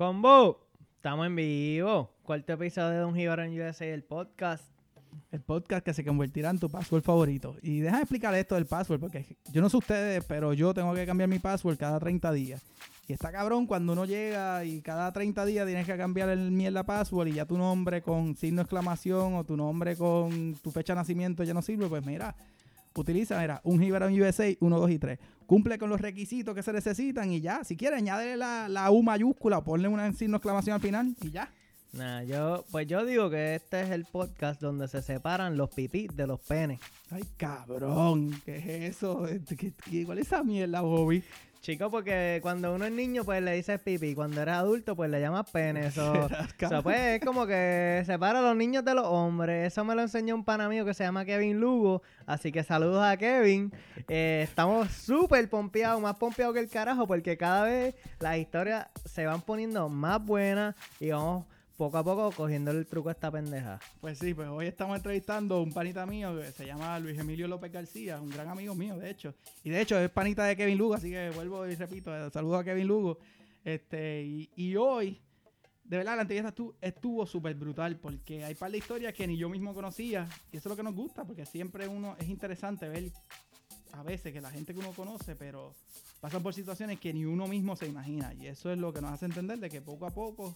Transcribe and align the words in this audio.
Combo, 0.00 0.66
estamos 0.96 1.26
en 1.26 1.36
vivo. 1.36 2.10
Cuarto 2.22 2.54
episodio 2.54 3.00
de 3.00 3.04
Un 3.04 3.14
Jíbaro 3.14 3.42
en 3.44 3.60
USA, 3.60 3.84
el 3.84 4.02
podcast. 4.02 4.64
El 5.30 5.42
podcast 5.42 5.84
que 5.84 5.92
se 5.92 6.02
convertirá 6.02 6.48
en 6.48 6.58
tu 6.58 6.70
password 6.70 7.02
favorito. 7.02 7.54
Y 7.60 7.80
déjame 7.80 8.04
explicar 8.04 8.34
esto 8.34 8.54
del 8.54 8.64
password, 8.64 8.98
porque 8.98 9.36
yo 9.52 9.60
no 9.60 9.68
sé 9.68 9.76
ustedes, 9.76 10.24
pero 10.24 10.54
yo 10.54 10.72
tengo 10.72 10.94
que 10.94 11.04
cambiar 11.04 11.28
mi 11.28 11.38
password 11.38 11.76
cada 11.76 12.00
30 12.00 12.32
días. 12.32 12.62
Y 13.08 13.12
está 13.12 13.30
cabrón 13.30 13.66
cuando 13.66 13.92
uno 13.92 14.06
llega 14.06 14.64
y 14.64 14.80
cada 14.80 15.12
30 15.12 15.44
días 15.44 15.66
tienes 15.66 15.84
que 15.84 15.98
cambiar 15.98 16.30
el 16.30 16.50
mierda 16.50 16.82
password 16.82 17.28
y 17.28 17.32
ya 17.34 17.44
tu 17.44 17.58
nombre 17.58 18.00
con 18.00 18.34
signo 18.38 18.60
de 18.60 18.62
exclamación 18.62 19.34
o 19.34 19.44
tu 19.44 19.54
nombre 19.54 19.96
con 19.96 20.54
tu 20.62 20.70
fecha 20.70 20.94
de 20.94 21.00
nacimiento 21.00 21.44
ya 21.44 21.52
no 21.52 21.60
sirve. 21.60 21.88
Pues 21.88 22.06
mira, 22.06 22.34
utiliza, 22.94 23.38
mira, 23.40 23.60
un 23.64 23.80
Jíbaro 23.80 24.08
en 24.08 24.20
USA 24.20 24.48
1, 24.58 24.78
2 24.78 24.90
y 24.90 24.98
3. 24.98 25.18
Cumple 25.46 25.78
con 25.78 25.90
los 25.90 26.00
requisitos 26.00 26.54
que 26.54 26.62
se 26.62 26.72
necesitan 26.72 27.30
y 27.32 27.40
ya. 27.40 27.64
Si 27.64 27.76
quieres, 27.76 27.98
añade 27.98 28.36
la, 28.36 28.68
la 28.68 28.90
U 28.90 29.02
mayúscula 29.02 29.58
o 29.58 29.64
ponle 29.64 29.88
un 29.88 30.14
signo 30.14 30.34
de 30.34 30.36
exclamación 30.36 30.74
al 30.74 30.80
final 30.80 31.14
y 31.22 31.30
ya. 31.30 31.50
Nah, 31.92 32.22
yo, 32.22 32.64
pues 32.70 32.86
yo 32.86 33.04
digo 33.04 33.30
que 33.30 33.56
este 33.56 33.80
es 33.82 33.90
el 33.90 34.04
podcast 34.04 34.60
donde 34.60 34.86
se 34.86 35.02
separan 35.02 35.56
los 35.56 35.70
pipí 35.70 36.06
de 36.14 36.26
los 36.28 36.38
penes. 36.40 36.78
Ay, 37.10 37.24
cabrón, 37.36 38.40
¿qué 38.44 38.58
es 38.58 38.96
eso? 38.96 39.26
¿Qué, 39.58 39.72
qué, 39.72 40.04
cuál 40.04 40.18
es 40.18 40.28
esa 40.28 40.44
mierda, 40.44 40.82
Bobby? 40.82 41.24
Chico, 41.60 41.90
porque 41.90 42.38
cuando 42.40 42.74
uno 42.74 42.86
es 42.86 42.92
niño, 42.92 43.22
pues 43.22 43.42
le 43.42 43.52
dices 43.52 43.78
pipí. 43.80 44.14
Cuando 44.14 44.40
eres 44.40 44.54
adulto, 44.54 44.96
pues 44.96 45.10
le 45.10 45.20
llamas 45.20 45.50
pene. 45.50 45.88
Eso, 45.88 46.28
eso, 46.58 46.82
pues 46.82 46.98
es 46.98 47.24
como 47.24 47.46
que 47.46 48.02
separa 48.06 48.38
a 48.38 48.42
los 48.42 48.56
niños 48.56 48.82
de 48.82 48.94
los 48.94 49.04
hombres. 49.06 49.66
Eso 49.66 49.84
me 49.84 49.94
lo 49.94 50.00
enseñó 50.00 50.34
un 50.34 50.42
pana 50.42 50.70
mío 50.70 50.86
que 50.86 50.94
se 50.94 51.04
llama 51.04 51.26
Kevin 51.26 51.60
Lugo. 51.60 52.00
Así 52.24 52.50
que 52.50 52.62
saludos 52.62 53.04
a 53.04 53.14
Kevin. 53.18 53.70
Eh, 54.08 54.40
estamos 54.42 54.90
súper 54.90 55.50
pompeados, 55.50 56.00
más 56.00 56.16
pompeados 56.16 56.54
que 56.54 56.60
el 56.60 56.70
carajo, 56.70 57.06
porque 57.06 57.36
cada 57.36 57.64
vez 57.64 57.94
las 58.20 58.38
historias 58.38 58.86
se 59.04 59.26
van 59.26 59.42
poniendo 59.42 59.90
más 59.90 60.24
buenas 60.24 60.74
y 60.98 61.10
vamos 61.10 61.44
poco 61.80 61.96
a 61.96 62.04
poco 62.04 62.30
cogiendo 62.32 62.72
el 62.72 62.86
truco 62.86 63.08
a 63.08 63.12
esta 63.12 63.30
pendeja. 63.30 63.80
Pues 64.02 64.18
sí, 64.18 64.34
pues 64.34 64.46
hoy 64.48 64.66
estamos 64.66 64.98
entrevistando 64.98 65.54
a 65.54 65.62
un 65.62 65.72
panita 65.72 66.04
mío 66.04 66.38
que 66.38 66.52
se 66.52 66.66
llama 66.66 66.98
Luis 66.98 67.18
Emilio 67.18 67.48
López 67.48 67.72
García, 67.72 68.20
un 68.20 68.28
gran 68.28 68.48
amigo 68.48 68.74
mío, 68.74 68.98
de 68.98 69.08
hecho. 69.08 69.34
Y 69.64 69.70
de 69.70 69.80
hecho 69.80 69.98
es 69.98 70.10
panita 70.10 70.44
de 70.44 70.56
Kevin 70.56 70.76
Lugo, 70.76 70.92
así 70.92 71.08
que 71.08 71.30
vuelvo 71.30 71.66
y 71.66 71.74
repito, 71.76 72.14
eh, 72.14 72.28
saludo 72.30 72.56
a 72.56 72.64
Kevin 72.64 72.86
Lugo. 72.86 73.18
Este, 73.64 74.22
y, 74.54 74.76
hoy, 74.76 75.22
de 75.84 75.96
verdad, 75.96 76.16
la 76.16 76.22
entrevista 76.22 76.50
estuvo, 76.50 76.76
estuvo 76.82 77.26
súper 77.26 77.54
brutal 77.54 77.96
porque 77.96 78.44
hay 78.44 78.54
par 78.54 78.70
de 78.70 78.76
historias 78.76 79.14
que 79.14 79.26
ni 79.26 79.38
yo 79.38 79.48
mismo 79.48 79.72
conocía. 79.72 80.28
Y 80.52 80.58
eso 80.58 80.68
es 80.68 80.72
lo 80.72 80.76
que 80.76 80.82
nos 80.82 80.94
gusta, 80.94 81.24
porque 81.24 81.46
siempre 81.46 81.88
uno 81.88 82.14
es 82.18 82.28
interesante 82.28 82.90
ver 82.90 83.10
a 83.92 84.02
veces 84.02 84.34
que 84.34 84.42
la 84.42 84.50
gente 84.50 84.74
que 84.74 84.80
uno 84.80 84.92
conoce, 84.92 85.34
pero 85.34 85.74
pasan 86.20 86.42
por 86.42 86.52
situaciones 86.52 87.00
que 87.00 87.14
ni 87.14 87.24
uno 87.24 87.48
mismo 87.48 87.74
se 87.74 87.86
imagina. 87.86 88.34
Y 88.34 88.48
eso 88.48 88.70
es 88.70 88.78
lo 88.78 88.92
que 88.92 89.00
nos 89.00 89.12
hace 89.12 89.24
entender 89.24 89.58
de 89.58 89.70
que 89.70 89.80
poco 89.80 90.04
a 90.04 90.10
poco 90.10 90.54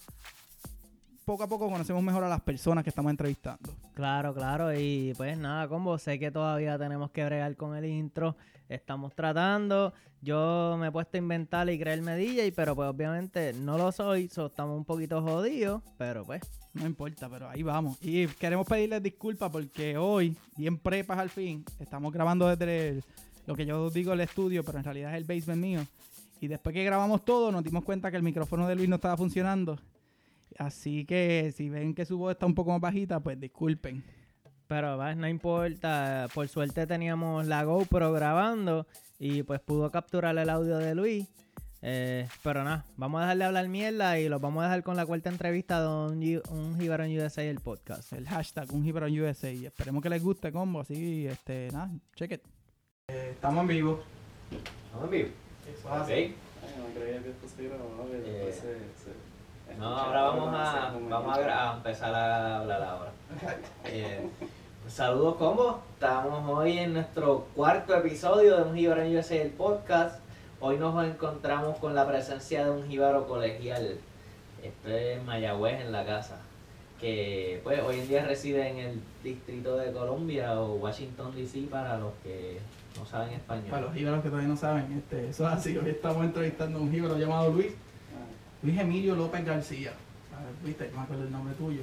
poco 1.24 1.42
a 1.42 1.48
poco 1.48 1.68
conocemos 1.68 2.02
mejor 2.02 2.24
a 2.24 2.28
las 2.28 2.40
personas 2.40 2.84
que 2.84 2.90
estamos 2.90 3.10
entrevistando. 3.10 3.70
Claro, 3.94 4.34
claro. 4.34 4.72
Y 4.78 5.12
pues 5.16 5.36
nada, 5.38 5.68
combo, 5.68 5.98
sé 5.98 6.18
que 6.18 6.30
todavía 6.30 6.78
tenemos 6.78 7.10
que 7.10 7.24
bregar 7.24 7.56
con 7.56 7.76
el 7.76 7.84
intro. 7.86 8.36
Estamos 8.68 9.14
tratando. 9.14 9.92
Yo 10.20 10.76
me 10.78 10.88
he 10.88 10.92
puesto 10.92 11.16
a 11.16 11.18
inventar 11.18 11.68
y 11.68 11.78
creerme 11.78 12.16
DJ, 12.16 12.52
pero 12.52 12.74
pues 12.74 12.88
obviamente 12.88 13.52
no 13.52 13.76
lo 13.76 13.92
soy. 13.92 14.28
So, 14.28 14.46
estamos 14.46 14.76
un 14.76 14.84
poquito 14.84 15.22
jodidos, 15.22 15.82
pero 15.98 16.24
pues. 16.24 16.42
No 16.72 16.86
importa, 16.86 17.28
pero 17.28 17.48
ahí 17.48 17.62
vamos. 17.62 17.98
Y 18.00 18.26
queremos 18.26 18.66
pedirles 18.66 19.02
disculpas 19.02 19.50
porque 19.50 19.96
hoy, 19.96 20.36
bien 20.56 20.78
prepas 20.78 21.18
al 21.18 21.30
fin, 21.30 21.64
estamos 21.78 22.12
grabando 22.12 22.48
desde 22.48 22.88
el, 22.88 23.04
lo 23.46 23.54
que 23.54 23.64
yo 23.64 23.90
digo 23.90 24.12
el 24.12 24.20
estudio, 24.20 24.64
pero 24.64 24.78
en 24.78 24.84
realidad 24.84 25.12
es 25.12 25.18
el 25.18 25.24
basement 25.24 25.60
mío. 25.60 25.80
Y 26.40 26.48
después 26.48 26.74
que 26.74 26.84
grabamos 26.84 27.24
todo, 27.24 27.52
nos 27.52 27.62
dimos 27.62 27.84
cuenta 27.84 28.10
que 28.10 28.16
el 28.16 28.22
micrófono 28.22 28.66
de 28.66 28.74
Luis 28.74 28.88
no 28.88 28.96
estaba 28.96 29.16
funcionando. 29.16 29.78
Así 30.58 31.04
que 31.04 31.52
si 31.56 31.68
ven 31.68 31.94
que 31.94 32.04
su 32.04 32.18
voz 32.18 32.32
está 32.32 32.46
un 32.46 32.54
poco 32.54 32.70
más 32.72 32.80
bajita, 32.80 33.20
pues 33.20 33.38
disculpen. 33.40 34.04
Pero 34.66 34.96
¿ves? 34.98 35.16
no 35.16 35.28
importa, 35.28 36.28
por 36.34 36.48
suerte 36.48 36.86
teníamos 36.86 37.46
la 37.46 37.64
GoPro 37.64 38.12
grabando 38.12 38.86
y 39.18 39.42
pues 39.42 39.60
pudo 39.60 39.90
capturar 39.90 40.36
el 40.38 40.48
audio 40.48 40.78
de 40.78 40.94
Luis. 40.94 41.28
Eh, 41.86 42.26
pero 42.42 42.64
nada, 42.64 42.86
vamos 42.96 43.18
a 43.18 43.24
dejarle 43.24 43.44
hablar 43.44 43.68
mierda 43.68 44.18
y 44.18 44.30
los 44.30 44.40
vamos 44.40 44.62
a 44.62 44.68
dejar 44.68 44.82
con 44.82 44.96
la 44.96 45.04
cuarta 45.04 45.28
entrevista 45.28 45.82
de 45.82 45.88
un, 45.88 46.42
un 46.50 46.80
Jibarón 46.80 47.14
USA 47.14 47.42
el 47.42 47.60
podcast. 47.60 48.10
El 48.14 48.26
hashtag 48.26 48.72
un 48.72 48.84
Jibarón 48.84 49.12
USA. 49.20 49.50
Esperemos 49.50 50.02
que 50.02 50.08
les 50.08 50.22
guste 50.22 50.50
combo, 50.50 50.80
así, 50.80 51.26
este, 51.26 51.68
nada, 51.72 51.90
check 52.16 52.32
it. 52.32 52.42
Eh, 53.08 53.32
estamos 53.32 53.60
en 53.60 53.68
vivo. 53.68 54.00
¿Estamos 54.86 55.04
en 55.04 55.10
vivo? 55.10 55.28
Eso. 55.70 56.02
Okay. 56.02 56.34
no 56.78 56.98
creía 56.98 57.22
que 57.22 57.30
esto 57.30 57.48
se 57.54 57.68
grababa, 57.68 58.04
que 58.10 58.48
Eh, 58.48 58.52
se 58.52 59.33
No, 59.78 59.86
ahora 59.86 60.22
vamos 60.22 60.54
a, 60.54 60.94
vamos 61.08 61.38
a, 61.38 61.74
empezar 61.76 62.14
a 62.14 62.60
hablar 62.60 62.82
ahora. 62.82 63.12
Eh, 63.86 64.28
saludos, 64.88 65.36
combo. 65.36 65.80
Estamos 65.94 66.48
hoy 66.48 66.78
en 66.78 66.94
nuestro 66.94 67.46
cuarto 67.54 67.94
episodio 67.94 68.56
de 68.56 68.62
Un 68.62 68.76
Jíbaro 68.76 69.02
en 69.02 69.16
USA, 69.16 69.36
el 69.36 69.50
podcast. 69.50 70.20
Hoy 70.60 70.78
nos 70.78 71.04
encontramos 71.04 71.78
con 71.78 71.94
la 71.94 72.06
presencia 72.06 72.64
de 72.64 72.70
un 72.70 72.88
jíbaro 72.88 73.26
colegial. 73.26 73.98
Este 74.62 75.14
es 75.14 75.24
Mayagüez 75.24 75.80
en 75.80 75.92
la 75.92 76.06
casa. 76.06 76.40
Que 77.00 77.60
pues 77.64 77.80
hoy 77.82 78.00
en 78.00 78.08
día 78.08 78.24
reside 78.24 78.68
en 78.68 78.78
el 78.78 79.02
distrito 79.22 79.76
de 79.76 79.92
Columbia 79.92 80.60
o 80.60 80.76
Washington 80.76 81.34
DC 81.34 81.66
para 81.70 81.98
los 81.98 82.12
que 82.22 82.60
no 82.98 83.04
saben 83.04 83.34
español. 83.34 83.66
Para 83.70 83.82
los 83.82 83.94
jíbaros 83.94 84.22
que 84.22 84.28
todavía 84.28 84.48
no 84.48 84.56
saben, 84.56 84.92
este, 84.92 85.28
eso 85.28 85.46
es 85.48 85.52
así. 85.52 85.76
Hoy 85.76 85.90
estamos 85.90 86.24
entrevistando 86.24 86.78
a 86.78 86.82
un 86.82 86.92
jíbaro 86.92 87.18
llamado 87.18 87.50
Luis. 87.50 87.74
Luis 88.64 88.78
Emilio 88.80 89.14
López 89.14 89.44
García. 89.44 89.92
A 90.36 90.42
ver, 90.42 90.52
viste, 90.64 90.88
no 90.92 90.98
me 90.98 91.02
acuerdo 91.04 91.24
el 91.24 91.32
nombre 91.32 91.54
tuyo. 91.54 91.82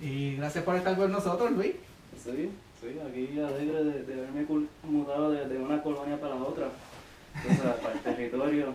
Y 0.00 0.36
gracias 0.36 0.64
por 0.64 0.74
estar 0.76 0.96
con 0.96 1.12
nosotros, 1.12 1.52
Luis. 1.52 1.74
Sí, 2.22 2.50
sí, 2.80 2.86
aquí 3.08 3.38
alegre 3.40 3.84
de, 3.84 4.02
de 4.02 4.14
haberme 4.14 4.46
mudado 4.82 5.30
de, 5.30 5.46
de 5.46 5.58
una 5.58 5.82
colonia 5.82 6.20
para 6.20 6.34
la 6.34 6.42
otra. 6.42 6.66
O 6.68 7.54
sea, 7.54 7.76
para 7.76 7.94
el 7.94 8.00
territorio 8.00 8.66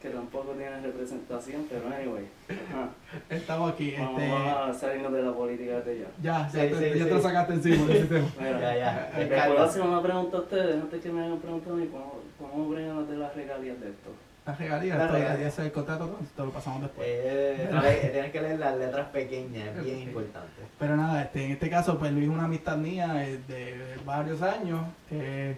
que 0.00 0.08
tampoco 0.10 0.52
tiene 0.52 0.80
representación, 0.80 1.66
pero 1.68 1.88
anyway. 1.88 2.24
Ajá. 2.48 2.88
Estamos 3.28 3.72
aquí. 3.72 3.94
Vamos, 3.98 4.22
Este, 4.22 4.32
vamos 4.32 4.76
a 4.76 4.78
salirnos 4.80 5.12
de 5.12 5.22
la 5.22 5.32
política 5.34 5.80
de 5.80 5.98
ya. 5.98 6.06
ya, 6.22 6.48
ya, 6.48 6.50
Sí, 6.50 6.58
te, 6.58 6.92
sí, 6.92 6.98
ya 6.98 7.04
sí. 7.04 7.10
te 7.10 7.14
lo 7.14 7.20
sacaste 7.20 7.52
encima. 7.54 7.84
de 7.86 7.98
ese 7.98 8.04
tema. 8.14 8.28
Mira, 8.38 8.60
Ya, 8.60 8.76
ya. 8.76 9.12
Eh, 9.20 9.26
¿Me 9.28 9.36
puedo 9.48 9.62
hacer 9.64 9.82
una 9.82 10.02
pregunta 10.02 10.36
a 10.36 10.40
ustedes 10.40 10.82
antes 10.82 11.02
que 11.02 11.10
me 11.12 11.24
hagan 11.24 11.38
preguntar 11.40 11.72
a 11.72 11.76
mí? 11.76 11.88
¿Cómo, 11.88 12.20
cómo 12.38 12.68
bregan 12.70 12.96
las 13.00 13.08
de 13.10 13.16
las 13.18 13.34
regalías 13.34 13.80
de 13.80 13.88
esto? 13.90 14.10
Las 14.48 14.56
regalías, 14.58 14.98
esto 14.98 15.18
ya- 15.18 15.34
es 15.46 15.58
el 15.58 15.72
contrato, 15.72 16.18
te 16.34 16.42
lo 16.42 16.50
pasamos 16.50 16.80
después. 16.80 17.06
Eh, 17.06 17.68
le- 17.70 18.08
tienes 18.08 18.32
que 18.32 18.40
leer 18.40 18.58
las 18.58 18.78
letras 18.78 19.08
pequeñas, 19.08 19.76
es 19.76 19.84
bien 19.84 19.98
importante. 19.98 20.62
Pero 20.78 20.96
nada, 20.96 21.20
este, 21.24 21.44
en 21.44 21.52
este 21.52 21.68
caso, 21.68 21.98
pues 21.98 22.12
Luis 22.12 22.24
es 22.24 22.30
una 22.30 22.44
amistad 22.44 22.78
mía 22.78 23.28
eh, 23.28 23.38
de 23.46 23.98
varios 24.06 24.40
años. 24.40 24.86
eh, 25.10 25.54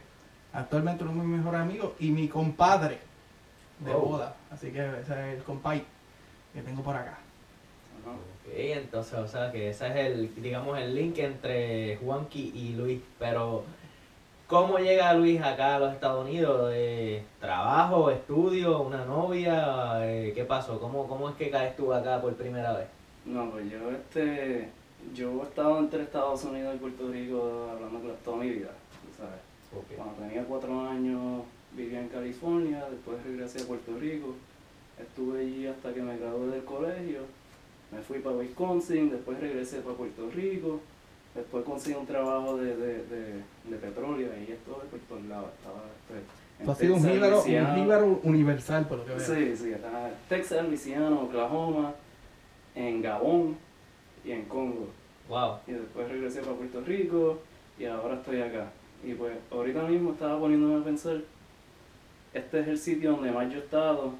actualmente 0.52 1.04
uno 1.04 1.22
de 1.22 1.28
mis 1.28 1.38
mejores 1.38 1.60
amigos 1.60 1.92
y 2.00 2.10
mi 2.10 2.26
compadre 2.26 2.98
de 3.78 3.92
Oh. 3.92 4.00
boda. 4.00 4.34
Así 4.50 4.72
que 4.72 4.80
ese 4.80 5.12
es 5.12 5.36
el 5.38 5.42
compay 5.44 5.84
que 6.52 6.60
tengo 6.62 6.82
por 6.82 6.96
acá. 6.96 7.18
Ok, 8.04 8.52
entonces, 8.52 9.14
o 9.20 9.28
sea 9.28 9.52
que 9.52 9.68
ese 9.70 9.86
es 9.86 9.94
el, 9.94 10.34
digamos, 10.42 10.76
el 10.76 10.96
link 10.96 11.16
entre 11.18 11.96
Juanqui 11.98 12.50
y 12.56 12.72
Luis. 12.74 13.00
Pero, 13.20 13.62
¿cómo 14.50 14.78
llega 14.78 15.14
Luis 15.14 15.40
acá 15.40 15.76
a 15.76 15.78
los 15.78 15.92
Estados 15.94 16.26
Unidos? 16.26 16.72
Eh, 16.74 17.22
¿Trabajo, 17.40 18.10
estudio, 18.10 18.82
una 18.82 19.04
novia? 19.04 20.04
Eh, 20.04 20.32
¿Qué 20.34 20.44
pasó? 20.44 20.78
¿Cómo, 20.80 21.06
¿Cómo 21.06 21.30
es 21.30 21.36
que 21.36 21.50
caes 21.50 21.76
tú 21.76 21.94
acá 21.94 22.20
por 22.20 22.34
primera 22.34 22.72
vez? 22.72 22.88
No, 23.24 23.48
pues 23.50 23.70
yo 23.70 23.90
este 23.92 24.68
yo 25.14 25.40
he 25.40 25.44
estado 25.44 25.78
entre 25.78 26.02
Estados 26.02 26.44
Unidos 26.44 26.74
y 26.74 26.78
Puerto 26.78 27.08
Rico 27.08 27.68
hablando 27.70 28.00
con 28.00 28.16
toda 28.24 28.36
mi 28.38 28.50
vida, 28.50 28.70
¿sabes? 29.16 29.86
Cuando 29.96 30.14
tenía 30.14 30.44
cuatro 30.44 30.80
años 30.80 31.42
vivía 31.76 32.00
en 32.00 32.08
California, 32.08 32.84
después 32.90 33.22
regresé 33.22 33.62
a 33.62 33.66
Puerto 33.66 33.96
Rico, 33.98 34.34
estuve 35.00 35.40
allí 35.40 35.66
hasta 35.68 35.94
que 35.94 36.02
me 36.02 36.18
gradué 36.18 36.48
del 36.48 36.64
colegio, 36.64 37.20
me 37.92 38.00
fui 38.00 38.18
para 38.18 38.36
Wisconsin, 38.36 39.10
después 39.10 39.38
regresé 39.38 39.78
para 39.78 39.96
Puerto 39.96 40.28
Rico, 40.34 40.80
después 41.34 41.64
conseguí 41.64 41.96
un 41.96 42.06
trabajo 42.06 42.56
de, 42.56 42.76
de, 42.76 42.94
de, 43.04 43.32
de 43.64 43.76
petróleo 43.76 44.30
y 44.46 44.52
esto 44.52 44.80
de 44.82 44.88
por 44.88 45.00
todos 45.08 45.24
lados, 45.26 45.50
estaba 45.58 45.82
este, 46.08 46.24
en 46.58 46.64
Tú 46.66 46.70
has 46.72 46.78
sido 46.78 46.94
un 46.94 47.00
jíbaro, 47.02 47.26
un 47.26 47.32
Louisiana. 47.42 47.74
jíbaro 47.74 48.20
universal, 48.24 48.86
por 48.88 48.98
lo 48.98 49.04
que 49.06 49.14
veo. 49.14 49.20
Sí, 49.20 49.56
sí, 49.56 49.72
estaba 49.72 50.08
en 50.08 50.14
Texas, 50.28 50.64
Louisiana, 50.66 51.10
Oklahoma, 51.18 51.94
en 52.74 53.00
Gabón 53.02 53.56
y 54.24 54.32
en 54.32 54.44
Congo. 54.44 54.88
Wow. 55.28 55.58
Y 55.66 55.72
después 55.72 56.08
regresé 56.08 56.40
para 56.40 56.54
Puerto 56.56 56.80
Rico 56.82 57.38
y 57.78 57.84
ahora 57.86 58.16
estoy 58.16 58.42
acá. 58.42 58.70
Y 59.02 59.14
pues 59.14 59.32
ahorita 59.50 59.82
mismo 59.84 60.12
estaba 60.12 60.38
poniéndome 60.38 60.80
a 60.80 60.84
pensar, 60.84 61.20
este 62.34 62.60
es 62.60 62.68
el 62.68 62.78
sitio 62.78 63.12
donde 63.12 63.30
más 63.32 63.50
yo 63.50 63.58
he 63.58 63.62
estado 63.62 64.12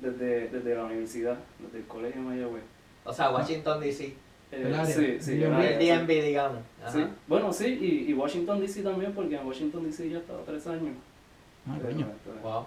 desde, 0.00 0.48
desde 0.48 0.74
la 0.74 0.84
universidad, 0.84 1.38
desde 1.58 1.78
el 1.78 1.86
colegio 1.86 2.20
de 2.20 2.26
Mayagüez. 2.28 2.62
O 3.04 3.12
sea, 3.12 3.30
Washington 3.30 3.80
DC. 3.80 4.14
El 4.52 4.74
área, 4.74 4.84
sí, 4.86 5.16
sí, 5.20 5.42
el 5.42 5.52
área, 5.52 6.00
El 6.00 6.06
sí. 6.06 6.14
Digamos. 6.14 6.58
Sí. 6.92 7.04
Bueno, 7.28 7.52
sí, 7.52 7.66
y, 7.80 8.10
y 8.10 8.14
Washington 8.14 8.60
DC 8.60 8.82
también, 8.82 9.12
porque 9.12 9.36
en 9.36 9.46
Washington 9.46 9.84
DC 9.84 10.08
ya 10.08 10.16
he 10.16 10.20
estado 10.20 10.42
tres 10.44 10.66
años. 10.66 10.94
Ah, 11.68 11.76
Pero, 11.80 11.94
coño. 11.94 12.06
Wow. 12.42 12.66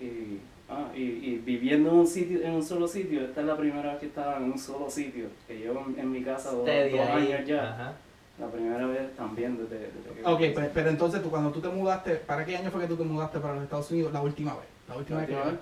Y 0.00 0.38
Ah, 0.68 0.88
y, 0.96 1.02
y 1.02 1.42
viviendo 1.44 1.90
en 1.90 1.96
un 1.96 2.06
sitio, 2.06 2.40
en 2.42 2.52
un 2.52 2.62
solo 2.62 2.88
sitio, 2.88 3.20
esta 3.22 3.42
es 3.42 3.46
la 3.46 3.56
primera 3.56 3.90
vez 3.92 4.00
que 4.00 4.06
estaba 4.06 4.38
en 4.38 4.44
un 4.44 4.58
solo 4.58 4.88
sitio, 4.88 5.26
que 5.46 5.58
llevo 5.58 5.84
en, 5.86 5.98
en 6.00 6.10
mi 6.10 6.22
casa 6.22 6.52
dos, 6.52 6.64
dos 6.64 6.66
ahí. 6.66 6.98
años 7.32 7.46
ya. 7.46 7.70
Ajá. 7.74 7.92
La 8.38 8.50
primera 8.50 8.86
vez 8.86 9.14
también 9.14 9.56
desde, 9.58 9.78
desde 9.78 10.22
que 10.22 10.22
Ok, 10.24 10.54
pues, 10.54 10.70
pero 10.74 10.90
entonces 10.90 11.22
tú 11.22 11.30
cuando 11.30 11.52
tú 11.52 11.60
te 11.60 11.68
mudaste, 11.68 12.16
¿para 12.16 12.44
qué 12.44 12.56
año 12.56 12.70
fue 12.70 12.80
que 12.80 12.88
tú 12.88 12.96
te 12.96 13.04
mudaste 13.04 13.38
para 13.38 13.54
los 13.54 13.64
Estados 13.64 13.90
Unidos? 13.90 14.12
La 14.12 14.22
última 14.22 14.54
vez. 14.54 14.64
La 14.88 14.96
última 14.96 15.18
vez 15.20 15.28
que 15.28 15.34
última 15.34 15.52
vez, 15.52 15.60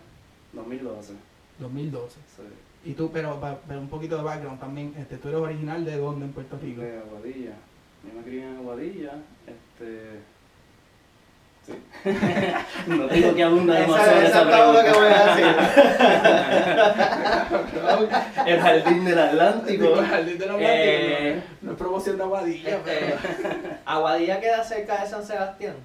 2012. 0.52 1.12
2012. 1.58 2.14
Sí. 2.14 2.42
Y 2.84 2.94
tú, 2.94 3.10
pero, 3.12 3.38
pa- 3.40 3.58
pero 3.68 3.80
un 3.80 3.88
poquito 3.88 4.16
de 4.16 4.22
background 4.24 4.58
también, 4.60 4.92
este, 4.98 5.16
tú 5.16 5.28
eres 5.28 5.40
original 5.40 5.84
de 5.84 5.96
dónde 5.98 6.26
en 6.26 6.32
Puerto 6.32 6.58
Rico? 6.60 6.80
De 6.82 6.98
Aguadilla. 6.98 7.52
Yo 8.04 8.12
me 8.18 8.22
crié 8.24 8.42
en 8.42 8.56
Aguadilla. 8.56 9.12
Este. 9.46 10.20
Sí. 11.64 11.74
no 12.88 13.06
digo 13.06 13.34
que 13.36 13.44
abunda 13.44 13.74
demasiado 13.78 14.20
esa 14.20 14.40
eso 14.40 14.50
es 14.50 14.56
todo 14.56 14.72
lo 14.72 14.82
que 14.82 14.90
voy 14.90 15.06
a 15.06 15.36
decir. 15.36 15.56
El 18.46 18.60
jardín 18.60 19.04
del 19.04 19.18
Atlántico. 19.20 19.82
Digo, 19.84 19.96
Jardín 19.96 20.38
del 20.38 20.50
Atlántico, 20.50 20.58
Eh, 20.72 21.42
no, 21.60 21.66
no 21.66 21.72
es 21.72 21.78
promoción 21.78 22.16
de 22.16 22.22
Aguadilla, 22.24 22.68
Este, 22.78 23.14
Aguadilla 23.86 24.40
queda 24.40 24.64
cerca 24.64 25.02
de 25.04 25.08
San 25.08 25.24
Sebastián. 25.24 25.76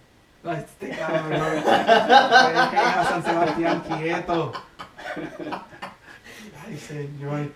pero... 0.42 0.56
Ay, 0.56 0.64
Este 0.66 0.90
cabrón. 0.98 1.56
Deja 1.64 3.02
a 3.02 3.06
San 3.06 3.24
Sebastián 3.24 3.84
quieto. 4.00 4.52
Ay, 6.68 6.78
señor. 6.78 7.50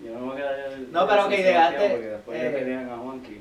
Yo 0.00 0.12
no 0.14 0.20
me 0.20 0.26
voy 0.26 0.32
a 0.32 0.36
quedar. 0.36 0.78
No, 0.92 1.08
pero 1.08 1.22
San 1.22 1.36
llegaste, 1.36 1.90
Porque 1.90 2.06
después 2.06 2.42
eh, 2.42 2.50
pelean 2.50 2.90
a 2.90 2.96
Juanqui. 2.98 3.40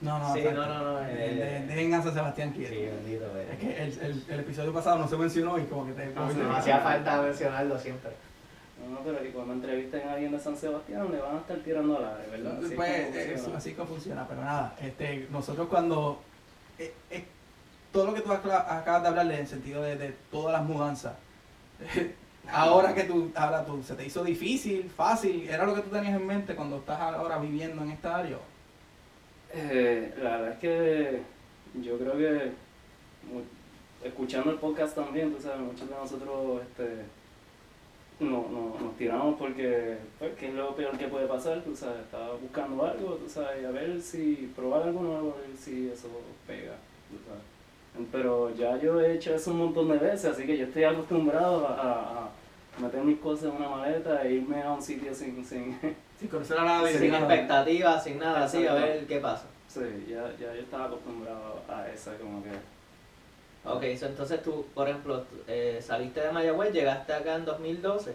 No, 0.00 0.18
no, 0.20 0.32
Sí, 0.34 0.42
no, 0.44 0.52
no, 0.66 0.78
no, 0.92 1.00
eh, 1.08 1.14
de- 1.14 1.66
Dejen 1.74 1.94
a 1.94 2.02
San 2.02 2.14
Sebastián 2.14 2.52
quieto. 2.52 2.72
bendito, 2.72 3.24
Es 3.36 3.58
que 3.58 3.82
el, 3.82 3.98
el, 4.00 4.24
el 4.28 4.40
episodio 4.40 4.72
pasado 4.72 4.98
no 4.98 5.08
se 5.08 5.16
mencionó 5.16 5.58
y 5.58 5.64
como 5.64 5.86
que 5.86 5.92
te... 5.94 6.06
Sí. 6.06 6.12
No 6.14 6.56
hacía 6.56 6.78
falta 6.78 7.20
mencionarlo 7.22 7.76
siempre. 7.78 8.12
No, 8.80 8.90
no, 8.94 9.00
pero 9.00 9.20
que 9.20 9.30
cuando 9.30 9.54
entrevisten 9.54 10.08
a 10.08 10.12
alguien 10.12 10.30
de 10.30 10.38
San 10.38 10.56
Sebastián 10.56 11.10
le 11.10 11.18
van 11.18 11.34
a 11.36 11.38
estar 11.40 11.56
tirando 11.58 11.96
aire, 11.98 12.30
¿verdad? 12.30 12.58
Así 12.58 12.66
es 12.66 12.72
Pues, 12.74 13.06
como 13.08 13.18
eso, 13.18 13.56
así 13.56 13.74
que 13.74 13.84
funciona, 13.84 14.28
pero 14.28 14.40
nada, 14.42 14.76
este, 14.80 15.26
nosotros 15.32 15.66
cuando, 15.68 16.22
eh, 16.78 16.92
eh, 17.10 17.24
todo 17.90 18.06
lo 18.06 18.14
que 18.14 18.20
tú 18.20 18.30
acabas 18.30 19.02
de 19.02 19.08
hablarle 19.08 19.34
en 19.34 19.40
el 19.40 19.46
sentido 19.48 19.82
de, 19.82 19.96
de 19.96 20.14
todas 20.30 20.52
las 20.52 20.62
mudanzas, 20.62 21.14
ahora 22.50 22.94
que 22.94 23.04
tú, 23.04 23.30
ahora 23.34 23.64
tú, 23.64 23.82
se 23.82 23.94
te 23.94 24.06
hizo 24.06 24.24
difícil, 24.24 24.90
fácil, 24.90 25.48
era 25.48 25.66
lo 25.66 25.74
que 25.74 25.82
tú 25.82 25.90
tenías 25.90 26.14
en 26.14 26.26
mente 26.26 26.54
cuando 26.54 26.76
estás 26.78 27.00
ahora 27.00 27.38
viviendo 27.38 27.82
en 27.82 27.90
esta 27.90 28.16
área. 28.16 28.38
Eh, 29.52 30.14
la 30.22 30.36
verdad 30.36 30.52
es 30.52 30.58
que 30.58 31.22
yo 31.82 31.98
creo 31.98 32.16
que 32.16 32.52
escuchando 34.04 34.50
el 34.50 34.58
podcast 34.58 34.94
también, 34.94 35.32
tú 35.32 35.40
sabes, 35.40 35.60
muchos 35.60 35.88
de 35.88 35.94
nosotros 35.94 36.62
este, 36.62 37.04
no, 38.20 38.48
no, 38.48 38.76
nos 38.80 38.96
tiramos 38.96 39.38
porque 39.38 39.98
pues, 40.18 40.34
¿qué 40.36 40.48
es 40.48 40.54
lo 40.54 40.74
peor 40.74 40.96
que 40.98 41.08
puede 41.08 41.26
pasar? 41.26 41.62
Tú 41.62 41.74
sabes, 41.74 42.00
estaba 42.00 42.34
buscando 42.34 42.84
algo, 42.84 43.14
tú 43.14 43.28
sabes, 43.28 43.64
a 43.64 43.70
ver 43.70 44.00
si 44.00 44.52
probar 44.54 44.82
algo 44.82 45.02
nuevo, 45.02 45.36
a 45.36 45.46
ver 45.46 45.56
si 45.56 45.88
eso 45.88 46.08
pega, 46.46 46.74
tú 47.10 47.16
sabes. 47.26 47.57
Pero 48.12 48.54
ya 48.54 48.76
yo 48.78 49.00
he 49.00 49.14
hecho 49.14 49.34
eso 49.34 49.50
un 49.50 49.58
montón 49.58 49.88
de 49.88 49.98
veces, 49.98 50.26
así 50.26 50.46
que 50.46 50.56
yo 50.56 50.66
estoy 50.66 50.84
acostumbrado 50.84 51.66
a, 51.66 52.28
meter 52.78 53.02
mis 53.02 53.18
cosas 53.18 53.46
en 53.46 53.56
una 53.56 53.68
maleta 53.68 54.22
e 54.22 54.34
irme 54.34 54.62
a 54.62 54.72
un 54.72 54.80
sitio 54.80 55.12
sin, 55.12 55.44
sin, 55.44 55.76
Sin 56.18 56.28
conocer 56.28 56.58
a 56.58 56.64
nadie. 56.64 56.92
Sin 56.92 57.00
sin 57.00 57.14
expectativas, 57.14 58.04
sin 58.04 58.18
nada, 58.18 58.44
así, 58.44 58.66
a 58.66 58.74
ver 58.74 59.06
qué 59.06 59.18
pasa. 59.18 59.46
Sí, 59.66 59.80
ya, 60.08 60.32
ya 60.38 60.54
yo 60.54 60.62
estaba 60.62 60.86
acostumbrado 60.86 61.60
a 61.68 61.88
esa 61.88 62.16
como 62.16 62.42
que... 62.42 62.50
Ok, 63.64 63.98
so 63.98 64.06
entonces 64.06 64.42
tú, 64.42 64.64
por 64.74 64.88
ejemplo, 64.88 65.24
eh, 65.46 65.78
saliste 65.82 66.20
de 66.20 66.32
Mayagüez, 66.32 66.72
llegaste 66.72 67.12
acá 67.12 67.34
en 67.34 67.44
2012, 67.44 68.14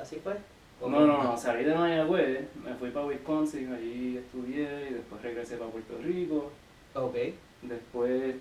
¿así 0.00 0.16
fue? 0.16 0.34
¿O 0.80 0.88
No, 0.88 1.06
no, 1.06 1.22
no, 1.22 1.36
salí 1.36 1.64
de 1.64 1.74
Mayagüez, 1.74 2.48
me 2.64 2.74
fui 2.74 2.90
para 2.90 3.06
Wisconsin, 3.06 3.72
allí 3.72 4.18
estudié 4.18 4.90
y 4.90 4.94
después 4.94 5.22
regresé 5.22 5.56
para 5.56 5.70
Puerto 5.70 5.96
Rico. 6.02 6.50
Ok, 6.94 7.16
Después 7.62 8.36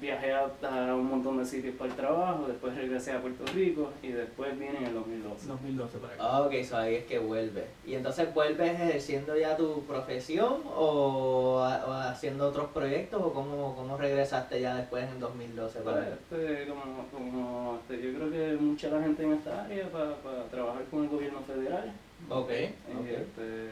viajé 0.00 0.32
a, 0.32 0.44
a 0.62 0.94
un 0.94 1.06
montón 1.06 1.38
de 1.38 1.44
sitios 1.44 1.74
para 1.76 1.90
el 1.90 1.96
trabajo, 1.96 2.46
después 2.46 2.74
regresé 2.74 3.12
a 3.12 3.20
Puerto 3.20 3.44
Rico 3.52 3.90
y 4.02 4.08
después 4.08 4.52
vine 4.58 4.76
en 4.78 4.84
el 4.86 4.94
2012. 4.94 5.46
2012 5.48 5.98
por 5.98 6.10
acá. 6.10 6.16
ah, 6.20 6.42
ok, 6.42 6.54
so 6.62 6.76
ahí 6.76 6.94
es 6.96 7.04
que 7.06 7.18
vuelves. 7.18 7.64
¿Y 7.86 7.94
entonces 7.94 8.32
vuelves 8.32 8.72
ejerciendo 8.80 9.36
ya 9.36 9.56
tu 9.56 9.82
profesión 9.84 10.62
o, 10.66 11.60
haciendo 11.62 12.48
otros 12.48 12.68
proyectos 12.68 13.20
o 13.22 13.32
cómo, 13.32 13.74
cómo 13.76 13.96
regresaste 13.96 14.60
ya 14.60 14.76
después 14.76 15.04
en 15.10 15.20
2012 15.20 15.80
para 15.80 16.02
acá? 16.02 16.08
Este, 16.30 16.66
como, 16.68 16.82
como, 17.12 17.78
este, 17.80 18.02
yo 18.06 18.18
creo 18.18 18.30
que 18.30 18.56
mucha 18.62 18.88
la 18.88 19.02
gente 19.02 19.22
en 19.24 19.32
esta 19.32 19.64
área 19.64 19.90
para, 19.90 20.14
para 20.16 20.44
trabajar 20.44 20.84
con 20.90 21.04
el 21.04 21.08
gobierno 21.08 21.40
federal. 21.42 21.92
Ok, 22.30 22.50
Y, 22.50 22.98
ok. 22.98 23.06
este, 23.06 23.68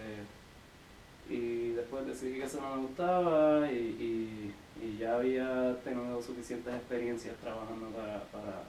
y 1.29 1.71
después 1.73 2.07
decidí 2.07 2.39
que 2.39 2.45
eso 2.45 2.61
no 2.61 2.77
me 2.77 2.83
gustaba 2.83 3.71
y, 3.71 3.75
y, 3.77 4.55
y 4.83 4.99
ya 4.99 5.17
había 5.17 5.77
tenido 5.85 6.23
suficientes 6.23 6.75
experiencias 6.75 7.35
trabajando 7.37 7.87
para, 7.91 8.23
para 8.25 8.63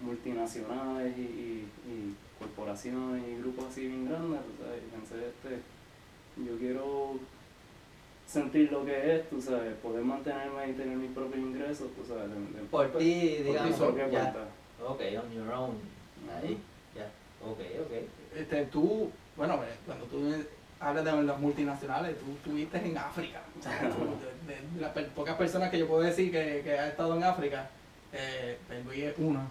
multinacionales 0.00 1.16
y, 1.16 1.20
y, 1.20 1.68
y 1.86 2.16
corporaciones 2.38 3.22
y 3.28 3.36
grupos 3.38 3.66
así 3.70 3.86
bien 3.86 4.08
grandes. 4.08 4.40
tú 4.40 4.62
sabes, 4.64 4.82
y 4.82 4.90
pensé, 4.96 5.28
este, 5.28 5.62
yo 6.44 6.58
quiero 6.58 7.14
sentir 8.26 8.72
lo 8.72 8.84
que 8.84 9.16
es, 9.16 9.28
tú 9.30 9.40
sabes, 9.40 9.74
poder 9.76 10.02
mantenerme 10.04 10.70
y 10.70 10.72
tener 10.72 10.96
mis 10.96 11.10
propios 11.12 11.38
ingresos, 11.38 11.88
tú 11.96 12.04
sabes, 12.06 12.30
de- 12.30 12.60
de- 12.60 12.66
Por 12.68 12.86
ti, 12.98 13.34
por 13.38 13.44
digamos, 13.46 13.76
propia 13.78 14.08
ya. 14.08 14.32
cuenta. 14.32 14.48
Ok, 14.84 15.00
on 15.22 15.32
your 15.32 15.52
own. 15.52 15.76
Ahí, 16.42 16.58
ya. 16.96 17.10
Ok, 17.46 17.58
ok. 17.84 18.36
Este, 18.36 18.66
tú, 18.66 19.10
bueno, 19.36 19.54
eh, 19.62 19.76
cuando 19.86 20.04
tú 20.06 20.32
hablas 20.82 21.04
de 21.04 21.22
las 21.22 21.38
multinacionales, 21.38 22.16
tú 22.18 22.32
estuviste 22.32 22.78
en 22.78 22.98
África. 22.98 23.40
O 23.58 23.62
sea, 23.62 23.78
tú, 23.80 24.16
de, 24.46 24.54
de 24.74 24.80
las 24.80 24.90
pocas 25.14 25.36
personas 25.36 25.70
que 25.70 25.78
yo 25.78 25.86
puedo 25.88 26.02
decir 26.02 26.30
que, 26.30 26.60
que 26.64 26.78
ha 26.78 26.88
estado 26.88 27.16
en 27.16 27.24
África, 27.24 27.68
eh, 28.12 28.58
Luis 28.84 29.04
es 29.04 29.14
una. 29.18 29.46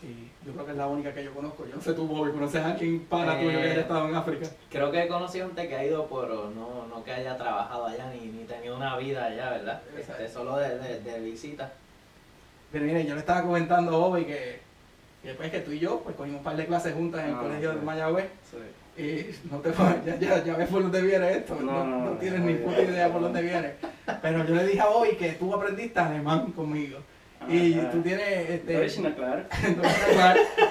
Y 0.00 0.30
yo 0.46 0.52
creo 0.52 0.64
que 0.64 0.70
es 0.70 0.76
la 0.78 0.86
única 0.86 1.12
que 1.12 1.24
yo 1.24 1.32
conozco. 1.34 1.66
Yo 1.66 1.74
no 1.74 1.82
sé 1.82 1.92
tú, 1.92 2.06
Bobby, 2.06 2.30
¿conoces 2.30 2.62
a 2.62 2.70
alguien 2.70 3.00
para 3.10 3.36
tuyo 3.36 3.50
que 3.50 3.66
Eh, 3.66 3.70
haya 3.72 3.80
estado 3.80 4.08
en 4.08 4.14
África? 4.14 4.46
Creo 4.70 4.92
que 4.92 5.02
he 5.02 5.08
conocido 5.08 5.46
gente 5.48 5.68
que 5.68 5.74
ha 5.74 5.84
ido, 5.84 6.06
pero 6.06 6.50
no, 6.54 6.86
no 6.86 7.02
que 7.02 7.12
haya 7.12 7.36
trabajado 7.36 7.86
allá 7.86 8.08
ni, 8.12 8.28
ni 8.28 8.44
tenido 8.44 8.76
una 8.76 8.96
vida 8.96 9.24
allá, 9.24 9.50
¿verdad? 9.50 9.82
Este, 9.98 10.28
solo 10.28 10.56
de, 10.58 10.78
de, 10.78 11.00
de 11.00 11.20
visita. 11.20 11.72
Pero 12.70 12.84
mire, 12.84 13.04
yo 13.06 13.14
le 13.14 13.20
estaba 13.20 13.42
comentando 13.42 13.96
a 13.96 13.98
Bobby 13.98 14.24
que, 14.26 14.60
que, 15.24 15.34
pues, 15.34 15.50
que 15.50 15.60
tú 15.60 15.72
y 15.72 15.80
yo 15.80 15.98
pues, 16.04 16.14
cogimos 16.14 16.38
un 16.38 16.44
par 16.44 16.54
de 16.56 16.66
clases 16.66 16.94
juntas 16.94 17.22
en 17.24 17.30
el 17.30 17.34
Ah, 17.34 17.40
colegio 17.40 17.72
sí. 17.72 17.78
de 17.78 17.84
Mayagüez. 17.84 18.26
Sí. 18.48 18.56
Y 18.98 19.30
no 19.48 19.58
te 19.60 19.70
ya, 20.04 20.16
ya, 20.18 20.44
ya 20.44 20.56
ves 20.56 20.68
por 20.68 20.82
dónde 20.82 21.00
viene 21.02 21.30
esto, 21.30 21.54
no, 21.60 21.84
No, 21.84 22.04
no, 22.06 22.10
tienes 22.18 22.40
no, 22.40 22.46
ni 22.46 22.54
no, 22.54 22.64
puta 22.66 22.82
no, 22.82 22.90
idea 22.90 23.06
no, 23.06 23.12
por 23.12 23.22
dónde 23.22 23.42
viene. 23.42 23.72
Pero 24.20 24.44
yo 24.44 24.54
le 24.56 24.66
dije 24.66 24.80
a 24.80 24.86
Bobby 24.86 25.14
que 25.16 25.32
tú 25.32 25.54
aprendiste 25.54 26.00
alemán 26.00 26.50
conmigo. 26.52 26.98
Y 27.48 27.74
Ah, 27.78 27.90
tú 27.92 28.02
tienes 28.02 28.50
este. 28.50 28.72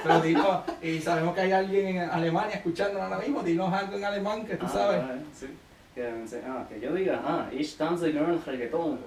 Pero 0.03 0.63
y 0.81 1.00
sabemos 1.01 1.34
que 1.34 1.41
hay 1.41 1.51
alguien 1.53 1.88
en 1.88 2.00
Alemania 2.10 2.57
escuchando 2.57 3.01
ahora 3.01 3.17
mismo, 3.19 3.41
dinos 3.41 3.74
algo 3.74 3.96
en 3.96 4.03
alemán 4.03 4.46
que 4.46 4.57
tú 4.57 4.65
Ah, 4.67 4.74
sabes. 4.74 5.01
sí. 5.34 5.48
Que, 5.96 6.07
ah, 6.46 6.65
que 6.69 6.79
yo 6.79 6.93
diga, 6.93 7.19
ah, 7.25 7.48
ich 7.51 7.75
tanze 7.77 8.12
gern 8.12 8.39
reggaeton. 8.46 9.00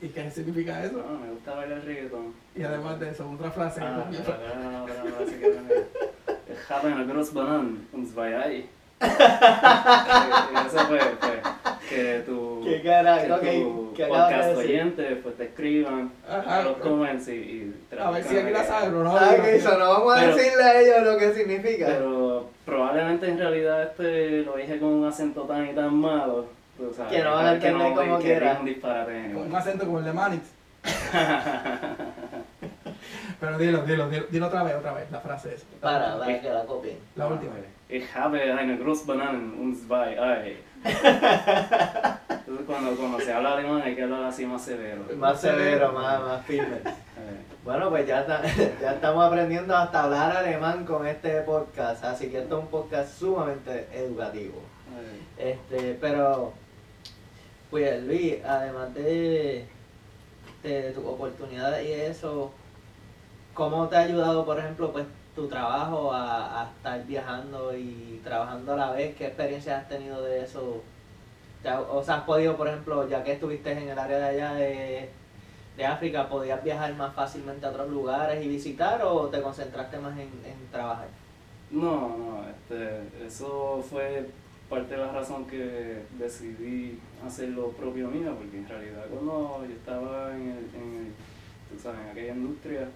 ¿Y 0.00 0.08
qué 0.08 0.30
significa 0.30 0.84
eso? 0.84 1.02
Ah, 1.08 1.16
me 1.24 1.30
gusta 1.32 1.54
bailar 1.54 1.82
reggaeton. 1.84 2.34
Y 2.54 2.62
además 2.62 3.00
de 3.00 3.10
eso, 3.10 3.30
otra 3.30 3.50
frase. 3.50 3.80
Ah, 3.82 4.04
¿no? 4.10 4.70
no, 4.70 4.78
ahora 4.78 5.04
no, 5.04 5.24
así 5.24 5.34
que 5.36 5.48
no. 5.48 5.74
Ich 6.52 6.70
habe 6.70 6.92
eine 6.92 7.04
große 7.06 7.32
Banane 7.34 7.78
und 7.92 8.06
zwei 8.12 8.32
Ei. 8.46 8.68
Y 9.00 10.66
Eso 10.66 10.78
fue, 10.86 10.98
fue 11.20 11.40
que 11.88 12.22
tu, 12.26 12.62
Qué 12.64 12.82
cara, 12.82 13.22
que 13.22 13.28
tu 13.62 13.92
¿qué 13.94 14.02
de 14.04 14.08
podcast 14.08 14.48
decir? 14.48 14.70
oyente 14.70 15.16
pues 15.22 15.36
te 15.36 15.44
escriban 15.44 16.10
Ajá. 16.28 16.62
los 16.62 16.76
comments 16.78 17.28
y, 17.28 17.32
y 17.32 17.74
A 17.98 18.10
ver 18.10 18.24
si 18.24 18.36
aquí 18.38 18.50
la 18.50 18.62
que- 18.62 18.66
sabe, 18.66 18.88
¿no? 18.90 19.16
Ah, 19.16 19.34
ok, 19.38 19.60
so 19.62 19.78
no 19.78 19.88
vamos 19.90 20.16
a 20.16 20.20
Pero- 20.20 20.36
decirle 20.36 20.62
a 20.62 20.80
ellos 20.80 21.02
lo 21.12 21.18
que 21.18 21.32
significa. 21.34 21.86
Pero 21.86 22.50
probablemente 22.64 23.28
en 23.28 23.38
realidad 23.38 23.82
este 23.82 24.42
lo 24.42 24.56
dije 24.56 24.78
con 24.78 24.88
un 24.88 25.06
acento 25.06 25.42
tan 25.42 25.66
y 25.68 25.74
tan 25.74 25.94
malo. 25.94 26.46
Que 27.10 27.22
no 27.22 27.34
van 27.34 27.46
a 27.46 27.52
entender 27.54 27.94
como 27.94 28.18
que 28.18 28.24
quiera. 28.24 28.52
es 28.52 28.58
un 28.60 28.66
disparate 28.66 29.12
Con 29.12 29.24
anyway. 29.24 29.48
un 29.48 29.56
acento 29.56 29.84
como 29.86 29.98
el 29.98 30.04
de 30.04 30.12
Manix. 30.12 30.42
Pero 33.40 33.58
dilo, 33.58 33.82
dilo, 33.82 34.08
dilo, 34.08 34.26
dilo 34.30 34.46
otra 34.46 34.62
vez, 34.62 34.74
otra 34.76 34.92
vez, 34.94 35.10
la 35.10 35.20
frase 35.20 35.54
esa. 35.54 35.66
Para, 35.80 36.18
para 36.18 36.40
que 36.40 36.48
la 36.50 36.64
copien. 36.64 36.98
La 37.16 37.26
última. 37.26 37.52
Ich 37.88 38.04
habe 38.16 38.52
eine 38.52 38.76
große 38.78 39.06
Banane 39.06 39.54
und 39.60 39.76
zwei 39.76 40.14
Ei. 40.16 40.56
Entonces 40.84 42.66
cuando, 42.66 42.96
cuando 42.96 43.20
se 43.20 43.32
habla 43.32 43.52
alemán 43.52 43.82
hay 43.82 43.94
que 43.94 44.02
hablar 44.02 44.24
así 44.24 44.44
más 44.46 44.62
severo. 44.62 45.02
Más 45.16 45.40
severo, 45.40 45.92
más, 45.92 46.20
más 46.20 46.44
firme. 46.46 46.78
Bueno, 47.64 47.90
pues 47.90 48.06
ya, 48.06 48.20
está- 48.20 48.42
ya 48.80 48.92
estamos 48.92 49.24
aprendiendo 49.26 49.76
hasta 49.76 50.04
hablar 50.04 50.36
alemán 50.36 50.84
con 50.86 51.04
este 51.04 51.40
podcast, 51.40 52.04
así 52.04 52.28
que 52.30 52.38
esto 52.42 52.58
es 52.58 52.62
un 52.64 52.70
podcast 52.70 53.18
sumamente 53.18 53.88
educativo. 53.92 54.62
Este, 55.36 55.98
pero, 56.00 56.52
pues 57.70 58.02
Luis, 58.04 58.36
además 58.44 58.94
de, 58.94 59.66
de 60.62 60.92
tus 60.92 61.04
oportunidades 61.04 61.86
y 61.86 61.92
eso, 61.92 62.52
¿cómo 63.54 63.88
te 63.88 63.96
ha 63.96 64.00
ayudado, 64.00 64.44
por 64.44 64.58
ejemplo, 64.58 64.92
pues 64.92 65.06
tu 65.34 65.48
trabajo 65.48 66.12
a, 66.12 66.62
a 66.62 66.70
estar 66.70 67.04
viajando 67.06 67.76
y 67.76 68.20
trabajando 68.24 68.72
a 68.72 68.76
la 68.76 68.90
vez? 68.92 69.16
¿Qué 69.16 69.26
experiencias 69.26 69.82
has 69.82 69.88
tenido 69.88 70.22
de 70.22 70.42
eso? 70.42 70.82
O 71.90 72.02
sea, 72.02 72.16
has 72.16 72.22
podido, 72.22 72.56
por 72.56 72.68
ejemplo, 72.68 73.08
ya 73.08 73.24
que 73.24 73.32
estuviste 73.32 73.72
en 73.72 73.88
el 73.88 73.98
área 73.98 74.18
de 74.18 74.24
allá 74.24 74.54
de, 74.54 75.10
de 75.76 75.84
África, 75.84 76.28
¿podías 76.28 76.62
viajar 76.62 76.94
más 76.94 77.12
fácilmente 77.14 77.66
a 77.66 77.70
otros 77.70 77.90
lugares 77.90 78.44
y 78.44 78.48
visitar 78.48 79.02
o 79.02 79.26
te 79.26 79.42
concentraste 79.42 79.98
más 79.98 80.12
en, 80.12 80.30
en 80.44 80.70
trabajar? 80.70 81.08
No, 81.70 82.16
no, 82.16 82.44
este, 82.48 83.26
eso 83.26 83.84
fue 83.90 84.28
parte 84.68 84.94
de 84.94 85.00
la 85.00 85.12
razón 85.12 85.46
que 85.46 86.02
decidí 86.18 86.98
hacer 87.26 87.50
lo 87.50 87.68
propio 87.70 88.08
mío, 88.08 88.34
porque 88.36 88.58
en 88.58 88.68
realidad 88.68 89.04
cuando 89.10 89.64
yo 89.68 89.72
estaba 89.74 90.34
en, 90.34 90.42
el, 90.42 90.58
en, 90.74 91.06
el- 91.06 91.12
tú 91.70 91.82
sabes, 91.82 92.00
en 92.04 92.10
aquella 92.10 92.34
industria, 92.34 92.88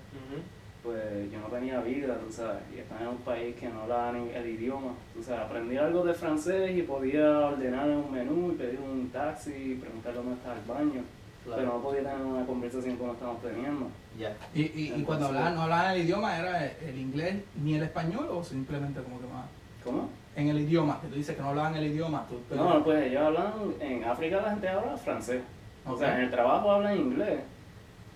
pues 0.83 1.31
yo 1.31 1.39
no 1.41 1.47
tenía 1.49 1.81
vida, 1.81 2.19
tú 2.19 2.33
sabes, 2.33 2.63
y 2.75 2.79
estaba 2.79 3.03
en 3.03 3.09
un 3.09 3.19
país 3.19 3.55
que 3.57 3.69
no 3.69 3.83
hablaba 3.83 4.13
ni 4.13 4.31
el 4.31 4.47
idioma, 4.49 4.95
tú 5.15 5.23
sabes, 5.23 5.43
aprendí 5.43 5.77
algo 5.77 6.05
de 6.05 6.15
francés 6.15 6.77
y 6.77 6.83
podía 6.83 7.29
ordenar 7.41 7.89
en 7.89 7.97
un 7.99 8.11
menú 8.13 8.53
y 8.53 8.55
pedir 8.55 8.81
un 8.81 9.11
taxi 9.11 9.51
y 9.53 9.75
preguntar 9.75 10.15
dónde 10.15 10.35
estaba 10.35 10.55
el 10.57 10.65
baño, 10.67 11.03
pero 11.45 11.63
no 11.67 11.83
podía 11.83 12.01
tener 12.03 12.23
una 12.25 12.47
conversación 12.47 12.97
como 12.97 13.13
estamos 13.13 13.43
teniendo. 13.43 13.89
Ya. 14.19 14.35
Y, 14.55 14.63
y, 14.63 14.95
y 14.97 15.03
cuando 15.03 15.27
hablaban, 15.27 15.55
no 15.55 15.63
hablaban 15.63 15.95
el 15.97 16.03
idioma, 16.03 16.39
¿era 16.39 16.67
el 16.67 16.99
inglés 16.99 17.37
ni 17.63 17.75
el 17.75 17.83
español 17.83 18.27
o 18.31 18.43
simplemente 18.43 19.01
como 19.03 19.21
que 19.21 19.27
más? 19.27 19.47
¿Cómo? 19.85 20.09
En 20.37 20.49
el 20.49 20.61
idioma, 20.61 21.01
que 21.01 21.09
tú 21.09 21.17
dices 21.17 21.35
que 21.37 21.43
no 21.43 21.49
hablaban 21.49 21.75
el 21.77 21.87
idioma. 21.87 22.25
Tú, 22.29 22.39
pero- 22.49 22.63
No, 22.65 22.85
pues 22.85 23.07
ellos 23.07 23.23
hablan, 23.23 23.53
en 23.81 24.05
África 24.05 24.41
la 24.43 24.51
gente 24.51 24.69
habla 24.69 24.97
francés. 24.97 25.43
O 25.87 25.97
sea, 25.97 26.15
en 26.17 26.23
el 26.25 26.31
trabajo 26.31 26.71
hablan 26.71 26.97
inglés. 26.97 27.41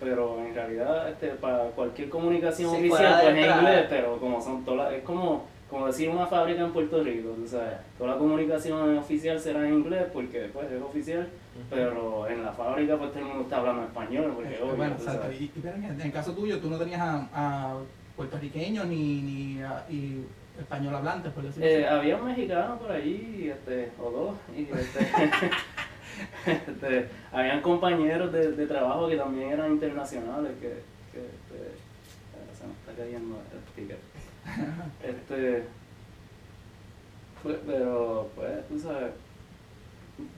Pero 0.01 0.39
en 0.45 0.55
realidad, 0.55 1.09
este, 1.09 1.29
para 1.31 1.65
cualquier 1.71 2.09
comunicación 2.11 2.71
Sí, 2.71 2.77
oficial, 2.77 3.21
pues 3.23 3.37
es 3.37 3.57
inglés, 3.57 3.87
pero 3.89 4.19
como 4.19 4.41
son 4.41 4.65
todas, 4.65 4.87
las- 4.91 4.99
es 4.99 5.05
como, 5.05 5.45
como 5.71 5.87
decir 5.87 6.09
una 6.11 6.27
fábrica 6.27 6.63
en 6.63 6.73
Puerto 6.73 7.03
Rico, 7.03 7.31
tú 7.31 7.47
sabes. 7.49 7.75
Toda 7.97 8.11
la 8.13 8.19
comunicación 8.19 8.99
oficial 8.99 9.41
será 9.41 9.67
en 9.67 9.75
inglés 9.75 10.05
porque 10.13 10.51
pues 10.53 10.71
es 10.71 10.83
oficial, 10.83 11.29
pero 11.71 12.29
en 12.29 12.45
la 12.45 12.53
fábrica 12.53 12.97
pues 12.99 13.11
todo 13.11 13.21
el 13.21 13.27
mundo 13.27 13.43
está 13.45 13.57
hablando 13.59 13.83
español, 13.85 14.33
porque 14.35 14.51
Eh, 14.51 14.55
es 14.57 14.63
obvio, 14.63 14.77
bueno, 14.77 14.95
exacto. 14.95 15.33
Y, 15.33 15.45
y 15.45 15.53
pero 15.63 15.77
en, 15.77 15.85
en 15.85 16.01
el 16.01 16.13
caso 16.13 16.33
tuyo, 16.33 16.59
tú 16.61 16.69
no 16.69 16.77
tenías 16.79 17.01
a, 17.01 17.27
a 17.33 17.75
puertorriqueños 18.17 18.87
ni, 18.87 19.23
ni 19.23 19.63
a- 19.63 19.85
y 19.89 20.25
español 20.59 20.95
hablantes, 20.95 21.33
por 21.33 21.43
decirlo 21.45 21.67
Eh, 21.69 21.85
así. 21.87 21.95
había 21.95 22.17
un 22.17 22.25
mexicano 22.27 22.79
por 22.79 22.93
allí, 22.93 23.51
este, 23.51 23.91
o 24.01 24.11
dos, 24.11 24.35
y 24.57 24.63
este, 24.63 25.01
este, 26.47 27.09
habían 27.33 27.61
compañeros 27.61 28.33
de, 28.33 28.53
de 28.53 28.67
trabajo 28.67 29.09
que 29.09 29.17
también 29.17 29.51
eran 29.51 29.73
internacionales, 29.73 30.53
que, 30.61 30.69
que 31.13 31.25
este, 31.27 31.71
se 32.59 32.67
me 32.67 32.73
está 32.73 32.93
cayendo 32.97 33.41
el 33.53 33.61
sticker. 33.73 33.99
Este, 35.03 35.65
fue- 37.43 37.61
pero, 37.67 38.29
pues, 38.37 38.69
tú 38.69 38.79
sabes, 38.79 39.13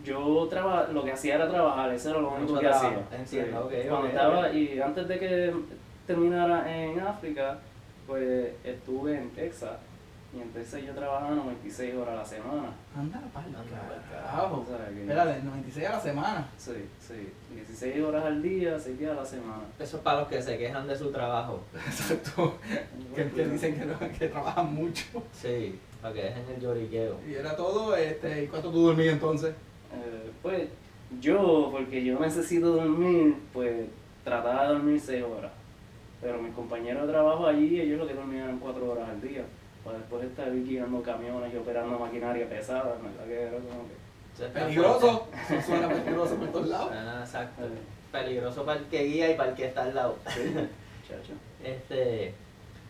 yo 0.05 0.47
traba, 0.49 0.89
lo 0.93 1.05
que 1.05 1.13
hacía 1.13 1.35
era 1.35 1.49
trabajar, 1.51 1.93
eso 1.93 2.11
era 2.11 2.21
lo 2.21 2.29
único 2.31 2.53
Mucho 2.53 2.61
que 2.61 2.67
trabajo, 2.69 3.03
hacía. 3.07 3.19
entiendo, 3.19 3.67
ok, 3.67 3.73
Cuando 3.89 4.07
estaba, 4.09 4.53
y 4.53 4.81
antes 4.81 5.07
de 5.09 5.19
que 5.19 5.55
terminara 6.07 6.75
en 6.75 7.01
África, 7.01 7.59
pues 8.07 8.53
estuve 8.65 9.19
en 9.19 9.31
Texas. 9.31 9.73
Y 10.35 10.41
en 10.41 10.51
Texas 10.51 10.83
yo 10.85 10.93
trabajaba 10.93 11.31
96 11.35 11.95
horas 11.95 12.15
a 12.15 12.17
la 12.19 12.25
semana. 12.25 12.69
Anda, 12.97 13.21
pa'l 13.33 13.45
Anda, 13.47 13.59
pa'l 13.61 14.03
carajo. 14.11 14.67
Espérate, 15.01 15.43
96 15.43 15.87
a 15.87 15.93
la 15.93 16.01
semana. 16.01 16.49
Sí, 16.59 16.73
sí. 17.01 17.33
16 17.55 18.03
horas 18.05 18.25
al 18.27 18.43
día, 18.43 18.79
6 18.79 18.99
días 18.99 19.13
a 19.13 19.15
la 19.15 19.25
semana. 19.25 19.63
Eso 19.79 19.97
es 19.97 20.03
para 20.03 20.21
los 20.21 20.29
que 20.29 20.43
se 20.43 20.59
quejan 20.59 20.87
de 20.87 20.97
su 20.97 21.11
trabajo. 21.11 21.61
Exacto. 21.75 22.59
Que, 23.15 23.31
que 23.31 23.47
dicen 23.47 23.79
que, 23.79 23.87
no- 23.87 23.99
que 24.19 24.29
trabajan 24.29 24.75
mucho. 24.75 25.05
Sí, 25.33 25.79
para 26.03 26.13
que 26.13 26.23
dejen 26.25 26.45
el 26.55 26.61
lloriqueo. 26.61 27.17
Y 27.27 27.35
era 27.35 27.57
todo, 27.57 27.97
este, 27.97 28.45
¿y 28.45 28.47
cuánto 28.49 28.71
tú 28.71 28.87
dormías 28.89 29.15
entonces? 29.15 29.51
Eh, 29.95 30.31
pues 30.43 30.69
yo, 31.21 31.69
porque 31.73 32.05
yo 32.05 32.19
necesito 32.21 32.73
dormir, 32.73 33.37
pues 33.55 33.87
trataba 34.23 34.65
de 34.67 34.69
dormir 34.75 35.01
6 35.01 35.23
horas. 35.23 35.53
Pero 36.21 36.43
mis 36.43 36.53
compañeros 36.53 37.07
de 37.07 37.13
trabajo 37.13 37.47
allí, 37.47 37.81
ellos 37.81 37.99
lo 38.01 38.07
que 38.07 38.15
dormían 38.15 38.45
eran 38.45 38.59
4 38.59 38.91
horas 38.91 39.09
al 39.09 39.21
día. 39.23 39.45
Para 39.87 39.99
después 39.99 40.25
estar 40.25 40.53
guiando 40.53 41.01
camiones 41.01 41.55
y 41.55 41.57
operando 41.57 41.97
maquinaria 41.97 42.49
pesada, 42.49 42.83
¿verdad? 42.83 43.25
Que 43.25 43.43
era 43.43 43.53
como 43.53 43.87
que... 43.87 44.45
Peligroso. 44.53 45.29
Eso 45.49 45.67
suena 45.67 45.89
peligroso 45.89 46.35
por 46.35 46.49
todos 46.49 46.69
lados. 46.69 46.89
fuerte. 46.89 47.09
Ah, 47.09 47.21
exacto. 47.21 47.63
Peligroso 48.11 48.65
para 48.67 48.81
el 48.81 48.87
que 48.87 49.05
guía 49.05 49.31
y 49.31 49.35
para 49.35 49.51
el 49.51 49.55
que 49.55 49.67
está 49.67 49.85
al 49.85 49.95
lado. 49.95 50.17
chacho. 50.27 51.33
Este, 51.63 52.35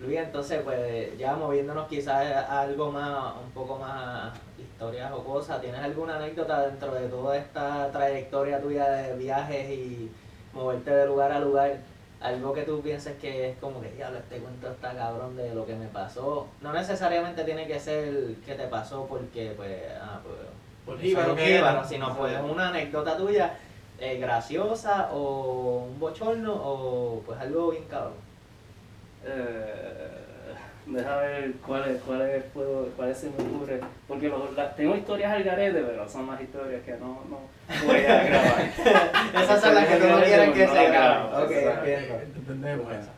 Luis, 0.01 0.19
entonces, 0.19 0.63
pues 0.63 1.19
ya 1.19 1.37
moviéndonos 1.37 1.87
quizás 1.87 2.27
a 2.35 2.63
algo 2.63 2.91
más, 2.91 3.35
un 3.45 3.51
poco 3.53 3.79
más 3.79 4.33
historias 4.59 5.13
o 5.13 5.23
cosas, 5.23 5.61
¿tienes 5.61 5.81
alguna 5.81 6.17
anécdota 6.17 6.67
dentro 6.67 6.95
de 6.95 7.09
toda 7.09 7.37
esta 7.37 7.91
trayectoria 7.93 8.61
tuya 8.61 8.89
de 8.89 9.17
viajes 9.17 9.71
y 9.71 10.11
moverte 10.53 10.91
de 10.91 11.07
lugar 11.07 11.33
a 11.33 11.41
lugar? 11.41 11.77
Algo 12.21 12.55
que 12.55 12.63
tú 12.63 12.81
pienses 12.81 13.17
que 13.19 13.51
es 13.51 13.59
como 13.59 13.81
que, 13.81 13.91
diablo, 13.93 14.19
este 14.19 14.39
cuento 14.39 14.71
está 14.71 14.95
cabrón 14.95 15.37
de 15.37 15.55
lo 15.55 15.67
que 15.67 15.75
me 15.75 15.87
pasó. 15.87 16.47
No 16.63 16.73
necesariamente 16.73 17.45
tiene 17.45 17.67
que 17.67 17.79
ser 17.79 18.35
que 18.45 18.55
te 18.55 18.67
pasó 18.69 19.07
porque, 19.07 19.53
pues, 19.57 19.83
ah, 20.01 20.21
pues, 20.23 20.37
Por 20.87 20.99
jíbaro 20.99 21.37
que 21.37 21.45
jíbaro, 21.47 21.79
era. 21.81 21.85
sino 21.85 22.17
pues 22.17 22.35
una 22.43 22.69
anécdota 22.69 23.17
tuya 23.17 23.59
eh, 23.99 24.19
graciosa 24.19 25.11
o 25.13 25.89
un 25.91 26.01
bochorno 26.01 26.55
o 26.55 27.23
pues 27.27 27.39
algo 27.41 27.71
bien 27.71 27.85
cabrón. 27.85 28.15
Eh, 29.25 30.26
deja 30.87 31.17
ver 31.17 31.53
cuáles 31.67 32.01
cuáles 32.03 32.45
puedo 32.55 32.87
cuáles 32.97 33.19
se 33.19 33.29
me 33.31 33.35
ocurre 33.45 33.81
porque 34.07 34.29
los- 34.29 34.77
tengo 34.77 34.95
historias 34.95 35.33
al 35.33 35.43
garete 35.43 35.83
pero 35.83 36.09
son 36.09 36.27
las 36.29 36.41
historias 36.41 36.83
que 36.85 36.93
no, 36.93 37.21
no 37.29 37.41
voy 37.87 37.97
a 38.05 38.23
grabar 38.25 38.63
Esas 39.43 39.61
son 39.61 39.75
las 39.75 39.87
que 39.87 39.99
no 39.99 40.21
quieres 40.21 40.51
que 40.53 40.67
No 40.67 40.73
se 40.75 40.87
graben. 40.89 41.45
Ok. 41.45 41.51
Entendemos 42.37 42.93
eso. 42.93 43.11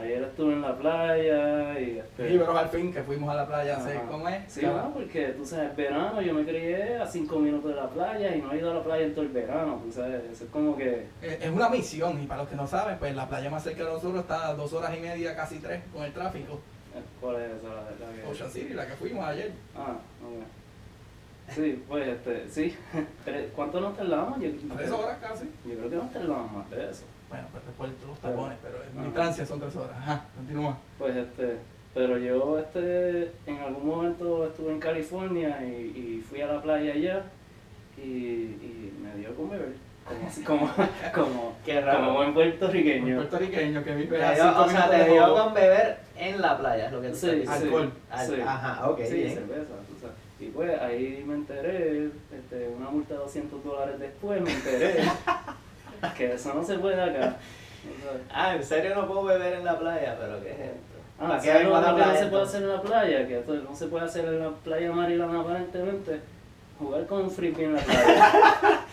ayer 0.00 0.22
estuve 0.22 0.52
en 0.52 0.62
la 0.62 0.76
playa 0.76 1.80
y 1.80 1.98
este, 1.98 2.28
Jíbaros 2.28 2.56
al 2.56 2.68
fin, 2.68 2.92
que 2.92 3.02
fuimos 3.02 3.28
a 3.30 3.34
la 3.34 3.46
playa, 3.46 3.76
¿sí? 3.80 3.90
Ajá. 3.90 4.06
¿cómo 4.08 4.28
es? 4.28 4.52
Sí, 4.52 4.60
bueno, 4.64 4.90
porque 4.94 5.26
tú 5.36 5.44
sabes, 5.44 5.74
verano 5.74 6.20
yo 6.22 6.32
me 6.32 6.44
crié 6.44 6.96
a 6.98 7.06
cinco 7.06 7.38
minutos 7.40 7.70
de 7.74 7.76
la 7.80 7.88
playa 7.88 8.36
y 8.36 8.40
no 8.40 8.52
he 8.52 8.58
ido 8.58 8.70
a 8.70 8.74
la 8.74 8.82
playa 8.84 9.04
en 9.06 9.14
todo 9.14 9.24
el 9.24 9.30
verano, 9.32 9.80
tú 9.84 9.90
sabes, 9.90 10.22
eso 10.30 10.44
es 10.44 10.50
como 10.50 10.76
que, 10.76 11.06
Eh, 11.22 11.38
Es 11.42 11.50
una 11.50 11.68
misión, 11.68 12.22
y 12.22 12.26
para 12.26 12.42
los 12.42 12.50
que 12.50 12.56
no 12.56 12.66
saben, 12.68 12.96
pues 12.98 13.14
la 13.16 13.28
playa 13.28 13.50
más 13.50 13.64
cerca 13.64 13.82
de 13.84 13.90
nosotros 13.90 14.20
está 14.20 14.48
a 14.48 14.54
dos 14.54 14.72
horas 14.72 14.92
y 14.96 15.00
media, 15.00 15.34
casi 15.34 15.58
tres, 15.58 15.82
con 15.92 16.04
el 16.04 16.12
tráfico. 16.12 16.60
¿Cuál 17.20 17.36
es 17.42 17.50
esa? 17.52 17.68
La, 17.68 17.74
la 17.82 18.22
que- 18.22 18.28
Ocean 18.30 18.50
City, 18.50 18.74
la 18.74 18.86
que 18.86 18.92
fuimos 18.94 19.24
ayer. 19.24 19.52
Ah, 19.76 19.96
ok. 20.22 20.44
Sí, 21.54 21.82
pues 21.86 22.08
este, 22.08 22.48
sí, 22.48 22.74
¿cuánto 23.54 23.80
nos 23.80 23.96
tardamos? 23.96 24.40
Yo, 24.40 24.48
Tres 24.76 24.90
horas 24.90 25.18
casi. 25.20 25.44
yo 25.66 25.74
creo 25.76 25.90
que 25.90 25.96
nos 25.96 26.12
tardamos 26.12 26.52
más 26.52 26.70
de 26.70 26.90
eso. 26.90 27.04
Bueno, 27.28 27.46
pues 27.52 27.64
después 27.66 27.90
de 28.00 28.06
los 28.06 28.18
tapones, 28.18 28.58
pero 28.62 28.76
en 28.82 28.98
Ajá. 28.98 29.06
distancia 29.06 29.46
son 29.46 29.60
tres 29.60 29.76
horas. 29.76 29.96
Ajá, 29.98 30.24
continúa. 30.36 30.78
Pues 30.98 31.16
este, 31.16 31.56
pero 31.92 32.16
yo 32.18 32.58
este, 32.58 33.32
en 33.46 33.58
algún 33.58 33.86
momento 33.86 34.46
estuve 34.46 34.72
en 34.72 34.80
California 34.80 35.58
y, 35.64 35.68
y 36.20 36.24
fui 36.28 36.40
a 36.40 36.46
la 36.46 36.62
playa 36.62 36.92
allá 36.94 37.22
y, 37.98 38.02
y 38.02 38.94
me 39.02 39.14
dio 39.20 39.34
con 39.36 39.50
beber. 39.50 39.74
Como, 40.06 40.26
así, 40.28 40.42
como, 40.44 40.70
como, 41.14 41.56
Qué 41.64 41.80
raro. 41.80 41.98
como 41.98 42.14
buen 42.14 42.28
Un 42.28 42.34
puertorriqueño. 42.34 43.16
puertorriqueño 43.16 43.84
que 43.84 43.94
vive 43.96 44.16
Te 44.18 44.24
a 44.24 44.32
dio- 44.34 44.44
cinco 44.44 44.62
o 44.62 44.68
sea, 44.70 44.90
te 44.90 45.10
dio 45.10 45.34
con 45.34 45.54
beber 45.54 45.98
en 46.16 46.40
la 46.40 46.58
playa, 46.58 46.86
es 46.86 46.92
lo 46.92 47.00
que 47.00 47.08
tú 47.08 47.14
Sí, 47.16 47.26
diciendo. 47.30 47.52
Alcohol. 47.52 47.92
Al- 48.10 48.26
Sí. 48.26 48.34
Ajá, 48.46 48.90
ok, 48.90 49.00
Sí, 49.04 49.14
bien. 49.14 49.34
cerveza. 49.34 49.70
Y 50.40 50.46
pues 50.46 50.80
ahí 50.80 51.24
me 51.26 51.34
enteré, 51.34 52.06
este, 52.36 52.68
una 52.76 52.90
multa 52.90 53.14
de 53.14 53.20
200 53.20 53.64
dólares 53.64 53.98
después 53.98 54.40
me 54.42 54.52
enteré 54.52 54.96
que 56.16 56.32
eso 56.34 56.52
no 56.54 56.62
se 56.64 56.78
puede 56.78 57.00
acá. 57.00 57.36
O 57.84 58.02
sea, 58.02 58.20
Ah, 58.32 58.56
¿en 58.56 58.64
serio 58.64 58.94
no 58.94 59.06
puedo 59.06 59.24
beber 59.24 59.54
en 59.54 59.64
la 59.64 59.78
playa? 59.78 60.16
¿Pero 60.18 60.42
qué 60.42 60.50
es 60.50 60.58
esto? 60.58 60.94
Ah, 61.20 61.28
¿Para 61.28 61.40
qué 61.40 61.46
¿sabes 61.48 61.62
vengo 61.62 61.76
a 61.76 61.80
lo 61.80 61.86
la 61.98 62.04
que 62.04 62.10
no 62.12 62.16
se 62.18 62.26
puede 62.26 62.42
hacer 62.42 62.62
en 62.62 62.68
la 62.68 62.82
playa? 62.82 63.28
Que 63.28 63.38
esto 63.38 63.54
no 63.54 63.74
se 63.76 63.86
puede 63.86 64.04
hacer 64.04 64.24
en 64.24 64.38
la 64.40 64.50
playa 64.50 64.92
Maryland 64.92 65.36
aparentemente. 65.36 66.20
Jugar 66.78 67.06
con 67.06 67.22
un 67.22 67.30
frisbee 67.30 67.64
en 67.66 67.74
la 67.74 67.80
playa. 67.80 68.30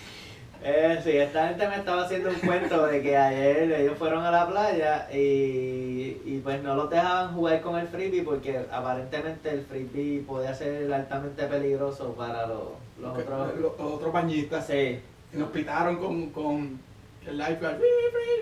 Eh, 0.64 1.00
sí, 1.04 1.10
esta 1.18 1.48
gente 1.48 1.68
me 1.68 1.78
estaba 1.78 2.04
haciendo 2.04 2.30
un 2.30 2.36
cuento 2.36 2.86
de 2.86 3.02
que 3.02 3.18
ayer 3.18 3.72
ellos 3.72 3.98
fueron 3.98 4.24
a 4.24 4.30
la 4.30 4.48
playa 4.48 5.08
y, 5.12 6.22
y 6.24 6.40
pues 6.44 6.62
no 6.62 6.76
los 6.76 6.88
dejaban 6.90 7.34
jugar 7.34 7.62
con 7.62 7.80
el 7.80 7.88
frisbee 7.88 8.22
porque 8.22 8.60
aparentemente 8.72 9.50
el 9.50 9.62
frisbee 9.66 10.20
podía 10.28 10.54
ser 10.54 10.94
altamente 10.94 11.46
peligroso 11.48 12.14
para 12.14 12.46
los, 12.46 12.62
los 13.02 13.16
Que- 13.18 13.24
otros. 13.24 13.60
los 13.60 13.72
otros 13.80 14.14
bañistas. 14.14 14.68
Sí, 14.68 15.00
Y 15.34 15.38
nos 15.38 15.50
pitaron 15.50 15.98
con, 15.98 16.30
con 16.30 16.80
el 17.26 17.38
lifeguard, 17.38 17.80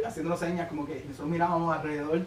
haciéndonos 0.06 0.40
señas 0.42 0.68
como 0.68 0.86
que 0.86 1.02
nosotros 1.08 1.30
mirábamos 1.30 1.74
alrededor 1.78 2.20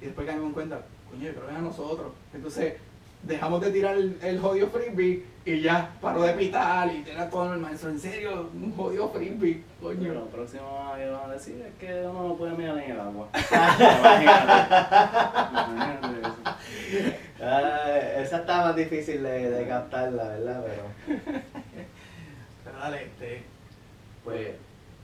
y 0.00 0.04
después 0.06 0.26
caímos 0.26 0.46
en 0.46 0.52
cuenta, 0.52 0.80
coño, 1.10 1.22
yo 1.26 1.32
creo 1.34 1.44
que 1.46 1.52
era 1.52 1.60
nosotros. 1.60 2.12
Entonces 2.32 2.74
dejamos 3.22 3.60
de 3.60 3.70
tirar 3.72 3.94
el, 3.96 4.16
el 4.22 4.40
jodido 4.40 4.68
frisbee 4.68 5.22
y 5.46 5.60
ya 5.60 5.90
paró 6.00 6.22
de 6.22 6.32
pitar 6.34 6.88
y 6.90 7.04
era 7.08 7.28
todo 7.28 7.46
normal. 7.50 7.74
Eso, 7.74 7.88
en 7.90 7.98
serio, 8.00 8.48
un 8.54 8.74
jodido 8.74 9.10
frisbee, 9.10 9.62
Pero 9.80 9.94
coño. 9.94 10.14
lo 10.14 10.26
próximo 10.28 10.92
que 10.96 11.06
van 11.10 11.30
a 11.30 11.34
decir 11.34 11.62
es 11.66 11.74
que 11.78 12.00
uno 12.06 12.28
no 12.28 12.34
puede 12.36 12.52
mirar 12.56 12.78
en 12.78 12.90
el 12.92 13.00
agua. 13.00 13.28
Imagínate. 13.50 14.76
Imagínate 15.72 16.20
eso. 16.20 16.34
Ah, 17.42 17.90
esa 18.18 18.38
está 18.38 18.56
más 18.62 18.76
difícil 18.76 19.22
de, 19.22 19.50
de 19.50 19.68
captarla, 19.68 20.24
¿verdad? 20.28 20.64
Pero, 20.64 21.20
Pero 22.64 22.78
dale, 22.78 23.02
este. 23.04 23.42
pues. 24.24 24.48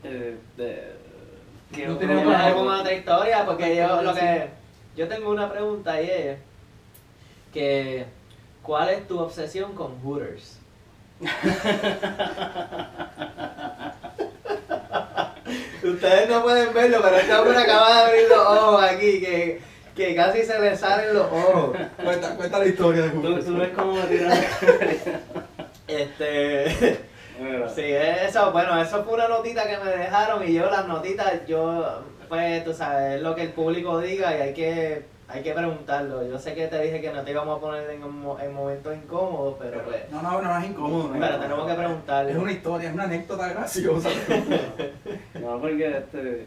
Eh, 0.04 0.38
de, 0.56 0.92
que 1.75 1.87
No 1.87 1.97
tenemos 1.99 2.23
¿Tienes 2.23 2.38
para- 2.38 2.47
alguna 2.47 2.80
otra 2.80 2.92
historia? 2.94 3.44
Porque 3.44 3.76
yo 3.76 4.02
lo 4.02 4.14
que. 4.14 4.49
Yo 4.97 5.06
tengo 5.09 5.30
una 5.30 5.50
pregunta 5.52 6.00
y 6.00 6.06
es. 6.11 6.38
Que. 7.52 8.06
¿Cuál 8.70 8.90
es 8.90 9.08
tu 9.08 9.18
obsesión 9.18 9.74
con 9.74 10.00
Hooters? 10.00 10.60
Ustedes 15.82 16.28
no 16.28 16.44
pueden 16.44 16.72
verlo, 16.72 17.00
pero 17.02 17.16
este 17.16 17.34
hombre 17.34 17.58
acaba 17.58 17.96
de 17.96 18.02
abrir 18.02 18.28
los 18.28 18.38
ojos 18.38 18.84
aquí, 18.84 19.20
que, 19.20 19.60
que 19.96 20.14
casi 20.14 20.44
se 20.44 20.60
le 20.60 20.76
salen 20.76 21.14
los 21.14 21.26
ojos. 21.32 21.76
Cuenta, 22.00 22.36
cuenta 22.36 22.60
la 22.60 22.66
historia 22.66 23.02
de 23.02 23.08
¿Tú, 23.08 23.22
Hooters. 23.22 23.46
tú 23.46 23.56
ves 23.56 23.70
cómo 23.74 23.94
me 23.94 24.02
tiran. 24.02 24.38
Este. 25.88 27.00
Sí, 27.74 27.82
eso, 27.82 28.52
bueno, 28.52 28.80
eso 28.80 29.02
fue 29.02 29.14
una 29.14 29.26
notita 29.26 29.66
que 29.66 29.78
me 29.78 29.90
dejaron 29.96 30.48
y 30.48 30.54
yo 30.54 30.70
las 30.70 30.86
notitas, 30.86 31.44
yo, 31.48 32.04
pues, 32.28 32.62
tú 32.62 32.72
sabes, 32.72 33.16
es 33.16 33.22
lo 33.22 33.34
que 33.34 33.42
el 33.42 33.50
público 33.50 33.98
diga 33.98 34.36
y 34.36 34.40
hay 34.40 34.54
que, 34.54 35.06
hay 35.32 35.42
que 35.42 35.52
preguntarlo. 35.52 36.26
Yo 36.28 36.38
sé 36.38 36.54
que 36.54 36.66
te 36.66 36.82
dije 36.82 37.00
que 37.00 37.12
no 37.12 37.22
te 37.22 37.30
íbamos 37.30 37.58
a 37.58 37.60
poner 37.60 37.88
en, 37.90 38.00
momentos 38.52 38.96
incómodos, 38.96 39.56
pero 39.58 39.82
pues, 39.84 40.10
No, 40.10 40.22
no, 40.22 40.42
no 40.42 40.58
es 40.58 40.70
incómodo. 40.70 41.08
no 41.08 41.20
pero 41.20 41.38
tenemos 41.38 41.66
que 41.68 41.75
preguntarle. 41.75 42.32
Es 42.32 42.38
una 42.38 42.52
historia, 42.52 42.88
es 42.88 42.94
una 42.94 43.04
anécdota 43.04 43.49
graciosa. 43.49 44.08
No, 45.40 45.60
porque 45.60 45.99
este, 45.99 46.46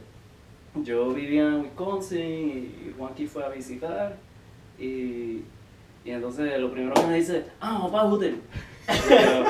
yo 0.76 1.14
vivía 1.14 1.44
en 1.44 1.62
Wisconsin 1.62 2.22
y 2.22 2.94
Juanqui 2.98 3.28
fue 3.28 3.44
a 3.44 3.50
visitar 3.50 4.16
y, 4.78 5.44
y 6.06 6.12
entonces 6.12 6.60
lo 6.60 6.72
primero 6.72 6.94
que 6.94 7.08
me 7.08 7.16
dice, 7.16 7.46
ah, 7.60 7.74
vamos 7.74 7.92
para 7.92 8.10
Hooters. 8.10 8.38
Y 8.88 9.10
yo, 9.10 9.46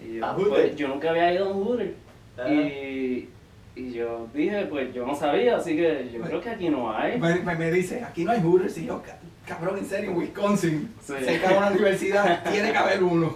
y 0.00 0.14
yo, 0.16 0.20
¿Pa' 0.20 0.34
pues, 0.34 0.48
Hooters? 0.48 0.76
yo 0.76 0.88
nunca 0.88 1.10
había 1.10 1.32
ido 1.32 1.46
a 1.46 1.52
un 1.52 1.64
Hooters. 1.64 1.92
Ah. 2.36 2.48
Y, 2.50 3.28
y 3.74 3.92
yo 3.92 4.28
dije, 4.34 4.66
pues 4.66 4.92
yo 4.94 5.06
no 5.06 5.14
sabía, 5.14 5.56
así 5.56 5.74
que 5.76 6.10
yo 6.12 6.20
creo 6.22 6.40
que 6.40 6.50
aquí 6.50 6.68
no 6.68 6.94
hay. 6.94 7.18
me, 7.18 7.36
me, 7.36 7.54
me 7.54 7.70
dice, 7.72 8.02
aquí 8.04 8.24
no 8.24 8.32
hay 8.32 8.40
Hooters. 8.42 8.76
Y 8.78 8.86
yo, 8.86 9.02
"Ca- 9.02 9.18
cabrón, 9.46 9.78
en 9.78 9.86
serio, 9.86 10.10
en 10.10 10.16
Wisconsin. 10.18 10.94
Sí. 11.02 11.14
Cerca 11.24 11.48
de 11.50 11.56
una 11.58 11.70
universidad, 11.70 12.42
tiene 12.52 12.70
que 12.72 12.78
haber 12.78 13.02
uno. 13.02 13.34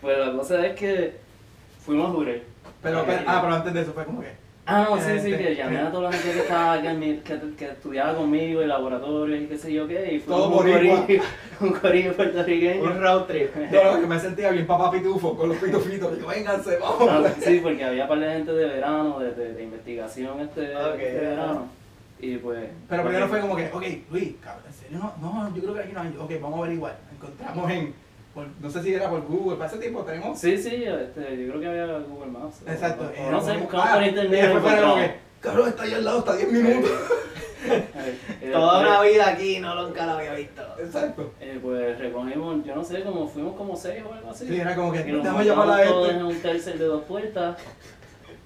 Pues 0.00 0.18
la 0.18 0.32
cosa 0.32 0.66
es 0.66 0.74
que 0.76 1.14
fuimos 1.84 2.10
a 2.10 2.12
Hooters. 2.12 2.42
Pero, 2.82 3.04
pero- 3.06 3.22
ah, 3.26 3.40
pero 3.42 3.54
antes 3.54 3.72
de 3.74 3.80
eso 3.82 3.92
fue 3.92 4.04
como 4.04 4.20
que. 4.20 4.32
Ah, 4.72 4.86
no, 4.88 4.96
sí, 5.00 5.18
sí, 5.20 5.36
que 5.36 5.54
llamé 5.56 5.78
a 5.78 5.90
toda 5.90 6.10
la 6.10 6.12
gente 6.16 6.32
que 6.32 6.38
estaba 6.40 6.80
que, 6.80 7.20
que, 7.24 7.40
que 7.56 7.64
estudiaba 7.66 8.14
conmigo 8.16 8.62
en 8.62 8.68
laboratorios 8.68 9.40
y 9.42 9.46
qué 9.46 9.58
sé 9.58 9.72
yo 9.72 9.88
qué, 9.88 10.14
y 10.14 10.20
Todo 10.20 10.48
fuimos 10.60 10.64
un 10.64 10.72
corillo, 11.06 11.24
un 11.60 11.72
corillo 11.72 12.12
puertorriqueño. 12.16 12.82
Un 12.84 13.00
road 13.00 13.24
trip. 13.24 13.50
No, 13.72 13.92
no, 13.94 14.00
que 14.00 14.06
me 14.06 14.20
sentía 14.20 14.50
bien 14.50 14.66
papá 14.66 14.90
pitufo 14.90 15.36
con 15.36 15.48
los 15.48 15.58
pitufitos. 15.58 16.14
Digo, 16.16 16.28
vénganse, 16.28 16.76
vamos. 16.78 17.08
Ah, 17.10 17.34
sí, 17.40 17.60
porque 17.62 17.84
había 17.84 18.06
par 18.06 18.20
de 18.20 18.30
gente 18.32 18.52
de 18.52 18.66
verano, 18.66 19.18
de, 19.18 19.32
de, 19.32 19.52
de 19.54 19.62
investigación 19.64 20.40
este, 20.40 20.76
Ok, 20.76 20.94
este 21.00 21.18
verano. 21.20 21.66
Y 22.20 22.36
pues... 22.36 22.68
Pero 22.88 23.02
primero 23.02 23.26
porque- 23.28 23.40
fue 23.40 23.48
como 23.48 23.56
que, 23.56 23.70
ok, 23.72 24.10
Luis, 24.12 24.34
cabrón, 24.42 24.64
¿en 24.66 24.72
serio? 24.74 24.98
No, 24.98 25.14
no, 25.48 25.54
yo 25.56 25.62
creo 25.62 25.74
que 25.74 25.80
aquí 25.80 25.92
no 25.92 26.00
hay. 26.02 26.14
Ok, 26.18 26.32
vamos 26.40 26.60
a 26.60 26.62
averiguar. 26.64 26.98
Encontramos 27.14 27.70
en, 27.70 27.94
por- 28.34 28.46
no 28.60 28.70
sé 28.70 28.82
si 28.82 28.94
era 28.94 29.08
por 29.10 29.22
Google, 29.26 29.56
para 29.56 29.70
ese 29.70 29.78
tiempo 29.78 30.02
tenemos. 30.02 30.38
Sí, 30.38 30.56
sí, 30.56 30.84
este, 30.84 31.44
yo 31.44 31.48
creo 31.50 31.60
que 31.60 31.66
había 31.66 31.98
Google 31.98 32.30
Maps. 32.30 32.62
o- 32.66 32.70
Exacto. 32.70 33.04
o 33.04 33.10
era 33.12 33.30
no 33.30 33.38
como 33.38 33.46
sé, 33.50 33.52
que, 33.56 33.62
buscamos 33.62 33.86
ah, 33.88 33.94
por 33.94 34.02
Y 34.02 34.08
internet. 34.08 34.52
que, 34.52 35.14
cabrón, 35.40 35.68
está 35.68 35.82
ahí 35.82 35.94
al 35.94 36.04
lado, 36.04 36.18
está 36.20 36.32
a 36.32 36.36
10 36.36 36.52
minutos. 36.52 36.90
Eh, 38.40 38.50
Toda 38.52 38.80
una 38.80 39.02
vida 39.02 39.28
aquí, 39.28 39.60
no 39.60 39.74
nunca 39.86 40.06
lo 40.06 40.12
había 40.12 40.32
visto. 40.34 40.62
Exacto. 40.78 41.34
eh, 41.40 41.58
pues 41.62 41.98
recogimos, 41.98 42.64
yo 42.64 42.74
no 42.74 42.82
sé, 42.82 43.02
como 43.02 43.28
fuimos 43.28 43.54
como 43.54 43.76
seis 43.76 44.02
o 44.08 44.14
algo 44.14 44.30
así. 44.30 44.48
Sí, 44.48 44.56
era 44.58 44.74
como 44.74 44.90
que, 44.92 45.00
Y 45.00 45.12
nos 45.12 45.22
déjame 45.22 45.44
llamar 45.44 45.68
a 45.70 45.82
este. 45.84 46.10
en 46.12 46.24
un 46.24 46.40
tercer 46.40 46.78
de 46.78 46.84
dos 46.86 47.02
puertas 47.04 47.58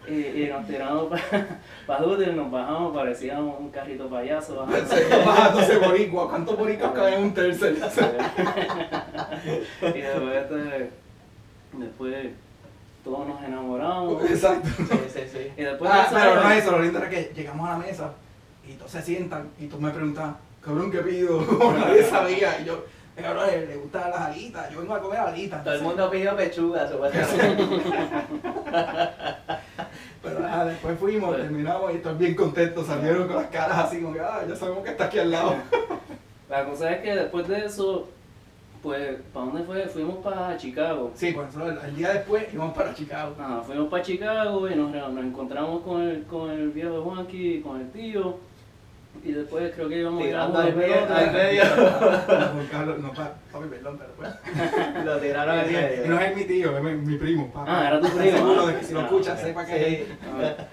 y, 0.08 0.42
y 0.42 0.48
nos 0.52 0.66
tiramos 0.66 1.06
para 1.08 1.46
pa 1.86 1.96
Hooters, 2.02 2.34
nos 2.34 2.50
bajamos, 2.50 2.94
parecía 2.94 3.38
un, 3.40 3.70
carrito 3.70 4.08
payaso. 4.08 4.66
bajándose 5.26 5.78
boricua. 5.78 6.28
¿Cuántos 6.28 6.56
boricuas 6.58 6.92
caben 6.92 7.14
en 7.14 7.22
un 7.24 7.34
tercer? 7.34 7.74
y 9.82 10.00
después, 10.00 10.36
este, 10.36 10.90
después 11.72 12.26
todos 13.04 13.28
nos 13.28 13.42
enamoramos. 13.44 14.24
Exacto. 14.30 14.68
Sí, 14.76 14.98
sí, 15.12 15.20
sí. 15.32 15.52
Y 15.56 15.62
después 15.62 15.90
Ah, 15.92 16.06
de 16.10 16.16
pero 16.16 16.34
no 16.42 16.50
es 16.50 16.62
eso, 16.62 16.70
lo 16.72 16.80
lindo 16.82 16.98
era 16.98 17.08
que 17.10 17.32
llegamos 17.34 17.68
a 17.68 17.72
la 17.72 17.78
mesa 17.78 18.12
y 18.66 18.72
todos 18.74 18.90
se 18.90 19.02
sientan 19.02 19.48
y 19.58 19.66
tú 19.66 19.78
me 19.78 19.90
preguntas, 19.90 20.34
cabrón, 20.62 20.90
¿qué 20.90 20.98
pido? 20.98 21.40
Nadie 21.78 22.02
sabía. 22.04 22.58
Y 22.60 22.64
yo, 22.64 22.82
"Eh, 23.16 23.22
cabrón, 23.22 23.46
le, 23.46 23.66
le 23.66 23.76
gustan 23.76 24.10
las 24.10 24.20
alitas, 24.22 24.70
yo 24.70 24.80
vengo 24.80 24.94
a 24.94 25.00
comer 25.00 25.18
alitas. 25.20 25.62
Todo 25.62 25.74
el 25.74 25.82
mundo 25.82 26.10
pidió 26.10 26.34
pechuga, 26.34 26.88
supuestamente. 26.88 27.62
Pero 30.24 30.38
ah, 30.42 30.64
después 30.64 30.98
fuimos, 30.98 31.36
Sí. 31.36 31.42
terminamos 31.42 31.94
y 31.94 31.98
todos 31.98 32.18
bien 32.18 32.34
contentos, 32.34 32.86
salieron 32.86 33.28
con 33.28 33.36
las 33.36 33.46
caras 33.48 33.78
así 33.78 34.00
como 34.00 34.14
que, 34.14 34.20
ah, 34.20 34.42
ya 34.48 34.56
sabemos 34.56 34.82
que 34.82 34.90
está 34.90 35.04
aquí 35.04 35.18
al 35.18 35.30
lado. 35.30 35.54
La 36.48 36.64
cosa 36.64 36.92
es 36.92 37.02
que 37.02 37.14
después 37.14 37.46
de 37.48 37.64
eso, 37.64 38.08
pues, 38.82 39.16
¿para 39.32 39.46
dónde 39.46 39.62
fue? 39.64 39.86
Fuimos 39.86 40.16
para 40.18 40.56
Chicago. 40.56 41.10
Sí, 41.14 41.32
pues 41.32 41.48
el, 41.54 41.96
día 41.96 42.12
después 42.14 42.52
íbamos 42.52 42.74
para 42.76 42.94
Chicago. 42.94 43.34
Ajá, 43.38 43.62
fuimos 43.62 43.88
para 43.88 44.02
Chicago 44.02 44.68
y 44.68 44.74
nos, 44.74 44.92
nos 44.92 45.24
encontramos 45.24 45.82
con 45.82 46.02
el, 46.02 46.24
con 46.24 46.50
el 46.50 46.70
viejo 46.70 47.02
Juanqui, 47.02 47.60
con 47.60 47.80
el 47.80 47.90
tío. 47.90 48.36
Y 49.22 49.32
después 49.32 49.72
creo 49.74 49.88
que 49.88 49.98
íbamos 50.00 50.22
a 50.22 50.26
ir 50.26 50.36
a 50.36 50.44
al 50.44 50.52
medio- 50.52 50.74
pelota. 50.76 51.18
al 51.18 51.32
medio. 51.32 51.62
No, 52.54 52.70
Carlos, 52.70 52.98
no, 52.98 53.12
pa- 53.12 53.32
papi, 53.52 53.68
perdón, 53.68 53.98
pero 53.98 54.10
pues. 54.16 55.04
Lo 55.04 55.16
tiraron 55.18 55.58
en 55.60 55.70
Y 55.70 55.72
no 56.08 56.16
medio. 56.16 56.20
es 56.20 56.36
mi 56.36 56.44
tío, 56.44 56.76
es 56.76 56.82
mi, 56.82 56.92
mi 56.94 57.16
primo. 57.18 57.50
papá. 57.52 57.64
Ah, 57.68 57.88
era 57.88 58.00
tu 58.00 58.08
primo, 58.08 58.36
Seguro 58.36 58.62
ah. 58.62 58.66
de 58.66 58.78
que 58.78 58.84
si 58.84 58.92
lo 58.94 59.00
Ah, 59.00 59.04
escuchas, 59.04 59.38
ok. 59.40 59.46
sepa 59.46 59.64
que 59.66 60.06
Sí. 60.06 60.14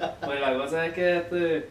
Ah, 0.01 0.11
Pues 0.25 0.41
la 0.41 0.53
cosa 0.57 0.85
es 0.85 0.93
que 0.93 1.17
este, 1.17 1.69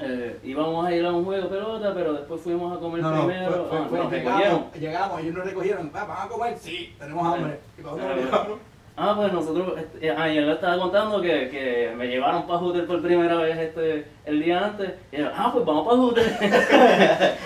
eh, 0.00 0.38
íbamos 0.44 0.86
a 0.86 0.92
ir 0.94 1.04
a 1.06 1.12
un 1.12 1.24
juego 1.24 1.42
de 1.42 1.48
pelota, 1.48 1.92
pero 1.94 2.12
después 2.12 2.40
fuimos 2.40 2.76
a 2.76 2.80
comer 2.80 3.02
No, 3.02 3.10
no, 3.10 3.26
primero. 3.26 3.50
fue, 3.50 3.68
fue, 3.68 3.78
Ah, 3.78 3.86
fue- 3.88 3.98
nos 3.98 4.10
recogieron. 4.12 4.40
llegamos, 4.42 4.74
llegamos, 4.78 5.20
ellos 5.22 5.34
nos 5.34 5.44
recogieron, 5.46 5.90
"Pa, 5.90 6.04
¿van 6.04 6.26
a 6.26 6.28
comer? 6.28 6.56
Sí, 6.58 6.94
tenemos 6.98 7.34
hambre. 7.34 7.58
Y 7.78 7.80
Ah, 7.80 7.94
llevaron, 7.96 8.58
Ah, 8.98 9.12
pues 9.14 9.30
nosotros, 9.30 9.78
este, 9.78 10.10
ah, 10.10 10.26
y 10.32 10.38
él 10.38 10.46
le 10.46 10.54
estaba 10.54 10.78
contando 10.78 11.20
que, 11.20 11.50
que 11.50 11.92
me 11.94 12.06
llevaron 12.08 12.46
para 12.46 12.58
Hooters 12.60 12.86
por 12.86 13.02
primera 13.02 13.36
vez 13.36 13.58
este, 13.58 14.06
el 14.24 14.42
día 14.42 14.64
antes. 14.64 14.90
Y 15.12 15.18
yo, 15.18 15.28
ah, 15.34 15.50
pues 15.52 15.66
vamos 15.66 15.86
para 15.86 15.98
Hooters. 15.98 16.32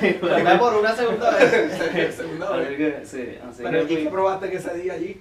Y 0.03 0.13
pues, 0.21 0.43
Fue 0.43 0.59
por 0.59 0.75
una 0.75 0.95
segunda 0.95 1.31
vez. 1.33 1.75
segunda 2.17 2.51
vez. 2.53 3.09
sí, 3.09 3.37
así 3.49 3.63
Pero 3.65 3.87
que 3.87 3.93
¿y 3.95 4.05
qué 4.05 4.11
probaste 4.11 4.49
que 4.51 4.57
ese 4.59 4.75
día 4.79 4.93
allí? 4.93 5.21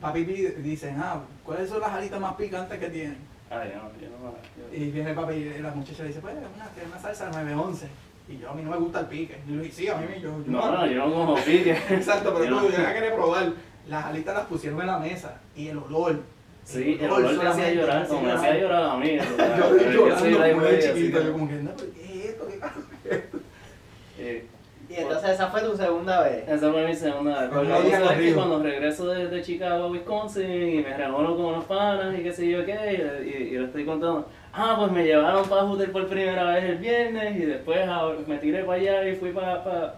Papi 0.00 0.24
pi- 0.24 0.46
dicen, 0.62 0.96
ah, 0.98 1.20
¿cuáles 1.44 1.68
son 1.68 1.80
las 1.80 1.90
alitas 1.90 2.18
más 2.20 2.34
picantes 2.34 2.78
que 2.78 2.88
tienen? 2.88 3.18
Ay, 3.50 3.72
yo 3.74 3.82
no, 3.82 3.90
yo 4.00 4.08
no, 4.08 4.34
yo- 4.56 4.74
Y 4.76 4.90
viene 4.90 5.10
el 5.10 5.16
papi 5.16 5.34
y 5.34 5.58
la 5.60 5.70
muchacha 5.72 6.02
le 6.02 6.08
dice, 6.08 6.20
pues 6.20 6.34
una, 6.34 6.68
que 6.74 6.86
una 6.86 6.98
salsa 6.98 7.28
911. 7.30 7.86
Y 8.28 8.38
yo, 8.38 8.50
a 8.50 8.54
mí 8.54 8.62
no 8.62 8.70
me 8.70 8.76
gusta 8.78 9.00
el 9.00 9.06
pique. 9.06 9.38
Y 9.46 9.50
yo 9.50 9.56
le 9.56 9.62
dije, 9.64 9.74
sí, 9.74 9.88
a 9.88 9.96
mí 9.96 10.06
me 10.08 10.20
yo, 10.20 10.30
yo 10.44 10.50
No, 10.52 10.70
no, 10.72 10.86
yo 10.86 11.06
no 11.06 11.14
como 11.14 11.34
pique. 11.36 11.72
Exacto, 11.90 12.32
pero 12.34 12.44
Yo 12.46 12.50
tú 12.60 12.64
no. 12.64 12.70
yo 12.70 12.76
querer 12.94 13.14
probar. 13.14 13.52
Las 13.88 14.04
alitas 14.06 14.34
las 14.34 14.46
pusieron 14.46 14.80
en 14.80 14.86
la 14.86 14.98
mesa 14.98 15.40
y 15.54 15.68
el 15.68 15.78
olor. 15.78 16.20
Sí, 16.64 16.98
el 17.00 17.10
olor 17.10 17.38
te 17.38 17.46
hacía 17.46 17.72
llorar, 17.72 18.02
me 18.02 18.08
como 18.08 18.22
me 18.22 18.32
hacía 18.32 18.58
llorar 18.58 18.82
a 18.82 18.96
mí. 18.96 19.16
Yo 19.92 19.96
llorando 19.96 20.44
envidia, 20.44 20.94
chiquito, 20.94 21.18
así 21.18 21.26
yo 21.26 21.32
como 21.32 21.48
que, 21.48 21.54
no, 21.54 21.70
pero 21.76 21.92
¿qué 21.94 22.18
es 22.18 22.24
esto? 22.26 22.46
¿Qué 22.48 22.56
pasa? 22.56 22.74
eh, 24.18 24.46
Y 24.88 24.94
entonces 24.94 25.30
esa 25.30 25.46
fue 25.48 25.60
tu 25.62 25.76
segunda 25.76 26.22
vez. 26.22 26.48
Esa 26.48 26.72
fue 26.72 26.86
mi 26.86 26.94
segunda 26.96 27.42
vez. 27.42 27.52
Los 27.52 27.84
es 27.84 28.18
que 28.18 28.34
cuando 28.34 28.60
regreso 28.60 29.06
de, 29.06 29.28
de 29.28 29.42
Chicago 29.42 29.84
a 29.84 29.90
Wisconsin 29.90 30.50
y 30.50 30.82
me 30.82 30.96
reúno 30.96 31.36
con 31.36 31.44
unos 31.44 31.64
panas 31.66 32.18
y 32.18 32.22
qué 32.24 32.32
sé 32.32 32.48
yo 32.48 32.64
qué, 32.64 32.74
y, 32.74 33.28
y, 33.28 33.54
y 33.54 33.58
le 33.58 33.66
estoy 33.66 33.84
contando, 33.84 34.28
ah, 34.52 34.74
pues 34.80 34.90
me 34.90 35.04
llevaron 35.04 35.48
para 35.48 35.62
Hooters 35.62 35.92
por 35.92 36.08
primera 36.08 36.50
vez 36.54 36.64
el 36.64 36.78
viernes 36.78 37.36
y 37.36 37.44
después 37.44 37.86
me 38.26 38.38
tiré 38.38 38.64
para 38.64 38.80
allá 38.80 39.08
y 39.08 39.14
fui 39.14 39.30
para, 39.30 39.94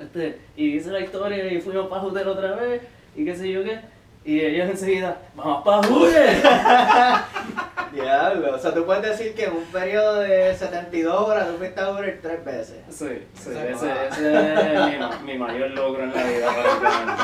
este, 0.00 0.38
y 0.56 0.76
hice 0.76 0.92
la 0.92 1.00
historia 1.00 1.52
y 1.52 1.60
fuimos 1.60 1.88
para 1.88 2.02
Hooters 2.02 2.26
otra 2.28 2.54
vez 2.54 2.82
y 3.18 3.24
qué 3.24 3.34
sé 3.36 3.50
yo 3.50 3.64
qué. 3.64 3.80
Y 4.24 4.40
ellos 4.40 4.68
enseguida, 4.68 5.16
vamos 5.34 5.64
para 5.64 5.82
Hooters. 5.88 6.42
Diablo. 7.92 8.54
O 8.54 8.58
sea, 8.58 8.74
tú 8.74 8.84
puedes 8.84 9.02
decir 9.02 9.34
que 9.34 9.44
en 9.46 9.52
un 9.56 9.64
periodo 9.64 10.20
de 10.20 10.54
72 10.54 11.28
horas 11.28 11.48
tú 11.48 11.56
fuiste 11.56 11.80
a 11.80 11.90
Uber 11.90 12.18
tres 12.22 12.44
veces. 12.44 12.76
Sí, 12.90 13.08
sí, 13.34 13.50
Ese- 13.50 13.70
ese, 13.70 13.92
ese 14.10 14.74
es 14.74 14.80
mi, 15.24 15.32
mi 15.32 15.38
mayor 15.38 15.70
logro 15.70 16.04
en 16.04 16.14
la 16.14 16.22
vida, 16.24 16.48
prácticamente. 16.54 17.22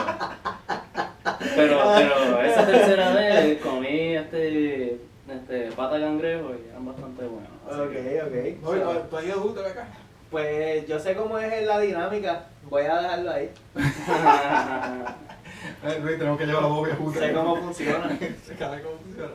Pero, 1.56 1.78
pero 1.94 2.40
esa 2.40 2.66
tercera 2.66 3.10
vez 3.12 3.58
comí 3.62 4.14
este, 4.16 4.98
este 5.28 5.70
pata 5.76 6.00
cangrejo 6.00 6.52
y 6.54 6.70
eran 6.70 6.86
bastante 6.86 7.24
buenos. 7.24 7.50
Ok, 7.70 7.92
que- 7.92 8.22
ok. 8.22 8.66
Oye, 8.66 8.80
¿tú- 8.80 9.08
¿tú 9.10 9.16
has 9.18 9.24
ido 9.24 9.54
a 9.64 9.68
acá? 9.68 9.86
pues 10.30 10.86
yo 10.88 10.98
sé 10.98 11.14
cómo 11.14 11.38
es 11.38 11.64
la 11.66 11.78
dinámica. 11.80 12.46
Voy 12.68 12.82
a 12.84 13.00
dejarlo 13.00 13.30
ahí. 13.30 13.50
Eh, 15.84 16.00
Luis, 16.02 16.18
tenemos 16.18 16.38
que 16.38 16.46
llevar 16.46 16.62
la 16.62 16.68
bobia 16.68 16.96
justa. 16.96 17.20
Sé 17.20 17.32
cómo 17.32 17.56
funciona. 17.56 18.18
Sabe 18.58 18.82
cómo 18.82 18.98
funciona. 18.98 19.32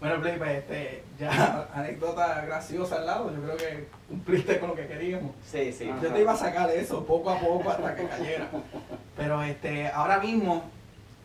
Bueno, 0.00 0.20
Play, 0.20 0.36
pues 0.36 0.50
este, 0.58 1.04
ya 1.18 1.68
anécdota 1.72 2.44
graciosa 2.44 2.96
al 2.96 3.06
lado. 3.06 3.34
Yo 3.34 3.42
creo 3.42 3.56
que 3.56 3.88
cumpliste 4.08 4.60
con 4.60 4.70
lo 4.70 4.74
que 4.74 4.86
queríamos. 4.86 5.32
Sí, 5.50 5.72
sí. 5.72 5.90
Yo 6.02 6.12
te 6.12 6.20
iba 6.20 6.32
a 6.32 6.36
sacar 6.36 6.70
eso 6.70 7.04
poco 7.06 7.30
a 7.30 7.38
poco 7.38 7.70
hasta 7.70 7.94
que 7.94 8.06
cayera. 8.06 8.50
Pero 9.16 9.42
este, 9.42 9.88
ahora 9.88 10.18
mismo, 10.18 10.64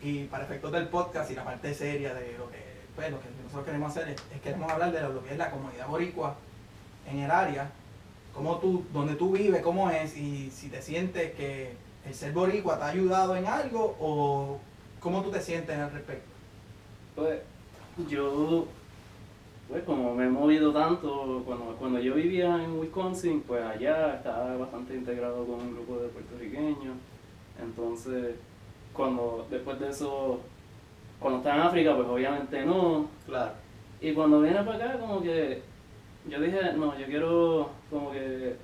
y 0.00 0.24
para 0.24 0.44
efectos 0.44 0.72
del 0.72 0.88
podcast 0.88 1.30
y 1.30 1.34
la 1.34 1.44
parte 1.44 1.74
seria 1.74 2.14
de 2.14 2.38
lo 2.38 2.50
que, 2.50 2.58
pues, 2.96 3.10
lo 3.10 3.20
que 3.20 3.28
nosotros 3.42 3.66
queremos 3.66 3.90
hacer, 3.90 4.08
es, 4.08 4.22
es 4.34 4.40
queremos 4.40 4.70
hablar 4.70 4.92
de 4.92 5.00
lo 5.02 5.22
que 5.24 5.32
es 5.32 5.38
la 5.38 5.50
comunidad 5.50 5.86
boricua 5.86 6.36
en 7.10 7.18
el 7.18 7.30
área, 7.30 7.70
cómo 8.32 8.58
tú, 8.58 8.86
donde 8.92 9.14
tú 9.14 9.32
vives, 9.32 9.60
cómo 9.60 9.90
es, 9.90 10.16
y 10.16 10.50
si 10.50 10.68
te 10.68 10.80
sientes 10.80 11.32
que 11.32 11.74
el 12.06 12.14
ser 12.14 12.32
boricua 12.32 12.78
te 12.78 12.84
ha 12.84 12.88
ayudado 12.88 13.36
en 13.36 13.46
algo 13.46 13.96
o 14.00 14.58
cómo 15.00 15.22
tú 15.22 15.30
te 15.30 15.40
sientes 15.40 15.76
al 15.76 15.92
respecto. 15.92 16.30
Pues 17.14 17.40
yo, 18.08 18.66
pues 19.68 19.82
como 19.84 20.14
me 20.14 20.26
he 20.26 20.28
movido 20.28 20.72
tanto, 20.72 21.42
cuando, 21.44 21.76
cuando 21.76 21.98
yo 22.00 22.14
vivía 22.14 22.62
en 22.62 22.78
Wisconsin, 22.78 23.42
pues 23.42 23.62
allá 23.62 24.16
estaba 24.16 24.56
bastante 24.56 24.94
integrado 24.94 25.44
con 25.44 25.60
un 25.60 25.74
grupo 25.74 25.98
de 25.98 26.08
puertorriqueños. 26.08 26.96
Entonces, 27.60 28.36
cuando 28.92 29.46
después 29.50 29.78
de 29.80 29.90
eso, 29.90 30.40
cuando 31.18 31.38
estaba 31.38 31.56
en 31.56 31.62
África, 31.62 31.96
pues 31.96 32.08
obviamente 32.08 32.64
no. 32.64 33.08
Claro. 33.26 33.52
Y 34.00 34.12
cuando 34.12 34.40
vine 34.40 34.62
para 34.62 34.76
acá, 34.76 34.98
como 34.98 35.20
que 35.22 35.62
yo 36.28 36.40
dije, 36.40 36.72
no, 36.76 36.98
yo 36.98 37.06
quiero 37.06 37.70
como 37.90 38.10
que 38.12 38.56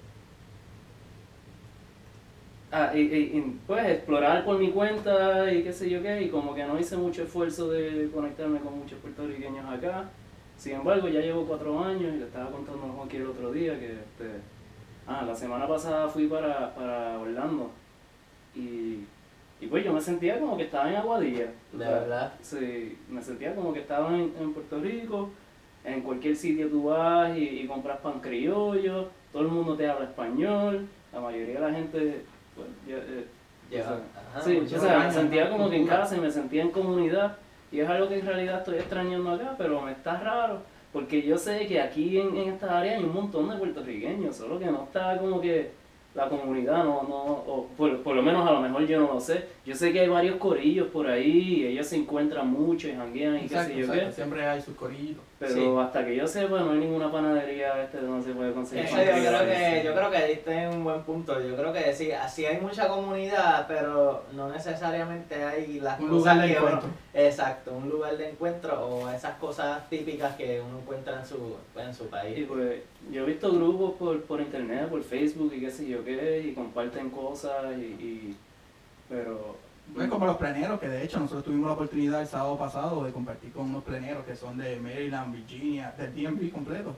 ah, 2.72 2.92
y, 2.94 3.59
pues 3.66 3.87
explorar 3.87 4.44
por 4.44 4.59
mi 4.59 4.70
cuenta 4.70 5.52
y 5.52 5.62
qué 5.62 5.72
sé 5.72 5.88
yo 5.90 6.02
qué, 6.02 6.22
y 6.22 6.29
como 6.29 6.55
que 6.55 6.64
no 6.64 6.79
hice 6.79 6.96
mucho 6.96 7.22
esfuerzo 7.22 7.70
de 7.70 8.11
conectarme 8.12 8.61
con 8.61 8.79
muchos 8.79 8.98
puertorriqueños 9.00 9.66
acá. 9.66 10.05
Sin 10.57 10.72
embargo, 10.74 11.09
ya 11.09 11.20
llevo 11.20 11.44
cuatro 11.46 11.79
años 11.85 12.14
y 12.14 12.18
le 12.18 12.24
estaba 12.24 12.50
contando 12.50 12.87
a 12.87 12.90
Juanqui 12.90 13.18
el 13.18 13.26
otro 13.26 13.52
día 13.52 13.79
que 13.79 13.92
este, 13.92 14.40
ah, 15.07 15.22
la 15.26 15.35
semana 15.35 15.68
pasada 15.68 16.09
fui 16.09 16.26
para, 16.26 16.74
para 16.74 17.18
Orlando 17.18 17.70
y, 18.55 19.05
y 19.61 19.66
pues 19.68 19.85
yo 19.85 19.92
me 19.92 20.00
sentía 20.00 20.40
como 20.40 20.57
que 20.57 20.64
estaba 20.64 20.88
en 20.88 20.96
Aguadilla. 20.96 21.52
De 21.72 21.85
verdad. 21.85 22.33
Sí, 22.40 22.98
me 23.09 23.22
sentía 23.22 23.55
como 23.55 23.72
que 23.72 23.81
estaba 23.81 24.14
en, 24.14 24.33
en 24.40 24.52
Puerto 24.55 24.81
Rico, 24.81 25.31
en 25.85 26.00
cualquier 26.00 26.35
sitio 26.35 26.68
tú 26.68 26.85
vas 26.85 27.37
y, 27.37 27.42
y 27.42 27.66
compras 27.66 27.98
pan 27.98 28.20
criollo, 28.20 29.09
todo 29.33 29.42
el 29.42 29.48
mundo 29.48 29.76
te 29.76 29.88
habla 29.88 30.07
español, 30.07 30.88
la 31.12 31.20
mayoría 31.20 31.61
de 31.61 31.61
la 31.61 31.72
gente, 31.72 32.24
pues, 32.57 32.69
ya, 32.88 32.97
eh, 32.97 33.27
Lleva- 33.71 33.85
o 33.85 33.88
sea, 33.88 34.01
ajá, 34.31 34.40
sí, 34.42 34.59
o 34.75 34.81
sea, 34.81 34.99
me 35.01 35.12
sentía 35.12 35.51
como 35.51 35.69
que 35.71 35.77
en 35.77 35.87
casa 35.87 36.16
y 36.16 36.21
me 36.21 36.31
sentía 36.31 36.62
en 36.62 36.71
comunidad, 36.71 37.37
y 37.73 37.81
es 37.81 37.88
algo 37.88 38.09
que 38.09 38.19
en 38.21 38.27
realidad 38.27 38.59
estoy 38.59 38.77
extrañando 38.77 39.31
acá, 39.33 39.55
pero 39.59 39.81
me 39.83 39.92
está 39.92 40.19
raro, 40.21 40.61
porque 40.92 41.23
yo 41.23 41.37
sé 41.37 41.66
que 41.66 41.81
aquí 41.81 42.19
en, 42.21 42.37
en 42.37 42.49
esta 42.51 42.79
área 42.79 42.97
hay 42.97 43.05
un 43.05 43.12
montón 43.12 43.49
de 43.51 43.57
puertorriqueños, 43.57 44.37
solo 44.37 44.59
que 44.59 44.66
no 44.66 44.85
está 44.85 45.19
como 45.19 45.40
que 45.40 45.71
la 46.14 46.31
comunidad, 46.31 46.83
no, 46.85 47.03
no, 47.03 47.16
o 47.25 47.69
por, 47.77 48.03
por 48.03 48.16
lo 48.16 48.23
menos 48.23 48.49
a 48.49 48.53
lo 48.53 48.61
mejor 48.62 48.87
yo 48.87 48.99
no 49.01 49.12
lo 49.14 49.21
sé. 49.21 49.45
Yo 49.66 49.75
sé 49.75 49.92
que 49.92 50.01
hay 50.01 50.09
varios 50.09 50.37
corillos 50.37 50.88
por 50.88 51.07
ahí, 51.09 51.57
y 51.61 51.66
ellos 51.66 51.87
se 51.88 51.97
encuentran 51.97 52.49
mucho 52.51 52.88
y 52.88 52.95
janguean 52.95 53.37
y 53.37 53.40
qué 53.40 53.45
Exacto, 53.47 53.69
sé 53.75 53.79
yo 53.79 53.85
exacto, 53.85 54.07
qué. 54.07 54.12
Siempre 54.12 54.47
hay 54.47 54.62
sus 54.62 54.75
corillos. 54.77 55.19
Pero 55.38 55.53
Sí. 55.53 55.66
hasta 55.79 56.03
que 56.07 56.16
yo 56.16 56.27
sepa, 56.27 56.61
no 56.61 56.70
hay 56.72 56.79
ninguna 56.79 57.12
panadería 57.12 57.83
este 57.83 57.99
donde 58.01 58.25
se 58.27 58.33
puede 58.33 58.55
conseguir. 58.55 58.87
Eso 58.87 58.96
yo 58.96 59.03
creo 59.05 59.40
que, 59.44 59.83
yo 59.85 59.94
creo 59.94 60.11
que 60.11 60.27
diste 60.29 60.68
un 60.68 60.83
buen 60.83 61.03
punto. 61.03 61.38
Yo 61.46 61.55
creo 61.55 61.75
que 61.75 61.92
sí, 61.92 62.11
así 62.11 62.46
hay 62.46 62.59
mucha 62.59 62.88
comunidad, 62.88 63.66
pero 63.68 64.25
no 64.33 64.49
necesariamente 64.49 65.44
hay 65.44 65.79
las 65.81 66.01
Un 66.01 66.09
cosas 66.09 66.37
lugar 66.37 66.40
de 66.40 66.55
que 66.55 66.59
uno- 66.59 66.68
encuentro. 66.68 66.90
exacto, 67.12 67.72
un 67.72 67.88
lugar 67.90 68.16
de 68.16 68.31
encuentro 68.31 68.87
o 68.87 69.11
esas 69.11 69.37
cosas 69.37 69.87
típicas 69.90 70.35
que 70.37 70.59
uno 70.62 70.79
encuentra 70.79 71.20
en 71.20 71.27
su, 71.27 71.57
en 71.77 71.94
su 71.94 72.05
Y 72.05 72.09
país. 72.09 72.44
pues 72.49 72.81
yo 73.12 73.22
he 73.22 73.27
visto 73.27 73.53
grupos 73.53 73.92
por, 73.99 74.22
por 74.22 74.40
internet, 74.40 74.88
por 74.88 75.03
Facebook 75.05 75.53
y 75.55 75.61
qué 75.61 75.70
sé 75.70 75.87
yo 75.87 76.03
qué, 76.03 76.44
y 76.49 76.55
comparten 76.55 77.11
cosas 77.11 77.77
y... 77.77 77.83
y- 77.83 78.37
pero... 79.11 79.55
Como 80.11 80.27
los 80.27 80.37
pleneros, 80.37 80.79
que 80.81 80.88
de 80.88 81.03
hecho 81.05 81.18
nosotros 81.18 81.44
tuvimos 81.44 81.68
la 81.68 81.72
oportunidad 81.75 82.20
el 82.20 82.27
sábado 82.27 82.59
pasado 82.59 83.05
de 83.05 83.12
compartir 83.12 83.53
con 83.53 83.70
unos 83.70 83.83
pleneros 83.85 84.25
que 84.27 84.37
son 84.37 84.59
de 84.59 84.77
Maryland, 84.81 85.35
Virginia, 85.35 85.94
del 85.96 86.14
DMV 86.14 86.51
completo. 86.53 86.94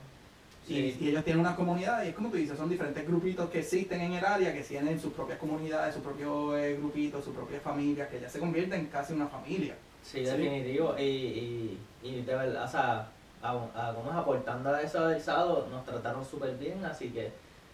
Y, 0.67 0.73
Sí. 0.91 0.97
y 1.01 1.07
ellos 1.09 1.23
tienen 1.23 1.39
una 1.39 1.55
comunidad, 1.55 2.03
y 2.03 2.09
es 2.09 2.15
como 2.15 2.29
tú 2.29 2.37
dices, 2.37 2.57
son 2.57 2.69
diferentes 2.69 3.07
grupitos 3.07 3.49
que 3.49 3.59
existen 3.59 4.01
en 4.01 4.13
el 4.13 4.25
área, 4.25 4.53
que 4.53 4.61
tienen 4.61 4.99
sus 4.99 5.13
propias 5.13 5.39
comunidades, 5.39 5.95
sus 5.95 6.03
propios 6.03 6.55
eh, 6.59 6.75
grupitos, 6.77 7.23
sus 7.23 7.33
propias 7.33 7.61
familias, 7.61 8.07
que 8.09 8.19
ya 8.19 8.29
se 8.29 8.39
convierten 8.39 8.81
en 8.81 8.87
casi 8.87 9.13
una 9.13 9.27
familia. 9.27 9.75
Sí, 10.03 10.21
definitivo. 10.21 10.95
Y, 10.99 11.01
y, 11.03 11.79
y 12.03 12.21
de 12.21 12.35
verdad, 12.35 12.65
o 12.65 12.67
sea, 12.67 13.07
a, 13.41 13.51
a- 13.75 13.93
como 13.95 14.11
es 14.11 14.15
aportando 14.17 14.69
a 14.73 14.81
eso 14.81 15.07
del 15.07 15.21
sábado, 15.21 15.67
nos 15.71 15.85
trataron 15.85 16.23
súper 16.25 16.55
bien, 16.57 16.83
así 16.85 17.09
que 17.09 17.31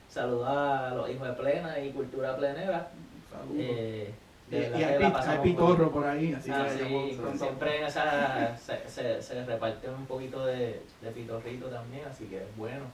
saludos 0.10 0.48
a 0.48 0.94
los 0.96 1.10
hijos 1.10 1.28
de 1.28 1.34
plena 1.34 1.80
y 1.80 1.92
cultura 1.92 2.38
plenera. 2.38 2.92
Saludos. 3.32 3.58
Eh, 3.60 4.14
y 4.52 4.56
hay, 4.56 4.98
pit- 5.00 5.16
hay 5.16 5.38
pitorro 5.40 5.92
por 5.92 6.06
ahí, 6.06 6.34
así 6.34 6.52
Ah, 6.54 6.66
que 6.66 6.84
sí, 6.86 7.20
siempre 7.38 7.78
en 7.80 7.84
esa 7.86 8.56
se, 8.58 8.88
se, 8.90 9.22
se 9.22 9.46
reparte 9.46 9.90
un 9.90 10.06
poquito 10.06 10.46
de, 10.46 10.82
de 11.02 11.12
pitorrito 11.12 11.68
también, 11.68 12.06
así 12.06 12.26
que 12.26 12.38
es 12.38 12.56
bueno. 12.58 12.86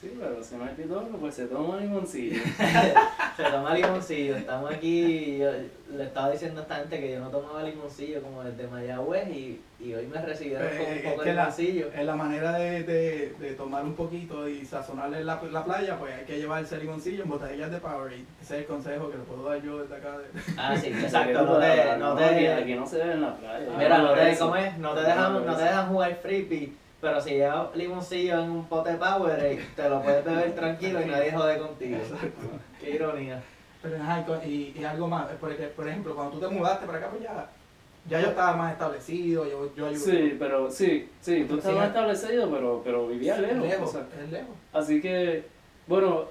Sí, 0.00 0.16
pero 0.18 0.42
si 0.42 0.54
no 0.56 0.64
hay 0.64 0.74
pitorro, 0.74 1.08
pues 1.20 1.34
se 1.34 1.46
toma 1.46 1.76
limoncillo. 1.78 2.40
Se 3.36 3.44
toma 3.44 3.74
limoncillo, 3.74 4.36
estamos 4.36 4.70
aquí, 4.70 5.38
yo 5.38 5.50
le 5.96 6.04
estaba 6.04 6.30
diciendo 6.30 6.60
a 6.60 6.62
esta 6.64 6.74
gente 6.76 7.00
que 7.00 7.12
yo 7.12 7.20
no 7.20 7.28
tomaba 7.30 7.62
limoncillo 7.62 8.20
como 8.22 8.42
desde 8.42 8.66
Mayagüez 8.68 9.28
y, 9.28 9.60
y 9.78 9.94
hoy 9.94 10.06
me 10.06 10.20
recibieron 10.20 10.66
Eh, 10.66 10.76
con 10.76 10.86
eh, 10.86 10.90
un 10.90 10.98
es 10.98 11.04
poco 11.12 11.22
que 11.22 11.28
de 11.30 11.34
la- 11.36 11.42
limoncillo. 11.44 11.88
Es 11.94 12.04
la 12.04 12.16
manera 12.16 12.52
de, 12.58 12.82
de, 12.82 13.34
de 13.40 13.52
tomar 13.54 13.82
un 13.84 13.94
poquito 13.94 14.46
y 14.48 14.64
sazonarle 14.66 15.24
la, 15.24 15.40
la 15.50 15.64
playa, 15.64 15.98
pues 15.98 16.14
hay 16.14 16.24
que 16.24 16.38
llevarse 16.38 16.74
el 16.74 16.82
limoncillo 16.82 17.22
en 17.22 17.28
botellas 17.30 17.70
de 17.70 17.78
Powerade. 17.78 18.24
Ese 18.42 18.54
es 18.56 18.60
el 18.60 18.66
consejo 18.66 19.10
que 19.10 19.16
le 19.18 19.24
puedo 19.24 19.48
dar 19.48 19.62
yo 19.62 19.78
desde 19.82 19.96
acá. 19.96 20.18
de- 20.18 20.26
Ah, 20.58 20.76
sí, 20.76 20.86
exacto, 20.92 21.42
no 21.46 21.58
te, 21.58 21.66
ah, 21.82 21.96
no 21.98 22.14
te, 22.16 22.52
aquí 22.52 22.74
no 22.74 22.86
se 22.86 22.96
ve 22.98 23.12
en 23.12 23.20
la 23.22 23.34
playa. 23.36 23.66
mira, 23.78 23.98
no 23.98 24.12
te, 24.14 24.30
Eso. 24.30 24.44
¿cómo 24.46 24.56
es? 24.56 24.76
No 24.78 24.92
te 24.92 25.00
dejan, 25.02 25.46
no 25.46 25.56
te 25.56 25.62
dejan 25.62 25.88
jugar 25.88 26.14
frisbee, 26.16 26.72
pero 27.00 27.20
si 27.20 27.30
llevas 27.30 27.74
limoncillo 27.74 28.40
en 28.42 28.50
un 28.50 28.64
pote 28.66 28.94
Powerade, 28.94 29.60
te 29.74 29.88
lo 29.88 30.02
puedes 30.02 30.24
beber 30.24 30.54
tranquilo 30.54 31.00
y 31.00 31.06
nadie 31.06 31.32
jode 31.32 31.58
contigo. 31.58 31.98
Qué 32.80 32.90
ironía. 32.90 33.42
Pero, 33.82 33.96
ajá, 33.96 34.24
y 34.44 34.48
y, 34.48 34.80
y 34.80 34.84
algo 34.84 35.08
más, 35.08 35.26
por, 35.32 35.56
por 35.56 35.88
ejemplo, 35.88 36.14
cuando 36.14 36.32
tú 36.32 36.40
te 36.40 36.48
mudaste 36.48 36.84
para 36.86 36.98
acá, 36.98 37.08
pues 37.08 37.22
ya, 37.22 37.48
ya 38.06 38.20
yo 38.20 38.28
estaba 38.28 38.54
más 38.54 38.72
establecido, 38.72 39.48
yo, 39.48 39.74
yo 39.74 39.86
ayudé. 39.86 39.98
Sí, 40.30 40.36
pero 40.38 40.70
sí, 40.70 41.08
sí, 41.20 41.44
tú 41.44 41.54
Sí, 41.54 41.58
estabas 41.60 41.84
ah. 41.84 41.86
establecido, 41.86 42.50
pero, 42.50 42.82
pero 42.84 43.06
vivías 43.08 43.38
lejos. 43.38 43.62
lejos, 43.62 43.88
o 43.88 43.92
sea, 43.92 44.06
es 44.22 44.30
lejos. 44.30 44.54
Así 44.74 45.00
que, 45.00 45.44
bueno, 45.86 46.26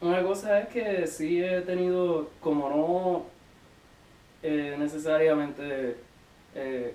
una 0.00 0.22
cosa 0.22 0.58
es 0.60 0.68
que 0.68 1.06
sí 1.06 1.42
he 1.42 1.60
tenido, 1.60 2.30
como 2.40 2.68
no 2.68 3.26
eh, 4.42 4.74
necesariamente 4.78 5.96
eh, 6.56 6.94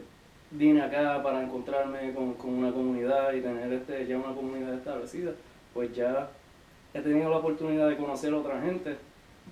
vine 0.54 0.82
acá 0.82 1.22
para 1.22 1.44
encontrarme 1.44 2.14
con, 2.14 2.34
con 2.36 2.54
una 2.54 2.72
comunidad 2.72 3.34
y 3.34 3.42
tener 3.42 3.72
este 3.74 4.06
ya 4.06 4.18
una 4.18 4.34
comunidad 4.34 4.76
establecida, 4.76 5.32
pues 5.74 5.94
ya 5.94 6.30
he 6.94 7.02
tenido 7.02 7.30
la 7.30 7.38
oportunidad 7.38 7.90
de 7.90 7.98
conocer 7.98 8.34
a 8.34 8.38
otra 8.38 8.62
gente. 8.62 8.96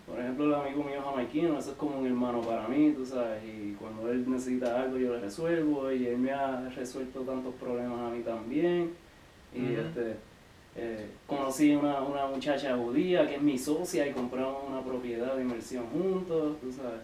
Por 0.06 0.20
ejemplo, 0.20 0.46
el 0.46 0.54
amigo 0.54 0.84
mío 0.84 1.02
jamaiquino, 1.04 1.58
eso 1.58 1.72
es 1.72 1.78
como 1.78 2.00
un 2.00 2.06
hermano 2.08 2.42
para 2.42 2.68
mí, 2.68 2.94
tú 2.96 3.06
sabes, 3.06 3.44
y 3.44 3.74
cuando 3.74 4.10
él 4.10 4.30
necesita 4.30 4.82
algo 4.82 4.98
yo 4.98 5.14
le 5.14 5.20
resuelvo 5.20 5.92
y 5.92 6.08
él 6.08 6.18
me 6.18 6.32
ha 6.32 6.70
resuelto 6.70 7.22
tantos 7.22 7.54
problemas 7.56 8.00
a 8.00 8.10
mí 8.16 8.22
también. 8.24 8.94
Y 9.54 9.74
Ujú. 9.74 9.82
este, 9.82 10.16
eh, 10.76 11.08
conocí 11.28 11.76
una, 11.76 12.02
una 12.02 12.26
muchacha 12.28 12.78
judía 12.78 13.28
que 13.28 13.36
es 13.36 13.42
mi 13.42 13.58
socia 13.58 14.08
y 14.08 14.14
compramos 14.14 14.64
una 14.70 14.82
propiedad 14.82 15.36
de 15.36 15.42
inversión 15.42 15.86
juntos, 15.88 16.58
tú 16.62 16.72
sabes. 16.72 17.02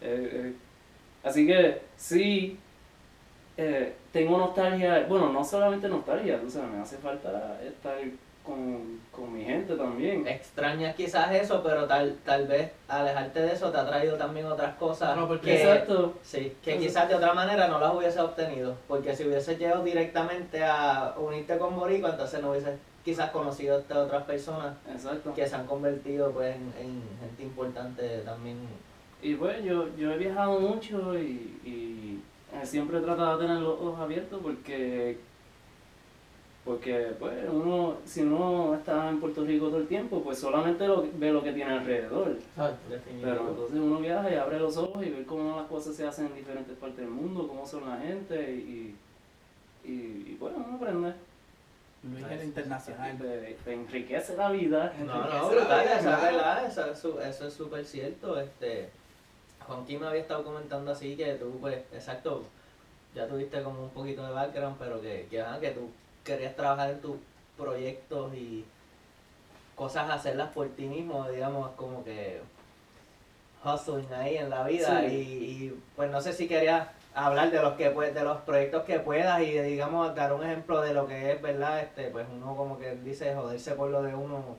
Eh, 0.00 0.30
eh, 0.32 0.52
así 1.22 1.46
que 1.46 1.82
sí, 1.96 2.56
eh, 3.58 3.92
tengo 4.12 4.38
nostalgia, 4.38 5.04
bueno, 5.08 5.32
no 5.32 5.44
solamente 5.44 5.88
nostalgia, 5.88 6.40
tú 6.40 6.48
sabes, 6.48 6.70
me 6.70 6.80
hace 6.80 6.96
falta 6.96 7.58
estar 7.62 7.96
con, 8.44 9.00
con 9.10 9.34
mi 9.34 9.44
gente 9.44 9.74
también. 9.74 10.26
Extrañas 10.28 10.94
quizás 10.94 11.34
eso, 11.34 11.60
pero 11.62 11.84
tal, 11.86 12.16
tal 12.24 12.46
vez 12.46 12.70
alejarte 12.86 13.42
de 13.42 13.52
eso 13.52 13.70
te 13.72 13.78
ha 13.78 13.86
traído 13.86 14.16
también 14.16 14.46
otras 14.46 14.76
cosas 14.76 15.16
No, 15.16 15.26
porque 15.26 15.46
que, 15.50 15.62
Exacto. 15.62 16.14
sí, 16.22 16.56
que 16.62 16.78
quizás 16.78 17.08
de 17.08 17.16
otra 17.16 17.34
manera 17.34 17.66
no 17.66 17.80
las 17.80 17.92
hubiese 17.92 18.20
obtenido. 18.20 18.76
Porque 18.86 19.14
si 19.14 19.26
hubieses 19.26 19.58
llegado 19.58 19.82
directamente 19.82 20.64
a 20.64 21.14
unirte 21.18 21.58
con 21.58 21.74
Boricua, 21.76 22.10
entonces 22.10 22.40
no 22.40 22.50
hubieses 22.52 22.78
quizás 23.04 23.30
conocido 23.30 23.82
a 23.90 23.98
otras 23.98 24.22
personas 24.22 24.76
Exacto. 24.88 25.34
que 25.34 25.46
se 25.46 25.56
han 25.56 25.66
convertido 25.66 26.30
pues 26.30 26.54
en, 26.54 26.72
en 26.80 27.02
gente 27.20 27.42
importante 27.42 28.18
también. 28.18 28.56
Y 29.20 29.34
pues 29.34 29.64
yo, 29.64 29.88
yo 29.96 30.12
he 30.12 30.16
viajado 30.16 30.60
mucho 30.60 31.18
y, 31.18 31.58
y 31.64 32.22
eh, 32.54 32.66
siempre 32.66 32.98
he 32.98 33.00
tratado 33.00 33.38
de 33.38 33.46
tener 33.46 33.62
los 33.62 33.80
ojos 33.80 34.00
abiertos 34.00 34.40
porque 34.42 35.18
Porque 36.64 37.14
pues 37.18 37.34
uno, 37.50 37.96
si 38.04 38.20
uno 38.20 38.74
está 38.74 39.08
en 39.08 39.20
Puerto 39.20 39.42
Rico 39.42 39.68
todo 39.68 39.78
el 39.78 39.86
tiempo, 39.86 40.22
pues 40.22 40.38
solamente 40.38 40.86
lo, 40.86 41.06
ve 41.14 41.32
lo 41.32 41.42
que 41.42 41.52
tiene 41.52 41.72
alrededor. 41.72 42.36
Pero 43.22 43.48
entonces 43.48 43.78
uno 43.78 43.98
viaja 44.00 44.30
y 44.30 44.34
abre 44.34 44.58
los 44.58 44.76
ojos 44.76 45.02
y 45.06 45.08
ve 45.08 45.24
cómo 45.24 45.56
las 45.56 45.66
cosas 45.66 45.96
se 45.96 46.06
hacen 46.06 46.26
en 46.26 46.34
diferentes 46.34 46.76
partes 46.76 46.98
del 46.98 47.08
mundo, 47.08 47.48
cómo 47.48 47.66
son 47.66 47.88
la 47.88 47.96
gente 47.96 48.52
y, 48.52 48.94
y, 49.84 49.90
y 49.90 50.36
bueno, 50.38 50.62
uno 50.66 50.76
aprende. 50.76 51.14
Luis 52.02 52.26
es 52.30 52.44
internacional. 52.44 53.16
Te, 53.64 53.72
enriquece 53.72 54.36
la 54.36 54.50
vida. 54.50 54.92
No, 55.04 55.24
no, 55.24 55.48
brutal, 55.48 55.86
eso 55.86 56.10
es 56.10 56.22
verdad, 56.22 56.66
eso, 56.66 57.20
eso 57.22 57.46
es 57.46 57.54
súper 57.54 57.84
cierto. 57.84 58.38
Este, 58.38 58.90
Juanquín 59.68 60.00
me 60.00 60.06
había 60.06 60.22
estado 60.22 60.42
comentando 60.42 60.90
así 60.90 61.16
que 61.16 61.34
tú, 61.34 61.58
pues, 61.60 61.76
exacto, 61.92 62.42
ya 63.14 63.28
tuviste 63.28 63.62
como 63.62 63.84
un 63.84 63.90
poquito 63.90 64.26
de 64.26 64.32
background, 64.32 64.76
pero 64.78 65.00
que, 65.00 65.28
que, 65.30 65.44
que 65.60 65.70
tú 65.70 65.90
querías 66.24 66.56
trabajar 66.56 66.90
en 66.90 67.00
tus 67.00 67.16
proyectos 67.56 68.34
y 68.34 68.64
cosas 69.76 70.10
hacerlas 70.10 70.50
por 70.52 70.68
ti 70.70 70.86
mismo, 70.86 71.28
digamos, 71.28 71.70
como 71.76 72.02
que 72.02 72.40
hustling 73.62 74.12
ahí 74.14 74.38
en 74.38 74.50
la 74.50 74.64
vida 74.64 75.04
y, 75.06 75.14
y, 75.14 75.82
pues 75.94 76.10
no 76.10 76.20
sé 76.20 76.32
si 76.32 76.48
querías 76.48 76.88
hablar 77.14 77.50
de 77.50 77.60
los 77.60 77.74
que 77.74 77.90
pues, 77.90 78.14
de 78.14 78.22
los 78.22 78.38
proyectos 78.42 78.84
que 78.84 79.00
puedas 79.00 79.40
y 79.42 79.58
digamos 79.58 80.14
dar 80.14 80.32
un 80.32 80.44
ejemplo 80.44 80.80
de 80.80 80.94
lo 80.94 81.06
que 81.06 81.32
es 81.32 81.42
verdad 81.42 81.80
este 81.80 82.08
pues 82.10 82.26
uno 82.32 82.56
como 82.56 82.78
que 82.78 82.94
dice 82.96 83.34
joderse 83.34 83.72
por 83.72 83.90
lo 83.90 84.02
de 84.02 84.14
uno 84.14 84.56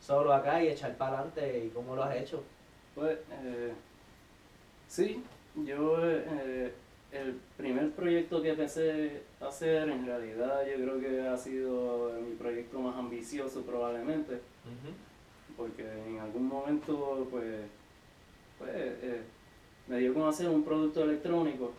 solo 0.00 0.32
acá 0.32 0.62
y 0.62 0.68
echar 0.68 0.94
para 0.96 1.18
adelante 1.18 1.64
y 1.64 1.68
cómo 1.68 1.94
lo 1.94 2.02
has 2.02 2.16
hecho. 2.16 2.42
Pues 2.94 3.18
eh, 3.30 3.72
sí 4.92 5.22
yo 5.56 5.98
eh, 6.02 6.72
el 7.12 7.34
primer 7.56 7.90
proyecto 7.90 8.40
que 8.42 8.54
pensé 8.54 9.22
hacer, 9.40 9.88
en 9.88 10.06
realidad 10.06 10.62
yo 10.66 10.82
creo 10.82 11.00
que 11.00 11.28
ha 11.28 11.36
sido 11.36 12.12
mi 12.26 12.34
proyecto 12.36 12.80
más 12.80 12.96
ambicioso 12.96 13.62
probablemente, 13.62 14.40
porque 15.56 15.84
en 16.08 16.18
algún 16.20 16.48
momento 16.48 17.28
pues, 17.30 17.60
pues 18.58 18.70
eh, 18.74 19.20
me 19.88 19.98
dio 19.98 20.14
como 20.14 20.28
hacer 20.28 20.48
un 20.48 20.64
producto 20.64 21.04
electrónico. 21.04 21.72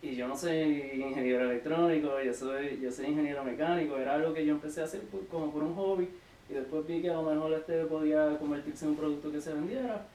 Y 0.00 0.14
yo 0.14 0.28
no 0.28 0.36
soy 0.36 0.52
ingeniero 0.52 1.50
electrónico, 1.50 2.20
yo 2.22 2.32
soy, 2.32 2.78
yo 2.80 2.90
soy 2.90 3.06
ingeniero 3.06 3.42
mecánico, 3.42 3.96
era 3.96 4.14
algo 4.14 4.32
que 4.32 4.46
yo 4.46 4.52
empecé 4.52 4.80
a 4.80 4.84
hacer 4.84 5.02
como 5.28 5.52
por 5.52 5.64
un 5.64 5.74
hobby. 5.74 6.08
Y 6.48 6.54
después 6.54 6.86
vi 6.86 7.02
que 7.02 7.10
a 7.10 7.14
lo 7.14 7.22
mejor 7.22 7.52
este 7.52 7.84
podía 7.84 8.38
convertirse 8.38 8.84
en 8.84 8.92
un 8.92 8.96
producto 8.96 9.30
que 9.30 9.40
se 9.40 9.52
vendiera, 9.52 10.06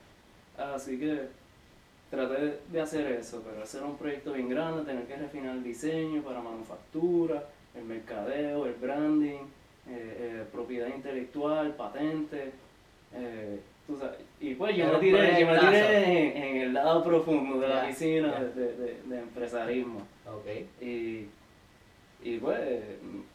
así 0.58 0.98
que 0.98 1.28
traté 2.13 2.60
de 2.71 2.82
hacer 2.82 3.12
eso, 3.13 3.41
pero 3.43 3.63
hacer 3.63 3.84
un 3.84 3.97
proyecto 3.97 4.34
bien 4.34 4.47
grande, 4.47 4.84
tener 4.84 5.06
que 5.06 5.15
refinar 5.15 5.56
el 5.56 5.63
diseño 5.63 6.21
para 6.21 6.41
manufactura, 6.41 7.43
el 7.76 7.84
mercadeo, 7.86 8.67
el 8.67 8.73
branding, 8.73 9.39
eh, 9.89 10.17
eh, 10.19 10.43
propiedad 10.52 10.88
intelectual, 10.88 11.73
patente. 11.76 12.52
Eh, 13.13 13.60
y 14.39 14.54
pues 14.56 14.78
yo 14.78 14.93
me 14.93 14.99
tiré, 14.99 15.41
yo 15.41 15.47
me 15.47 15.60
tiré 15.60 16.49
en, 16.49 16.58
el 16.62 16.73
lado 16.73 17.04
profundo 17.04 17.60
de 17.60 17.67
la 17.67 17.88
piscina 17.88 18.39
de, 18.56 18.97
de, 19.06 19.19
empresarismo. 19.19 20.02
Okay. 20.39 20.69
Y, 20.80 21.28
y 22.28 22.38
pues 22.38 22.60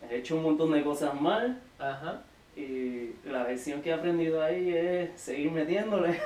he 0.08 0.16
hecho 0.16 0.36
un 0.36 0.44
montón 0.44 0.72
de 0.72 0.82
cosas 0.82 1.20
mal. 1.20 1.60
Ajá. 1.78 2.22
Y 2.56 3.14
la 3.24 3.46
lección 3.46 3.82
que 3.82 3.90
he 3.90 3.92
aprendido 3.92 4.42
ahí 4.42 4.72
es 4.74 5.20
seguir 5.20 5.52
metiéndole. 5.52 6.18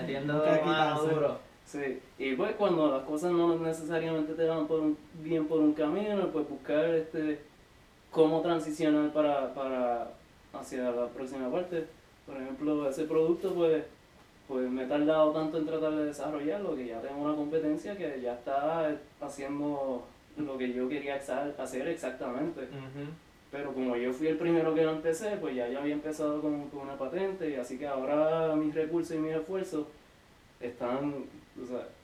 Metiéndole 0.00 0.62
más 0.64 1.00
duro. 1.02 1.38
Sí, 1.66 1.98
y 2.18 2.34
pues 2.36 2.54
cuando 2.54 2.90
las 2.90 3.02
cosas 3.02 3.32
no 3.32 3.58
necesariamente 3.58 4.34
te 4.34 4.44
van 4.44 4.68
por 4.68 4.80
un, 4.80 4.96
bien 5.20 5.46
por 5.46 5.58
un 5.58 5.72
camino, 5.72 6.28
pues 6.32 6.48
buscar 6.48 6.94
este 6.94 7.40
cómo 8.12 8.40
transicionar 8.40 9.12
para, 9.12 9.52
para 9.52 10.12
hacia 10.52 10.90
la 10.90 11.08
próxima 11.08 11.50
parte. 11.50 11.86
Por 12.24 12.36
ejemplo, 12.36 12.88
ese 12.88 13.04
producto 13.04 13.52
pues, 13.52 13.84
pues 14.46 14.70
me 14.70 14.84
he 14.84 14.86
tardado 14.86 15.32
tanto 15.32 15.58
en 15.58 15.66
tratar 15.66 15.92
de 15.96 16.06
desarrollarlo 16.06 16.76
que 16.76 16.86
ya 16.86 17.00
tengo 17.00 17.22
una 17.22 17.34
competencia 17.34 17.96
que 17.96 18.20
ya 18.20 18.34
está 18.34 18.96
haciendo 19.20 20.04
lo 20.36 20.58
que 20.58 20.72
yo 20.72 20.88
quería 20.88 21.16
hacer 21.16 21.88
exactamente. 21.88 22.68
Pero 23.50 23.72
como 23.72 23.96
yo 23.96 24.12
fui 24.12 24.28
el 24.28 24.36
primero 24.36 24.74
que 24.74 24.84
lo 24.84 24.92
empecé, 24.92 25.36
pues 25.40 25.54
ya, 25.54 25.68
ya 25.68 25.80
había 25.80 25.94
empezado 25.94 26.40
con, 26.40 26.68
con 26.68 26.80
una 26.80 26.96
patente, 26.96 27.50
y 27.50 27.54
así 27.54 27.78
que 27.78 27.86
ahora 27.86 28.54
mis 28.54 28.74
recursos 28.74 29.16
y 29.16 29.18
mis 29.18 29.34
esfuerzos 29.34 29.86
están 30.60 31.24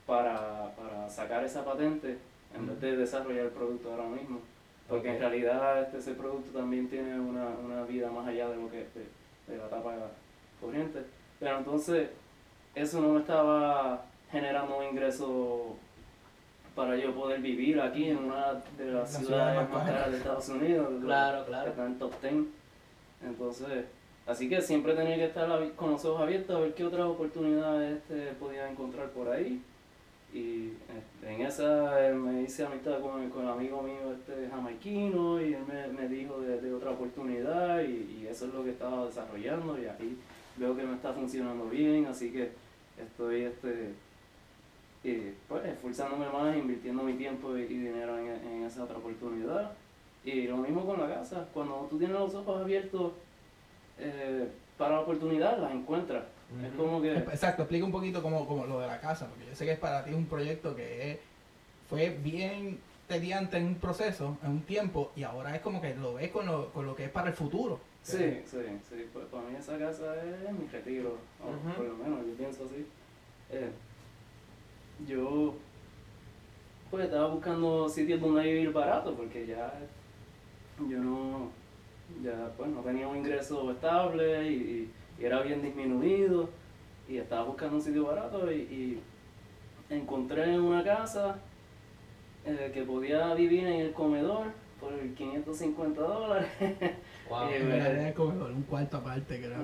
para, 0.05 0.73
para 0.75 1.09
sacar 1.09 1.43
esa 1.43 1.63
patente 1.63 2.17
en 2.55 2.67
vez 2.67 2.81
de 2.81 2.97
desarrollar 2.97 3.45
el 3.45 3.51
producto 3.51 3.91
ahora 3.91 4.07
mismo. 4.07 4.39
Porque 4.87 5.09
en 5.09 5.19
realidad 5.19 5.81
este, 5.81 5.97
ese 5.97 6.13
producto 6.13 6.57
también 6.57 6.89
tiene 6.89 7.19
una, 7.19 7.47
una 7.47 7.83
vida 7.83 8.11
más 8.11 8.27
allá 8.27 8.49
de 8.49 8.57
lo 8.57 8.69
que 8.69 8.85
de, 9.47 9.57
la 9.57 9.65
etapa 9.65 9.93
corriente. 10.59 11.03
Pero 11.39 11.57
entonces 11.57 12.09
eso 12.75 13.01
no 13.01 13.09
me 13.09 13.21
estaba 13.21 14.05
generando 14.31 14.77
un 14.77 14.85
ingreso 14.85 15.75
para 16.75 16.95
yo 16.97 17.13
poder 17.13 17.39
vivir 17.39 17.79
aquí 17.79 18.09
en 18.09 18.17
una 18.17 18.61
de 18.77 18.85
las 18.85 19.15
ciudades 19.15 19.69
más 19.69 19.85
caras 19.85 20.11
de 20.11 20.17
Estados 20.17 20.49
Unidos. 20.49 20.89
Claro, 21.01 21.45
claro. 21.45 21.65
Que 21.65 21.69
está 21.69 21.85
en 21.85 21.99
top 21.99 22.21
10. 22.21 22.33
Entonces, 23.25 23.85
Así 24.25 24.47
que 24.47 24.61
siempre 24.61 24.93
tenía 24.93 25.15
que 25.17 25.25
estar 25.25 25.49
con 25.75 25.91
los 25.91 26.05
ojos 26.05 26.21
abiertos 26.21 26.55
a 26.55 26.59
ver 26.59 26.73
qué 26.73 26.85
otras 26.85 27.05
oportunidades 27.05 27.97
este, 27.97 28.31
podía 28.39 28.69
encontrar 28.69 29.09
por 29.09 29.29
ahí. 29.29 29.61
Y 30.33 30.69
este, 30.89 31.33
en 31.33 31.41
esa 31.41 31.93
me 32.15 32.41
hice 32.41 32.65
amistad 32.65 32.99
con, 33.01 33.29
con 33.29 33.43
el 33.43 33.49
amigo 33.49 33.83
mío 33.83 34.13
este 34.13 34.49
jamaiquino 34.49 35.39
y 35.41 35.53
él 35.53 35.63
me, 35.67 35.87
me 35.89 36.07
dijo 36.07 36.39
de, 36.41 36.59
de, 36.59 36.73
otra 36.73 36.91
oportunidad 36.91 37.81
y, 37.83 38.21
y, 38.21 38.27
eso 38.27 38.47
es 38.47 38.53
lo 38.53 38.63
que 38.63 38.71
estaba 38.71 39.05
desarrollando 39.05 39.79
y 39.79 39.85
ahí 39.85 40.17
veo 40.57 40.75
que 40.75 40.83
me 40.83 40.95
está 40.95 41.13
funcionando 41.13 41.69
bien, 41.69 42.07
así 42.07 42.31
que 42.31 42.49
estoy 42.99 43.43
este, 43.43 43.93
y, 45.03 45.33
pues, 45.47 45.65
esforzándome 45.65 46.29
más, 46.29 46.55
invirtiendo 46.55 47.03
mi 47.03 47.13
tiempo 47.13 47.55
y, 47.55 47.65
dinero 47.65 48.17
en, 48.17 48.27
en 48.27 48.63
esa 48.63 48.85
otra 48.85 48.97
oportunidad. 48.97 49.71
Y 50.23 50.47
lo 50.47 50.57
mismo 50.57 50.85
con 50.85 50.99
la 50.99 51.13
casa, 51.13 51.47
cuando 51.53 51.85
tú 51.89 51.97
tienes 51.97 52.17
los 52.17 52.33
ojos 52.33 52.61
abiertos 52.61 53.11
eh, 53.99 54.47
para 54.77 54.95
la 54.95 55.01
oportunidad 55.01 55.57
las 55.59 55.71
encuentras. 55.71 56.23
Es 56.63 56.71
como 56.77 57.01
que... 57.01 57.17
Exacto, 57.17 57.63
explica 57.63 57.85
un 57.85 57.91
poquito 57.91 58.21
como, 58.21 58.47
como 58.47 58.65
lo 58.65 58.79
de 58.79 58.87
la 58.87 58.99
casa, 58.99 59.27
porque 59.27 59.45
yo 59.47 59.55
sé 59.55 59.65
que 59.65 59.71
es 59.71 59.79
para 59.79 60.03
ti 60.03 60.13
un 60.13 60.25
proyecto 60.25 60.75
que 60.75 61.19
fue 61.89 62.09
bien 62.09 62.79
tediante 63.07 63.57
en 63.57 63.65
un 63.65 63.75
proceso, 63.75 64.37
en 64.43 64.51
un 64.51 64.61
tiempo, 64.61 65.11
y 65.15 65.23
ahora 65.23 65.55
es 65.55 65.61
como 65.61 65.81
que 65.81 65.95
lo 65.95 66.15
ves 66.15 66.31
con 66.31 66.45
lo, 66.45 66.71
con 66.71 66.85
lo 66.85 66.95
que 66.95 67.05
es 67.05 67.09
para 67.09 67.29
el 67.29 67.33
futuro. 67.35 67.79
Sí, 68.03 68.41
sí, 68.45 68.57
sí. 68.89 69.07
Pues 69.13 69.25
para 69.27 69.43
mí 69.43 69.55
esa 69.57 69.77
casa 69.77 70.15
es 70.15 70.51
mi 70.51 70.67
retiro, 70.67 71.17
por 71.75 71.85
lo 71.85 71.95
menos 71.95 72.25
yo 72.25 72.33
pienso 72.33 72.65
así. 72.65 72.85
Eh, 73.49 73.71
yo 75.07 75.55
pues 76.91 77.05
estaba 77.05 77.29
buscando 77.29 77.89
sitios 77.89 78.21
donde 78.21 78.43
vivir 78.43 78.71
barato, 78.71 79.15
porque 79.15 79.47
ya 79.47 79.73
yo 80.87 80.99
no 80.99 81.49
ya 82.21 82.51
pues 82.57 82.69
no 82.69 82.81
tenía 82.81 83.07
un 83.07 83.17
ingreso 83.17 83.71
estable 83.71 84.51
y, 84.51 84.91
era 85.19 85.41
bien 85.41 85.61
disminuido 85.61 86.49
y 87.07 87.17
estaba 87.17 87.43
buscando 87.43 87.75
un 87.75 87.81
sitio 87.81 88.05
barato 88.05 88.51
y, 88.51 88.99
encontré 89.89 90.59
una 90.59 90.83
casa 90.83 91.35
eh, 92.45 92.71
que 92.73 92.81
podía 92.81 93.33
vivir 93.35 93.67
en 93.67 93.81
el 93.81 93.93
comedor 93.93 94.47
por 94.79 94.91
550 95.15 96.01
dólares. 96.01 96.47
Wow. 97.29 97.47
en 97.49 97.71
el 97.71 98.13
comedor, 98.13 98.51
un 98.51 98.63
cuarto 98.63 98.97
aparte 98.97 99.39
que 99.39 99.45
era 99.45 99.57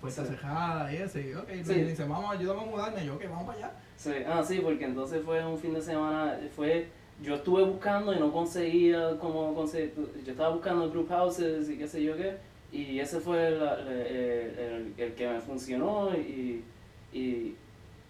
puerta 0.00 0.24
cejada 0.24 0.92
y 0.92 0.96
eso. 0.96 1.20
Y 1.20 1.34
ok, 1.34 1.48
sí. 1.62 1.74
me 1.74 1.84
dice, 1.84 2.04
vamos, 2.04 2.34
ayúdame 2.34 2.62
a 2.62 2.66
mudarme. 2.66 3.06
yo, 3.06 3.18
que 3.18 3.28
vamos 3.28 3.46
para 3.46 3.58
allá. 3.58 3.72
Sí, 3.96 4.12
ah, 4.26 4.42
sí, 4.42 4.60
porque 4.60 4.84
entonces 4.84 5.24
fue 5.24 5.44
un 5.44 5.58
fin 5.58 5.74
de 5.74 5.82
semana, 5.82 6.38
fue 6.54 6.88
yo 7.22 7.36
estuve 7.36 7.64
buscando 7.64 8.12
y 8.12 8.18
no 8.18 8.32
conseguía 8.32 9.16
como 9.18 9.54
conseguir, 9.54 9.94
yo 10.24 10.32
estaba 10.32 10.50
buscando 10.50 10.90
group 10.90 11.08
houses 11.08 11.68
y 11.70 11.78
qué 11.78 11.88
sé 11.88 12.02
yo 12.02 12.16
qué, 12.16 12.36
y 12.72 12.98
ese 12.98 13.20
fue 13.20 13.48
el, 13.48 13.62
el, 13.62 14.94
el, 14.98 15.14
que 15.14 15.28
me 15.28 15.40
funcionó 15.40 16.14
y, 16.14 16.62
y, 17.12 17.54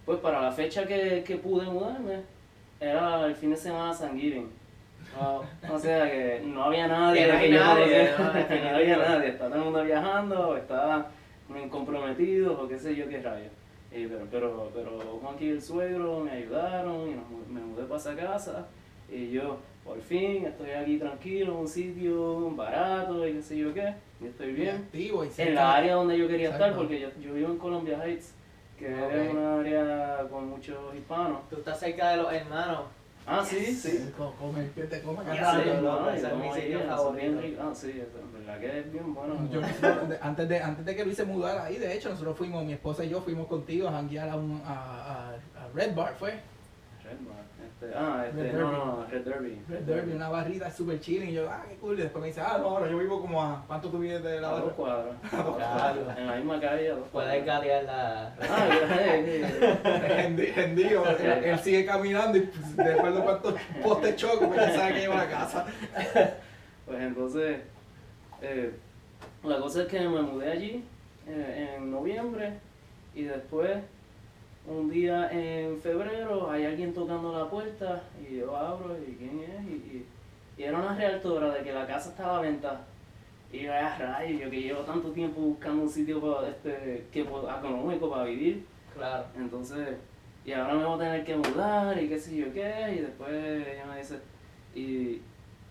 pues 0.05 0.19
para 0.19 0.40
la 0.40 0.53
fecha 0.53 0.87
que, 0.87 1.23
que, 1.25 1.37
pude 1.37 1.66
mudarme 1.66 2.23
era 2.81 3.27
el 3.27 3.35
fin 3.35 3.51
de 3.51 3.57
semana 3.57 3.95
San 3.95 4.19
Giving. 4.19 4.49
o 5.71 5.79
sea 5.79 6.11
que 6.11 6.42
no 6.45 6.64
había 6.64 6.88
nadie, 6.88 7.27
no, 7.27 7.40
que 7.40 7.51
nadie, 7.51 8.11
no, 8.19 8.77
había 8.77 8.97
nadie, 8.97 9.29
estaba 9.29 9.51
todo 9.51 9.59
el 9.59 9.64
mundo 9.64 9.85
viajando, 9.85 10.57
estaba 10.57 11.11
comprometido 11.71 12.61
o 12.61 12.69
qué 12.69 12.79
sé 12.79 12.97
yo 12.97 13.09
qué 13.09 13.21
rayos. 13.23 13.53
pero, 13.90 14.27
pero, 14.31 14.71
pero 14.75 15.21
Juan 15.23 15.37
y 15.40 15.49
el 15.49 15.62
suegro 15.62 16.21
me 16.21 16.33
ayudaron 16.33 17.09
y 17.09 17.53
me 17.53 17.61
mudé 17.61 17.85
para 17.85 18.01
esa 18.01 18.16
casa 18.16 18.66
y 19.11 19.31
yo, 19.31 19.59
por 19.85 20.01
fin, 20.01 20.47
estoy 20.47 20.71
aquí 20.71 20.99
tranquilo, 20.99 21.53
en 21.53 21.59
un 21.59 21.69
sitio 21.69 22.51
barato 22.51 23.27
y 23.27 23.35
qué 23.35 23.42
sé 23.42 23.57
yo 23.59 23.73
qué, 23.73 23.95
y 24.21 24.27
estoy 24.27 24.53
bien. 24.53 24.88
en 25.38 25.55
la 25.55 25.75
área 25.77 25.95
donde 25.95 26.19
yo 26.19 26.27
quería 26.29 26.51
estar, 26.51 26.75
porque 26.77 27.01
yo, 27.01 27.09
yo, 27.21 27.35
vivo 27.35 27.51
en 27.51 27.59
Columbia 27.59 28.05
Heights, 28.05 28.35
que 28.79 28.87
es 28.88 29.33
una 29.33 29.61
área 29.61 30.27
con 30.31 30.49
muchos 30.49 30.95
hispanos. 30.95 31.49
Tú 31.49 31.57
estás 31.57 31.79
cerca 31.79 32.11
de 32.11 32.16
los 32.19 32.33
hermanos. 32.33 32.81
Ah, 33.29 33.45
sí, 33.45 33.75
sí. 33.75 34.12
Come, 34.16 34.71
que 34.73 34.85
te 34.85 35.03
come 35.03 35.25
y. 37.45 37.57
Ah, 37.61 37.73
sí, 37.75 37.90
en 37.90 38.33
verdad 38.33 38.61
que 38.61 38.79
es 38.79 38.92
bien 38.92 39.14
bueno. 39.14 39.49
Yo- 39.51 39.61
antes, 40.21 40.49
de, 40.49 40.61
antes 40.61 40.85
de 40.85 40.95
que 40.95 41.05
Luis 41.05 41.16
se 41.16 41.25
mudara 41.25 41.64
ahí, 41.64 41.77
de 41.77 41.92
hecho, 41.92 42.09
nosotros 42.09 42.37
fuimos, 42.38 42.64
mi 42.64 42.75
esposa 42.75 43.05
y 43.05 43.09
yo 43.09 43.21
fuimos 43.21 43.49
contigo 43.49 43.88
a 43.88 43.92
janguear 43.92 44.29
a, 44.29 44.37
un, 44.37 44.62
a, 44.64 44.75
a, 44.75 45.29
a 45.31 45.69
Red 45.75 45.95
Bar, 45.97 46.14
¿fue? 46.14 46.31
Red 47.03 47.19
Bar, 47.27 47.45
este, 47.81 47.95
ah, 47.95 48.25
este, 48.27 48.43
Red 48.43 48.53
no, 48.55 48.59
Derby. 48.71 48.77
no, 48.77 49.07
Red 49.11 49.21
Derby. 49.25 49.62
Red 49.69 49.81
Derby, 49.83 50.12
una 50.12 50.29
barrita 50.31 50.71
super 50.71 50.99
chilling. 50.99 51.29
Y 51.29 51.33
yo, 51.35 51.51
ah, 51.51 51.62
qué 51.69 51.77
cool. 51.77 51.99
Y 51.99 52.03
después 52.03 52.23
me 52.23 52.29
dice, 52.29 52.41
ah, 52.41 52.57
no, 52.59 52.69
ahora 52.71 52.91
yo 52.91 52.97
vivo 52.99 53.21
como 53.21 53.43
a. 53.43 53.65
¿Cuánto 53.67 53.91
tú 53.91 53.99
vives 53.99 54.23
de 54.23 54.41
la 54.41 54.49
A 54.49 54.53
dos 54.53 54.62
barra? 54.62 54.75
cuadras. 54.77 55.15
Claro. 55.57 56.11
En 56.17 56.27
la 56.27 56.37
misma 56.37 56.61
calle, 56.61 56.91
a 56.91 56.95
dos 56.95 57.09
Puedes 57.12 57.45
cuadras. 57.45 57.47
gatear 57.47 57.85
la. 57.85 58.27
Ah, 58.41 58.69
eh, 59.11 60.29
Rendi- 60.29 60.55
Rendido. 60.55 61.05
Él, 61.19 61.45
él 61.45 61.59
sigue 61.59 61.85
caminando 61.85 62.39
y 62.39 62.43
pues, 62.43 62.77
después 62.77 63.15
de 63.15 63.21
cuántos 63.21 63.55
postes 63.83 64.17
choco, 64.17 64.49
pues 64.49 64.57
ya 64.61 64.73
sabe 64.75 64.95
que 64.95 65.01
lleva 65.01 65.21
a 65.21 65.25
la 65.25 65.31
casa. 65.31 65.67
Pues 66.87 67.01
entonces, 67.01 67.59
eh, 68.41 68.73
la 69.45 69.59
cosa 69.59 69.83
es 69.83 69.89
que 69.89 70.01
me 70.01 70.23
mudé 70.23 70.51
allí 70.53 70.85
eh, 71.29 71.75
en 71.77 71.91
noviembre 71.91 72.55
y 73.15 73.25
después, 73.25 73.71
un 74.68 74.90
día 74.90 75.31
en 75.31 75.81
febrero, 75.81 76.50
hay 76.50 76.64
alguien 76.64 76.92
tocando 76.92 77.33
la 77.33 77.48
puerta 77.48 78.02
y 78.20 78.37
yo 78.37 78.57
abro 78.57 78.96
y 78.98 79.14
quién 79.14 79.40
es 79.40 79.64
y, 79.64 79.74
y, 79.74 80.07
y 80.59 80.62
era 80.62 80.79
una 80.79 80.96
realtora 80.96 81.50
de 81.52 81.62
que 81.62 81.72
la 81.72 81.87
casa 81.87 82.11
estaba 82.11 82.38
a 82.38 82.40
venta. 82.40 82.81
Y 83.52 83.62
yo, 83.62 83.72
ah, 83.72 83.96
rayos, 83.98 84.40
yo 84.40 84.50
que 84.50 84.62
llevo 84.62 84.81
tanto 84.81 85.11
tiempo 85.12 85.40
buscando 85.40 85.83
un 85.83 85.88
sitio 85.88 86.20
para, 86.20 86.48
este, 86.48 87.07
que, 87.12 87.20
económico 87.20 88.11
para 88.11 88.24
vivir. 88.24 88.66
Claro. 88.94 89.24
Entonces, 89.37 89.96
y 90.44 90.52
ahora 90.52 90.74
me 90.74 90.85
voy 90.85 90.94
a 90.94 90.98
tener 90.98 91.24
que 91.24 91.37
mudar 91.37 92.02
y 92.02 92.09
qué 92.09 92.18
sé 92.18 92.37
yo 92.37 92.52
qué, 92.52 92.94
y 92.96 93.00
después 93.00 93.33
ella 93.33 93.87
me 93.87 93.98
dice, 93.98 94.18
y 94.74 95.20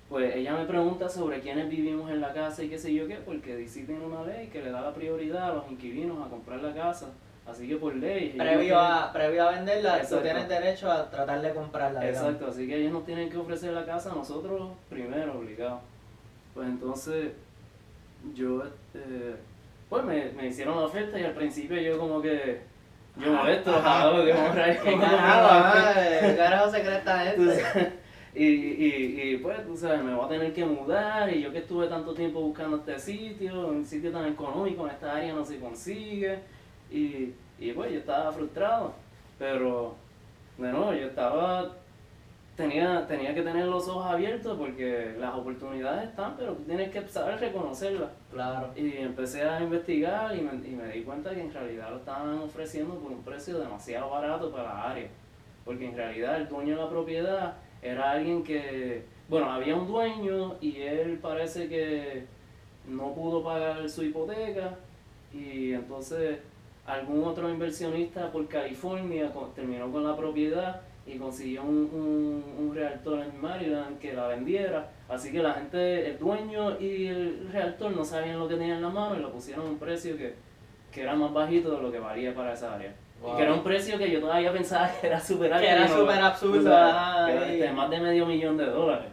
pues 0.10 0.36
ella 0.36 0.54
me 0.54 0.66
pregunta 0.66 1.10
sobre 1.10 1.40
quiénes 1.40 1.70
vivimos 1.70 2.12
en 2.12 2.22
la 2.22 2.34
casa 2.34 2.64
y 2.64 2.70
qué 2.70 2.78
sé 2.78 2.94
yo 2.94 3.08
qué, 3.08 3.16
porque 3.16 3.66
tiene 3.66 4.06
una 4.06 4.24
ley 4.24 4.48
que 4.48 4.62
le 4.62 4.72
da 4.72 4.82
la 4.82 4.94
prioridad 4.94 5.52
a 5.52 5.54
los 5.56 5.72
inquilinos 5.72 6.26
a 6.26 6.30
comprar 6.30 6.62
la 6.62 6.74
casa, 6.74 7.14
así 7.48 7.68
que 7.68 7.76
por 7.78 7.96
ley... 7.96 8.34
no 8.36 8.44
Previo 8.44 8.60
tienen- 8.62 8.78
a, 8.78 9.14
previo 9.14 9.48
a 9.48 9.52
venderla, 9.52 9.92
tú 9.94 9.98
Exacto. 10.04 10.24
tienes 10.24 10.50
derecho 10.50 10.92
a 10.92 11.10
tratar 11.10 11.42
de 11.42 11.54
comprarla. 11.54 12.02
digamos. 12.02 12.22
Exacto, 12.24 12.48
así 12.52 12.68
que 12.68 12.76
ellos 12.78 12.92
nos 12.94 13.06
tienen 13.06 13.30
que 13.30 13.38
ofrecer 13.38 13.74
la 13.74 13.86
casa 13.86 14.12
a 14.12 14.16
nosotros 14.16 14.70
primero, 14.90 15.38
obligado. 15.40 15.82
Pues 16.54 16.68
entonces, 16.68 17.32
yo, 18.34 18.64
este, 18.64 19.36
pues 19.90 20.04
me, 20.04 20.32
me 20.32 20.48
hicieron 20.48 20.78
la 20.80 20.86
oferta 20.86 21.20
y 21.20 21.24
al 21.24 21.34
principio 21.34 21.80
yo 21.80 22.00
como 22.00 22.22
que, 22.22 22.62
yo 23.18 23.32
molesto, 23.34 23.72
jalo, 23.74 24.26
que 24.26 24.34
morra 24.34 24.66
¿Qué 24.82 24.98
carajo, 25.00 25.48
ah? 25.52 25.94
¿Qué 26.22 26.36
carajo 26.36 26.72
se 26.72 26.82
cree 26.82 26.98
esta 26.98 27.36
Tú 27.36 27.44
gente? 27.44 27.92
y, 28.36 28.46
y, 28.46 29.22
y 29.34 29.38
pues, 29.38 29.66
tú 29.66 29.78
sabes, 29.78 30.02
me 30.02 30.14
voy 30.14 30.26
a 30.26 30.30
tener 30.30 30.54
que 30.54 30.66
mudar 30.66 31.34
y 31.34 31.42
yo 31.42 31.52
que 31.52 31.60
estuve 31.60 31.88
tanto 31.88 32.14
tiempo 32.14 32.42
buscando 32.42 32.78
este 32.78 32.98
sitio, 33.00 33.68
un 33.68 33.86
sitio 33.86 34.12
tan 34.12 34.26
económico, 34.26 34.86
en 34.88 34.94
esta 34.94 35.16
área 35.16 35.34
no 35.34 35.46
se 35.46 35.60
consigue, 35.60 36.40
y, 36.92 37.34
y 37.60 37.72
pues 37.74 37.92
yo 37.92 38.00
estaba 38.00 38.32
frustrado, 38.32 38.94
pero 39.38 39.96
de 40.58 40.72
nuevo 40.72 40.94
yo 40.94 41.08
estaba, 41.08 41.74
tenía, 42.56 43.06
tenía 43.08 43.34
que 43.34 43.42
tener 43.42 43.66
los 43.66 43.88
ojos 43.88 44.06
abiertos 44.06 44.58
porque 44.58 45.16
las 45.20 45.36
oportunidades 45.36 46.10
están, 46.10 46.36
pero 46.38 46.54
tú 46.54 46.64
tienes 46.64 46.92
que 46.92 47.08
saber 47.08 47.40
reconocerlas. 47.40 48.10
Claro. 48.32 48.72
Y 48.76 48.98
empecé 48.98 49.44
a 49.44 49.62
investigar 49.62 50.36
y 50.36 50.42
me, 50.42 50.68
y 50.68 50.72
me 50.72 50.88
di 50.90 51.04
cuenta 51.04 51.32
que 51.32 51.42
en 51.42 51.54
realidad 51.54 51.90
lo 51.90 51.98
estaban 51.98 52.38
ofreciendo 52.40 52.96
por 52.96 53.12
un 53.12 53.24
precio 53.24 53.60
demasiado 53.60 54.10
barato 54.10 54.52
para 54.52 54.64
la 54.64 54.92
área. 54.92 55.08
Porque 55.66 55.88
en 55.88 55.96
realidad 55.96 56.38
el 56.38 56.48
dueño 56.48 56.76
de 56.76 56.84
la 56.84 56.90
propiedad 56.90 57.56
era 57.82 58.12
alguien 58.12 58.44
que, 58.44 59.04
bueno, 59.28 59.52
había 59.52 59.76
un 59.76 59.88
dueño 59.88 60.56
y 60.62 60.82
él 60.82 61.20
parece 61.22 61.68
que 61.68 62.26
no 62.88 63.14
pudo 63.14 63.44
pagar 63.44 63.90
su 63.90 64.04
hipoteca 64.04 64.76
y 65.34 65.74
entonces 65.74 66.40
algún 66.86 67.24
otro 67.24 67.50
inversionista 67.50 68.32
por 68.32 68.48
California 68.48 69.32
co- 69.34 69.52
terminó 69.56 69.92
con 69.92 70.04
la 70.04 70.16
propiedad 70.16 70.82
y 71.08 71.18
consiguió 71.18 71.64
un, 71.64 71.90
un, 71.94 72.44
un 72.68 72.76
realtor 72.76 73.20
en 73.22 73.40
Maryland 73.42 74.00
que 74.00 74.14
la 74.14 74.28
vendiera. 74.28 74.90
Así 75.08 75.32
que 75.32 75.42
la 75.44 75.54
gente, 75.54 76.10
el 76.10 76.18
dueño 76.18 76.80
y 76.80 77.08
el 77.08 77.50
realtor 77.52 77.96
no 77.96 78.04
sabían 78.04 78.40
lo 78.40 78.48
que 78.48 78.56
tenían 78.56 78.78
en 78.78 78.84
la 78.84 78.90
mano 78.90 79.16
y 79.16 79.20
lo 79.22 79.32
pusieron 79.32 79.66
a 79.68 79.70
un 79.70 79.78
precio 79.78 80.18
que, 80.18 80.34
que 80.92 81.02
era 81.04 81.16
más 81.16 81.32
bajito 81.34 81.76
de 81.76 81.82
lo 81.82 81.92
que 81.92 82.00
valía 82.00 82.34
para 82.34 82.54
esa 82.54 82.74
área. 82.76 82.94
Y 83.24 83.38
que 83.38 83.44
era 83.44 83.54
un 83.54 83.64
precio 83.64 83.98
que 83.98 84.12
yo 84.12 84.20
todavía 84.20 84.52
pensaba 84.52 84.90
que 85.02 85.08
era 85.08 85.20
súper 85.20 85.54
alto. 85.54 85.66
Que 85.66 85.72
era 85.72 85.88
súper 85.88 86.22
absurdo, 86.24 86.60
era, 87.30 87.54
y- 87.54 87.62
este, 87.62 87.74
más 87.74 87.90
de 87.90 88.00
medio 88.00 88.26
millón 88.26 88.58
de 88.58 88.66
dólares. 88.66 89.08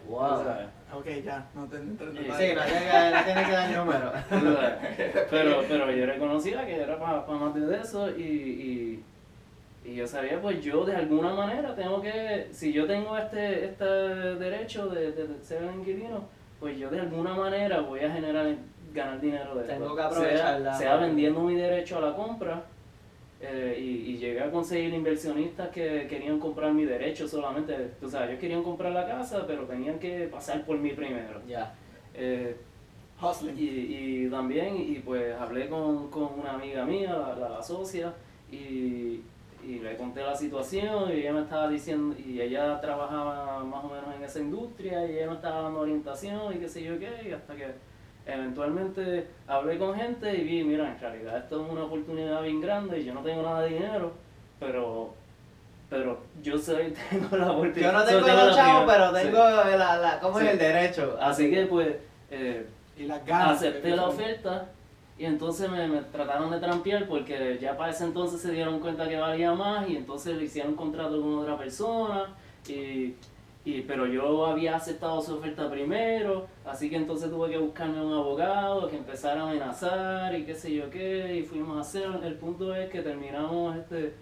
Ok, 0.95 1.07
ya, 1.25 1.47
no 1.55 1.65
te 1.67 1.79
te- 1.79 1.83
Sí, 2.13 2.29
no 2.29 2.35
tiene 2.37 3.41
que, 3.41 3.47
que 3.47 3.53
dar 3.53 3.71
número. 3.71 4.13
Sabes. 4.29 5.27
pero, 5.31 5.63
pero 5.69 5.91
yo 5.91 6.07
reconocía 6.07 6.67
que 6.67 6.77
era 6.83 6.99
para 6.99 7.23
más 7.27 7.55
de 7.55 7.77
eso 7.79 8.11
y, 8.11 8.23
y, 8.23 9.05
y 9.91 9.95
yo 9.95 10.07
sabía, 10.07 10.41
pues 10.41 10.63
yo 10.63 10.85
de 10.85 10.95
alguna 10.97 11.33
manera 11.33 11.75
tengo 11.75 12.01
que, 12.03 12.49
si 12.53 12.73
yo 12.73 12.87
tengo 12.87 13.17
este, 13.17 13.65
este 13.67 13.85
derecho 13.85 14.89
de, 14.89 15.13
de 15.13 15.43
ser 15.43 15.63
inquilino, 15.75 16.25
pues 16.61 16.79
yo 16.79 16.91
de 16.91 17.01
alguna 17.01 17.35
manera 17.35 17.81
voy 17.81 18.01
a 18.01 18.11
generar, 18.13 18.55
ganar 18.93 19.21
dinero 19.21 19.55
de 19.55 19.63
esto. 19.63 19.73
Tengo 19.75 19.97
que 19.97 20.03
aprovecharla. 20.03 20.75
Sea, 20.75 20.89
sea 20.91 20.97
vendiendo 20.97 21.41
mi 21.41 21.55
derecho 21.57 21.99
a 21.99 22.01
la 22.03 22.15
compra 22.15 22.63
eh, 23.43 23.77
y, 23.79 24.13
y 24.13 24.17
llegué 24.19 24.41
a 24.41 24.51
conseguir 24.51 24.95
inversionistas 24.95 25.69
que 25.71 26.07
querían 26.09 26.39
comprar 26.39 26.73
mi 26.73 26.85
derecho 26.85 27.27
solamente. 27.29 27.91
O 28.01 28.09
sea, 28.09 28.27
ellos 28.27 28.39
querían 28.41 28.63
comprar 28.63 28.93
la 28.93 29.07
casa, 29.07 29.45
pero 29.47 29.65
tenían 29.65 29.99
que 29.99 30.29
pasar 30.29 30.65
por 30.65 30.79
mí 30.79 30.93
primero. 30.93 31.43
Ya. 31.47 31.75
Eh, 32.15 32.57
Hustling. 33.21 33.57
y, 33.59 34.25
y 34.25 34.29
también, 34.31 34.77
y 34.77 35.01
pues 35.05 35.35
hablé 35.35 35.69
con, 35.69 36.09
con 36.11 36.41
una 36.41 36.55
amiga 36.55 36.85
mía, 36.85 37.15
la, 37.15 37.49
la 37.49 37.63
socia, 37.63 38.15
y, 38.51 39.23
y 39.65 39.79
le 39.81 39.97
conté 39.97 40.23
la 40.23 40.35
situación 40.35 41.09
y 41.11 41.21
ella 41.21 41.33
me 41.33 41.43
estaba 41.43 41.69
diciendo, 41.69 42.17
y 42.19 42.41
ella 42.41 42.81
trabajaba 42.81 43.63
más 43.65 43.85
o 43.85 43.89
menos 43.89 44.15
en 44.17 44.25
esa 44.25 44.41
industria 44.41 45.07
y 45.07 45.17
ella 45.17 45.29
me 45.29 45.35
estaba 45.37 45.63
dando 45.63 45.81
orientación 45.81 46.55
y 46.55 46.59
qué 46.59 46.69
sé 46.69 46.83
yo 46.83 46.99
qué, 46.99 47.29
y 47.29 47.33
hasta 47.33 47.55
que 47.55 47.67
eventualmente 48.27 49.27
hablé 49.47 49.79
con 49.79 49.95
gente 49.95 50.35
y 50.35 50.45
vi, 50.45 50.65
mira, 50.65 50.93
en 50.93 51.01
realidad 51.01 51.39
esto 51.39 51.65
es 51.65 51.71
una 51.71 51.85
oportunidad 51.85 52.43
bien 52.43 52.61
grande 52.61 53.01
y 53.01 53.05
yo 53.05 53.15
no 53.15 53.23
tengo 53.23 53.43
nada 53.43 53.63
de 53.63 53.69
dinero, 53.71 54.13
pero... 54.59 55.15
Pero 55.91 56.21
yo 56.43 56.57
soy, 56.57 56.95
tengo 57.11 57.37
la 57.37 57.53
oportunidad. 57.53 57.93
Yo 57.93 57.99
no 57.99 58.05
tengo 58.05 58.21
solo 58.21 58.47
los 58.47 58.57
chavos, 58.57 58.91
pero 58.91 59.15
sí. 59.15 59.23
tengo 59.25 59.39
la, 59.39 59.97
la, 59.99 60.21
¿cómo 60.21 60.41
es 60.41 60.49
el 60.49 60.59
derecho? 60.59 61.19
Así 61.21 61.51
que 61.51 61.67
pues 61.67 61.97
eh, 62.31 62.67
Y 62.97 63.05
las 63.05 63.27
ganas. 63.27 63.59
acepté 63.59 63.91
la 63.91 64.07
oferta 64.07 64.69
y 65.19 65.27
entonces 65.27 65.71
me, 65.71 65.87
me 65.87 66.01
trataron 66.01 66.51
de 66.51 66.59
trampear 66.59 67.07
porque 67.07 67.59
ya 67.61 67.77
para 67.77 67.93
ese 67.93 68.05
entonces 68.05 68.41
se 68.41 68.53
dieron 68.53 68.81
cuenta 68.81 69.07
que 69.07 69.19
valía 69.19 69.53
más 69.53 69.87
y 69.89 69.97
entonces 69.97 70.37
le 70.37 70.45
hicieron 70.45 70.73
un 70.73 70.79
contrato 70.79 71.21
con 71.21 71.35
otra 71.35 71.59
persona 71.59 72.29
y, 72.67 73.15
y 73.65 73.83
pero 73.83 74.07
yo 74.07 74.45
había 74.47 74.75
aceptado 74.77 75.21
su 75.23 75.35
oferta 75.37 75.71
primero 75.71 76.49
así 76.65 76.91
que 76.91 76.97
entonces 76.97 77.31
tuve 77.31 77.51
que 77.51 77.59
buscarme 77.59 78.01
un 78.05 78.13
abogado 78.13 78.89
que 78.89 78.97
empezara 78.97 79.43
a 79.43 79.51
amenazar 79.51 80.35
y 80.35 80.45
qué 80.45 80.55
sé 80.55 80.75
yo 80.75 80.91
qué 80.91 81.37
y 81.37 81.43
fuimos 81.45 81.79
a 81.79 81.81
hacer 81.83 82.09
el 82.25 82.35
punto 82.35 82.75
es 82.75 82.91
que 82.91 83.03
terminamos 83.03 83.77
este 83.77 84.15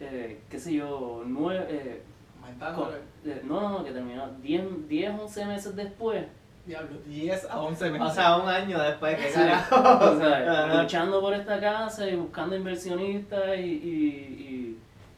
eh, 0.00 0.40
qué 0.48 0.58
sé 0.58 0.72
yo 0.74 1.22
nueve 1.26 1.66
eh, 1.68 2.02
Aumentándole. 2.42 2.96
eh, 3.26 3.42
no, 3.44 3.60
no, 3.60 3.68
no, 3.78 3.84
que 3.84 3.90
terminó 3.92 4.26
10, 4.40 4.88
10, 4.88 5.10
11 5.20 5.44
meses 5.44 5.76
después 5.76 6.24
Diablo, 6.66 6.98
10 7.06 7.46
a 7.50 7.60
11 7.60 7.90
meses. 7.90 8.06
O 8.06 8.10
sea, 8.14 8.36
un 8.36 8.48
año 8.48 8.80
después 8.80 9.16
que 9.16 9.30
Sí. 9.30 9.40
O 9.70 10.18
sea, 10.18 10.66
luchando 10.82 11.20
por 11.20 11.34
esta 11.34 11.58
casa 11.58 12.08
y 12.08 12.16
buscando 12.16 12.54
inversionistas 12.54 13.58
y, 13.58 13.62
y, 13.62 14.76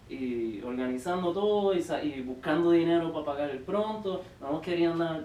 y, 0.08 0.14
y 0.14 0.41
organizando 0.64 1.32
todo 1.32 1.74
y, 1.74 1.82
sa- 1.82 2.02
y 2.02 2.20
buscando 2.22 2.70
dinero 2.70 3.12
para 3.12 3.24
pagar 3.24 3.50
el 3.50 3.58
pronto. 3.60 4.22
No 4.40 4.52
nos 4.52 4.62
querían 4.62 4.98
dar, 4.98 5.24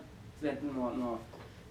no, 0.62 0.91
no. 0.91 1.19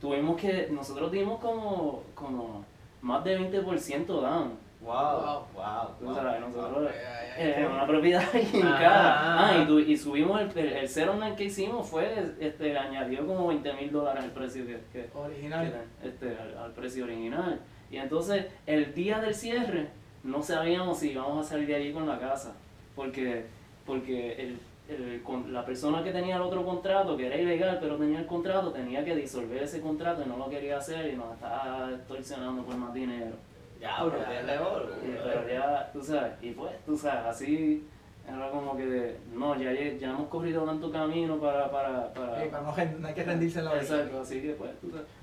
Tuvimos 0.00 0.40
que, 0.40 0.68
nosotros 0.70 1.11
dimos 1.11 1.40
como, 1.40 2.02
como 2.14 2.64
más 3.02 3.24
de 3.24 3.38
20% 3.40 4.07
down. 4.07 4.66
Wow, 4.81 5.42
wow, 5.55 5.88
wow. 6.00 6.14
sabes, 6.14 6.40
nosotros, 6.40 6.90
Ay, 6.92 6.98
ay, 6.98 7.42
ay. 7.57 7.62
eh, 7.62 7.66
una 7.66 7.87
propiedad 7.87 8.22
bien 8.33 8.61
cara. 8.62 9.48
Ah, 9.48 9.59
y, 9.62 9.66
tu- 9.66 9.81
y 9.81 9.96
subimos 9.96 10.40
el, 10.40 10.50
el, 10.59 10.72
el 10.74 10.88
cero 10.88 11.14
que 11.37 11.44
hicimos 11.44 11.88
fue, 11.88 12.35
este, 12.38 12.76
añadió 12.79 13.27
como 13.27 13.48
20 13.48 13.73
mil 13.73 13.90
dólares 13.90 14.23
al 14.25 14.31
precio 14.31 14.64
que, 14.67 14.79
que, 14.92 15.08
Original. 15.14 15.73
que, 16.02 16.08
este, 16.08 16.37
al, 16.38 16.56
al 16.58 16.73
precio 16.73 17.04
original. 17.04 17.58
Y 17.90 17.96
entonces, 17.96 18.46
el 18.67 18.94
día 18.94 19.19
del 19.19 19.35
cierre, 19.35 19.88
no 20.23 20.42
sabíamos 20.42 20.98
si 20.98 21.12
íbamos 21.12 21.46
a 21.46 21.48
salir 21.50 21.67
de 21.69 21.75
allí 21.77 21.92
con 21.92 22.06
la 22.06 22.19
casa. 22.21 22.54
Porque, 22.94 23.46
porque 23.87 24.32
el, 24.34 24.58
el 24.88 25.22
con- 25.22 25.52
la 25.52 25.64
persona 25.64 26.02
que 26.02 26.12
tenía 26.12 26.37
el 26.37 26.42
otro 26.42 26.64
contrato, 26.64 27.16
que 27.16 27.26
era 27.26 27.37
ilegal, 27.37 27.78
pero 27.80 27.96
tenía 27.96 28.18
el 28.20 28.26
contrato, 28.26 28.72
tenía 28.72 29.04
que 29.04 29.14
disolver 29.16 29.62
ese 29.62 29.80
contrato 29.80 30.22
y 30.24 30.28
no 30.28 30.37
lo 30.37 30.48
quería 30.48 30.78
hacer 30.78 31.12
y 31.12 31.16
nos 31.16 31.34
estaba 31.34 31.90
extorsionando 31.92 32.62
por 32.64 32.76
más 32.76 32.92
dinero. 32.92 33.37
Ya, 33.80 34.02
bro, 34.04 34.18
Ya, 34.18 34.28
tiene 34.28 34.58
oro. 34.58 34.88
Y, 35.04 35.10
pero 35.22 35.48
ya, 35.48 35.90
tú 35.92 36.02
sabes, 36.02 36.32
y 36.42 36.50
pues, 36.52 36.72
tú 36.84 36.96
sabes, 36.96 37.26
así, 37.26 37.87
era 38.29 38.50
como 38.50 38.77
que, 38.77 39.16
no, 39.33 39.54
ya, 39.56 39.72
ya 39.72 40.10
hemos 40.10 40.29
corrido 40.29 40.64
tanto 40.64 40.90
camino 40.90 41.38
para... 41.38 41.70
para, 41.70 42.12
para, 42.12 42.50
para 42.50 42.62
no, 42.62 42.98
no, 42.98 43.08
hay 43.08 43.14
que 43.14 43.22
rendirse 43.22 43.60
en 43.60 43.64
la 43.66 43.72
vida. 43.74 43.83
Exacto, 43.83 44.20
así 44.20 44.42
que 44.42 44.50
pues... 44.54 44.70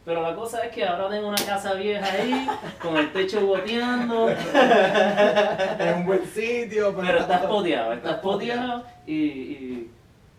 Pero 0.05 0.21
la 0.21 0.35
cosa 0.35 0.65
es 0.65 0.71
que 0.73 0.85
ahora 0.85 1.09
tengo 1.09 1.27
una 1.27 1.45
casa 1.45 1.73
vieja 1.73 2.05
ahí, 2.05 2.47
con 2.81 2.95
el 2.97 3.11
techo 3.11 3.45
goteando. 3.45 4.29
en 5.79 5.95
un 5.97 6.05
buen 6.05 6.25
sitio. 6.27 6.95
Pero, 6.95 7.19
está 7.19 7.39
spoteado, 7.39 7.93
está 7.93 8.17
spoteado 8.17 8.83
y, 9.05 9.13
y, 9.15 9.91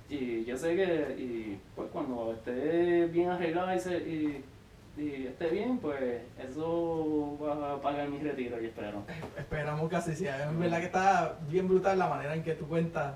y, 0.09 0.45
yo 0.45 0.57
sé 0.57 0.75
que 0.75 1.17
y, 1.19 1.59
pues 1.77 1.89
cuando 1.93 2.33
esté 2.33 3.07
bien 3.07 3.31
arreglado 3.31 3.75
y, 3.75 3.79
se, 3.81 3.97
y 3.99 4.45
y 4.97 5.27
esté 5.27 5.49
bien, 5.49 5.79
pues 5.79 6.23
eso 6.39 7.37
va 7.43 7.75
a 7.75 7.81
pagar 7.81 8.09
mi 8.09 8.19
retiro, 8.19 8.61
y 8.63 8.67
espero. 8.67 9.03
Esperamos 9.37 9.91
que 9.91 9.97
así 9.97 10.15
sea. 10.15 10.51
Es 10.51 10.59
verdad 10.59 10.79
que 10.79 10.87
está 10.87 11.39
bien 11.49 11.69
brutal 11.69 11.99
la 11.99 12.09
manera 12.09 12.35
en 12.35 12.43
que 12.43 12.55
tú 12.55 12.67
cuentas 12.69 13.15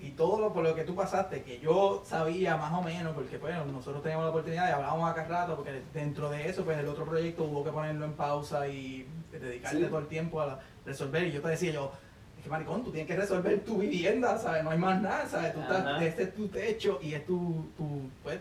y 0.00 0.10
todo 0.10 0.40
lo 0.40 0.52
por 0.52 0.64
lo 0.64 0.74
que 0.74 0.84
tú 0.84 0.94
pasaste, 0.94 1.42
que 1.42 1.60
yo 1.60 2.02
sabía 2.06 2.56
más 2.56 2.72
o 2.72 2.82
menos, 2.82 3.12
porque 3.14 3.38
pues 3.38 3.54
nosotros 3.66 4.02
teníamos 4.02 4.24
la 4.24 4.30
oportunidad 4.30 4.68
y 4.68 4.72
hablábamos 4.72 5.10
acá 5.10 5.24
rato, 5.24 5.56
porque 5.56 5.82
dentro 5.92 6.30
de 6.30 6.48
eso, 6.48 6.64
pues 6.64 6.78
el 6.78 6.88
otro 6.88 7.04
proyecto 7.04 7.44
hubo 7.44 7.64
que 7.64 7.70
ponerlo 7.70 8.06
en 8.06 8.12
pausa 8.14 8.66
y 8.68 9.06
dedicarle 9.30 9.88
todo 9.88 9.98
el 9.98 10.06
tiempo 10.06 10.40
a 10.40 10.60
resolver. 10.86 11.26
Y 11.26 11.32
yo 11.32 11.42
te 11.42 11.48
decía 11.48 11.72
yo, 11.72 11.92
es 12.38 12.44
que 12.44 12.50
maricón, 12.50 12.82
tú 12.82 12.90
tienes 12.90 13.08
que 13.08 13.16
resolver 13.16 13.60
tu 13.60 13.78
vivienda, 13.78 14.38
¿sabes? 14.38 14.64
No 14.64 14.70
hay 14.70 14.78
más 14.78 15.02
nada, 15.02 15.26
¿sabes? 15.26 15.52
Tú 15.52 15.60
estás, 15.60 16.00
este 16.00 16.22
es 16.22 16.34
tu 16.34 16.48
techo 16.48 16.98
y 17.02 17.12
es 17.12 17.26
tu, 17.26 17.66
tu 17.76 18.08
pues, 18.22 18.40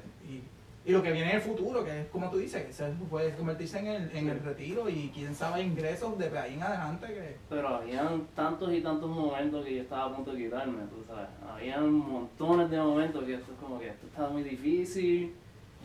y 0.89 0.91
lo 0.91 1.03
que 1.03 1.11
viene 1.11 1.29
en 1.29 1.35
el 1.35 1.41
futuro, 1.43 1.85
que 1.85 2.01
es 2.01 2.07
como 2.07 2.31
tú 2.31 2.37
dices, 2.37 2.65
que 2.65 2.73
se 2.73 2.83
puede 3.11 3.35
convertirse 3.35 3.77
en 3.77 3.85
el, 3.85 4.17
en 4.17 4.27
el 4.27 4.39
retiro 4.39 4.89
y 4.89 5.11
quién 5.13 5.35
sabe 5.35 5.61
ingresos 5.61 6.17
de 6.17 6.35
ahí 6.35 6.55
en 6.55 6.63
adelante. 6.63 7.05
Que... 7.05 7.37
Pero 7.47 7.67
habían 7.67 8.25
tantos 8.33 8.73
y 8.73 8.81
tantos 8.81 9.07
momentos 9.07 9.63
que 9.63 9.75
yo 9.75 9.81
estaba 9.83 10.05
a 10.05 10.15
punto 10.15 10.33
de 10.33 10.45
quitarme, 10.45 10.81
tú 10.89 11.05
sabes. 11.05 11.27
Habían 11.47 11.93
montones 11.93 12.71
de 12.71 12.79
momentos 12.79 13.23
que 13.23 13.35
esto 13.35 13.51
es 13.51 13.59
como 13.59 13.77
que 13.77 13.89
esto 13.89 14.07
está 14.07 14.29
muy 14.29 14.41
difícil, 14.41 15.35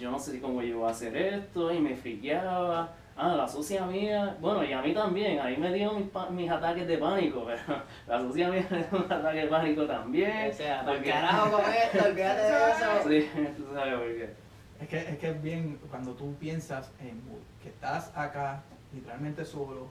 yo 0.01 0.11
no 0.11 0.19
sé 0.19 0.41
cómo 0.41 0.63
yo 0.63 0.79
voy 0.79 0.89
a 0.89 0.93
hacer 0.93 1.15
esto, 1.15 1.71
y 1.71 1.81
me 1.81 1.95
friqueaba. 1.95 2.95
Ah, 3.15 3.37
la 3.37 3.47
socia 3.47 3.85
mía, 3.85 4.39
bueno, 4.41 4.65
y 4.65 4.73
a 4.73 4.81
mí 4.81 4.95
también, 4.95 5.39
ahí 5.39 5.57
me 5.59 5.73
dio 5.73 5.93
mis, 5.93 6.07
mis 6.31 6.51
ataques 6.51 6.89
de 6.89 6.97
pánico, 6.97 7.45
pero 7.47 7.83
la 8.07 8.21
socia 8.21 8.49
mía 8.49 8.67
me 8.71 8.79
dio 8.79 9.05
un 9.05 9.13
ataque 9.13 9.41
de 9.41 9.47
pánico 9.49 9.85
también. 9.85 10.51
O 10.51 10.53
sea, 10.55 10.83
porque... 10.83 11.11
carajo 11.11 11.51
con 11.51 11.61
esto, 11.61 12.09
olvídate 12.09 12.43
de 12.43 12.49
eso. 12.71 13.31
Sí, 13.37 13.53
tú 13.55 13.65
sabes 13.75 13.95
por 13.95 14.07
qué. 14.07 14.44
Es 14.81 14.89
que, 14.89 14.99
es 14.99 15.19
que 15.19 15.31
es 15.31 15.43
bien, 15.43 15.79
cuando 15.91 16.13
tú 16.13 16.35
piensas 16.35 16.91
en 17.01 17.23
que 17.63 17.69
estás 17.69 18.11
acá 18.15 18.63
literalmente 18.93 19.45
solo, 19.45 19.89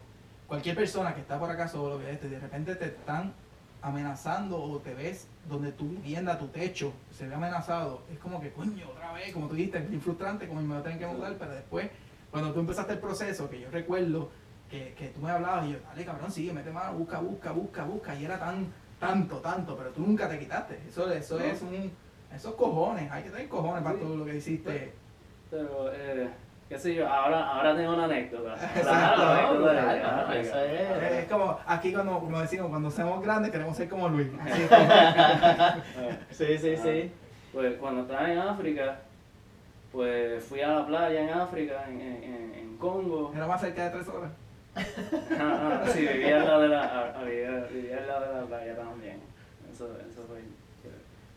cualquier 0.48 0.76
persona 0.76 1.14
que 1.14 1.22
está 1.22 1.40
por 1.40 1.50
acá 1.50 1.68
solo, 1.68 2.00
que 2.00 2.28
de 2.28 2.40
repente 2.40 2.76
te 2.76 2.86
están 2.86 3.34
amenazando 3.82 4.62
o 4.62 4.80
te 4.80 4.94
ves 4.94 5.28
donde 5.50 5.72
tu 5.72 5.90
vivienda, 5.90 6.38
tu 6.38 6.48
techo 6.48 6.94
se 7.12 7.28
ve 7.28 7.36
amenazado, 7.36 8.02
es 8.12 8.18
como 8.20 8.40
que 8.40 8.52
coño, 8.52 8.90
otra 8.90 9.12
vez, 9.12 9.34
como 9.34 9.48
tú 9.48 9.56
dijiste, 9.56 9.80
es 9.80 9.90
bien 9.90 10.02
frustrante, 10.02 10.48
como 10.48 10.62
me 10.62 10.68
voy 10.70 10.78
a 10.78 10.84
tener 10.84 11.00
que 11.00 11.08
mudar, 11.08 11.36
pero 11.38 11.52
después, 11.52 11.90
cuando 12.32 12.54
tú 12.54 12.62
empezaste 12.62 12.94
el 12.94 13.00
proceso, 13.00 13.50
que 13.50 13.60
yo 13.60 13.70
recuerdo 13.70 14.30
que, 14.70 14.94
que 14.98 15.10
tú 15.10 15.20
me 15.22 15.32
hablabas 15.32 15.68
y 15.68 15.74
yo, 15.74 15.80
dale 15.86 16.06
cabrón, 16.06 16.32
sigue, 16.32 16.54
mete 16.54 16.72
mano, 16.72 16.94
busca, 16.94 17.20
busca, 17.20 17.52
busca, 17.52 17.84
busca, 17.84 18.16
y 18.16 18.26
era 18.26 18.40
tan, 18.40 18.68
tanto, 19.00 19.38
tanto, 19.40 19.76
pero 19.76 19.90
tú 19.90 20.02
nunca 20.02 20.30
te 20.30 20.40
quitaste, 20.40 20.80
eso, 20.88 21.12
eso 21.12 21.40
es 21.40 21.62
un 21.62 21.92
esos 22.36 22.56
cojones, 22.56 23.12
hay 23.12 23.24
que 23.24 23.30
tener 23.30 23.48
cojones 23.48 23.84
para 23.84 23.98
todo 23.98 24.18
lo 24.18 24.26
que 24.26 24.36
hiciste. 24.36 24.94
Pero, 25.50 25.92
eh, 25.94 26.30
qué 26.68 26.80
sé 26.80 26.96
yo, 26.96 27.08
ahora, 27.08 27.48
ahora 27.48 27.76
tengo 27.76 27.94
una 27.94 28.06
anécdota. 28.06 28.56
Exacto, 28.76 29.72
es. 30.34 31.28
como 31.30 31.60
aquí 31.66 31.94
cuando, 31.94 32.20
como 32.20 32.42
decimos, 32.42 32.70
cuando 32.70 32.90
seamos 32.90 33.24
grandes 33.24 33.52
queremos 33.52 33.78
ser 33.78 33.90
como 33.90 34.10
Luis. 34.10 34.28
sí, 36.32 36.58
sí, 36.58 36.78
sí. 36.78 37.12
Pues 37.52 37.76
cuando 37.78 38.02
estaba 38.02 38.32
en 38.32 38.40
África, 38.40 39.00
pues 39.92 40.44
fui 40.44 40.62
a 40.62 40.70
la 40.70 40.88
playa 40.88 41.22
en 41.22 41.30
África, 41.30 41.86
en, 41.88 42.02
en, 42.02 42.54
en 42.56 42.78
Congo. 42.78 43.32
¿Era 43.36 43.46
más 43.46 43.62
cerca 43.62 43.86
de 43.86 43.90
tres 43.92 44.08
horas? 44.08 44.32
ah, 45.40 45.84
sí, 45.86 46.00
vivía 46.02 46.38
al 46.38 46.46
lado 46.46 46.62
de 46.62 46.68
la, 46.70 47.24
vivía, 47.24 47.68
vivía 47.72 47.98
al 48.00 48.08
lado 48.08 48.34
de 48.34 48.42
la 48.42 48.48
playa 48.48 48.76
también. 48.76 49.20
Eso, 49.72 49.88
eso 50.10 50.24
fue 50.28 50.42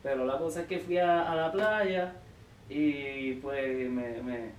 pero 0.06 0.24
la 0.24 0.38
cosa 0.38 0.60
es 0.60 0.66
que 0.68 0.78
fui 0.78 0.98
a, 0.98 1.34
la 1.34 1.50
playa 1.50 2.12
y 2.70 3.32
pues 3.42 3.90
me, 3.90 4.22
me, 4.22 4.52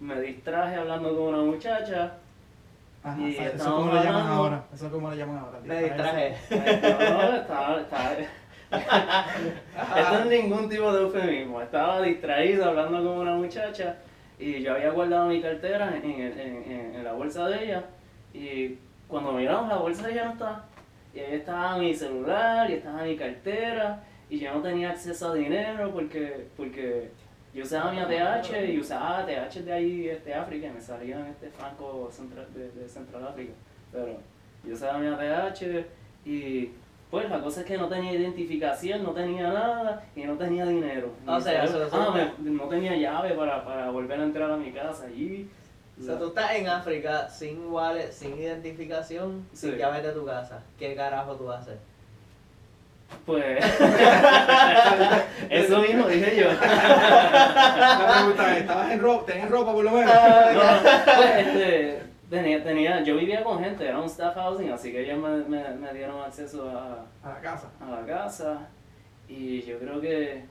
me, 0.00 0.20
distraje 0.20 0.74
hablando 0.74 1.16
con 1.16 1.34
una 1.34 1.42
muchacha. 1.44 2.14
Ajá, 3.04 3.20
y 3.20 3.36
eso 3.36 3.42
es 3.44 3.62
como 3.62 3.94
le 3.94 4.02
llaman 4.02 4.26
ahora. 4.26 4.64
Eso 4.74 4.86
es 4.86 4.92
como 4.92 5.10
le 5.12 5.16
llaman 5.16 5.38
ahora. 5.38 5.60
Me 5.62 5.84
distraje. 5.84 6.36
No, 6.50 7.36
estaba, 7.36 7.80
estaba, 7.80 8.12
Esto 10.00 10.18
es 10.18 10.26
ningún 10.26 10.68
tipo 10.68 10.92
de 10.92 11.02
eufemismo. 11.02 11.62
Estaba 11.62 12.02
distraído 12.02 12.64
hablando 12.64 13.04
con 13.04 13.18
una 13.18 13.36
muchacha 13.36 13.98
y 14.36 14.62
yo 14.62 14.74
había 14.74 14.90
guardado 14.90 15.28
mi 15.28 15.40
cartera 15.40 15.96
en, 15.96 16.10
en, 16.10 16.40
en, 16.40 16.94
en 16.96 17.04
la 17.04 17.12
bolsa 17.12 17.46
de 17.46 17.66
ella 17.66 17.84
y 18.34 18.78
cuando 19.06 19.30
miramos 19.30 19.68
la 19.68 19.76
bolsa 19.76 20.08
de 20.08 20.12
ella 20.14 20.24
no 20.24 20.32
estaba. 20.32 20.64
Y 21.14 21.20
ahí 21.20 21.34
estaba 21.34 21.78
mi 21.78 21.94
celular 21.94 22.68
y 22.68 22.74
estaba 22.74 23.04
mi 23.04 23.14
cartera 23.16 24.02
y 24.32 24.38
yo 24.38 24.54
no 24.54 24.62
tenía 24.62 24.92
acceso 24.92 25.28
a 25.28 25.34
dinero 25.34 25.90
porque, 25.92 26.46
porque 26.56 27.10
yo 27.52 27.64
usaba 27.64 27.92
mi 27.92 27.98
ATH 27.98 28.66
y 28.66 28.78
usaba 28.78 29.18
ATH 29.18 29.56
de 29.56 29.70
ahí, 29.70 30.08
este 30.08 30.32
África, 30.32 30.68
y 30.68 30.70
me 30.70 30.80
salían 30.80 31.26
este 31.26 31.50
franco 31.50 32.08
central, 32.10 32.46
de, 32.54 32.88
Central 32.88 33.26
África. 33.26 33.52
Pero 33.92 34.16
yo 34.64 34.72
usaba 34.72 34.96
mi 34.96 35.08
ATH 35.08 35.84
y 36.24 36.70
pues 37.10 37.28
la 37.28 37.42
cosa 37.42 37.60
es 37.60 37.66
que 37.66 37.76
no 37.76 37.90
tenía 37.90 38.12
identificación, 38.12 39.02
no 39.02 39.10
tenía 39.10 39.52
nada 39.52 40.02
y 40.16 40.22
no 40.22 40.38
tenía 40.38 40.64
dinero. 40.64 41.12
O 41.26 41.38
sea, 41.38 41.66
ah, 41.92 42.32
no 42.38 42.68
tenía 42.68 42.96
llave 42.96 43.34
para, 43.34 43.62
para 43.62 43.90
volver 43.90 44.18
a 44.18 44.24
entrar 44.24 44.50
a 44.50 44.56
mi 44.56 44.72
casa 44.72 45.04
allí. 45.08 45.46
O 46.00 46.02
sea, 46.02 46.18
tú 46.18 46.28
estás 46.28 46.52
en 46.54 46.68
África 46.68 47.28
sin 47.28 47.66
wallet, 47.66 48.10
sin 48.10 48.38
identificación, 48.38 49.46
sin 49.52 49.76
llave 49.76 50.00
de 50.00 50.12
tu 50.12 50.24
casa. 50.24 50.62
¿Qué 50.78 50.94
carajo 50.94 51.36
tú 51.36 51.52
haces? 51.52 51.76
Pues. 53.26 53.64
Eso 55.50 55.80
mismo 55.80 56.08
dije 56.08 56.36
yo. 56.40 56.50
¿Estabas 58.56 58.92
en 58.92 59.00
ropa? 59.00 59.26
¿Tenías 59.26 59.50
ropa 59.50 59.72
por 59.72 59.84
lo 59.84 59.90
menos? 59.92 60.12
pues, 61.16 61.46
este, 61.46 62.02
tenía, 62.28 62.64
tenía, 62.64 63.02
yo 63.02 63.16
vivía 63.16 63.44
con 63.44 63.60
gente, 63.60 63.86
era 63.86 63.98
un 63.98 64.06
staff 64.06 64.34
housing, 64.34 64.70
así 64.70 64.90
que 64.90 65.02
ellos 65.02 65.18
me, 65.18 65.44
me, 65.44 65.68
me 65.74 65.92
dieron 65.92 66.20
acceso 66.22 66.68
a, 66.68 67.06
a 67.22 67.28
la 67.34 67.40
casa. 67.40 67.70
A 67.80 67.90
la 67.90 68.06
casa. 68.06 68.68
Y 69.28 69.62
yo 69.62 69.78
creo 69.78 70.00
que. 70.00 70.44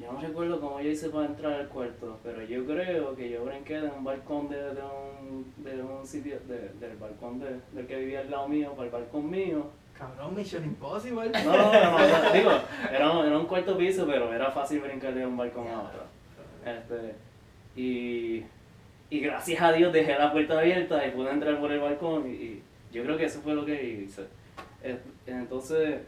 Yo 0.00 0.12
no 0.12 0.20
recuerdo 0.20 0.60
cómo 0.60 0.80
yo 0.80 0.90
hice 0.90 1.10
para 1.10 1.26
entrar 1.26 1.54
al 1.54 1.68
cuarto, 1.68 2.20
pero 2.22 2.42
yo 2.44 2.64
creo 2.64 3.16
que 3.16 3.30
yo 3.30 3.44
brinqué 3.44 3.80
de 3.80 3.88
un 3.88 4.04
balcón 4.04 4.48
de, 4.48 4.56
de, 4.56 4.80
un, 4.80 5.52
de 5.56 5.82
un 5.82 6.06
sitio, 6.06 6.38
de, 6.46 6.68
del 6.78 6.96
balcón 6.98 7.40
de, 7.40 7.58
del 7.72 7.86
que 7.88 7.96
vivía 7.96 8.20
al 8.20 8.30
lado 8.30 8.46
mío 8.46 8.74
para 8.74 8.84
el 8.84 8.90
balcón 8.92 9.28
mío 9.28 9.66
Cabrón, 9.98 10.36
Mission 10.36 10.64
Impossible. 10.64 11.28
No, 11.44 11.56
no, 11.56 11.98
no, 11.98 12.32
digo, 12.32 12.52
era 12.92 13.10
un, 13.10 13.26
era 13.26 13.36
un 13.36 13.46
cuarto 13.46 13.76
piso, 13.76 14.06
pero 14.06 14.32
era 14.32 14.50
fácil 14.52 14.80
brincar 14.80 15.12
de 15.12 15.26
un 15.26 15.36
balcón 15.36 15.66
a 15.66 15.80
otro. 15.80 16.02
Este, 16.64 17.16
y, 17.74 18.44
y 19.10 19.20
gracias 19.20 19.60
a 19.60 19.72
Dios 19.72 19.92
dejé 19.92 20.16
la 20.16 20.30
puerta 20.30 20.58
abierta 20.58 21.04
y 21.04 21.10
pude 21.10 21.30
entrar 21.30 21.58
por 21.58 21.72
el 21.72 21.80
balcón 21.80 22.30
y, 22.30 22.62
yo 22.92 23.02
creo 23.02 23.18
que 23.18 23.24
eso 23.26 23.40
fue 23.40 23.54
lo 23.54 23.66
que 23.66 23.82
hice. 23.82 24.26
Entonces... 25.26 26.00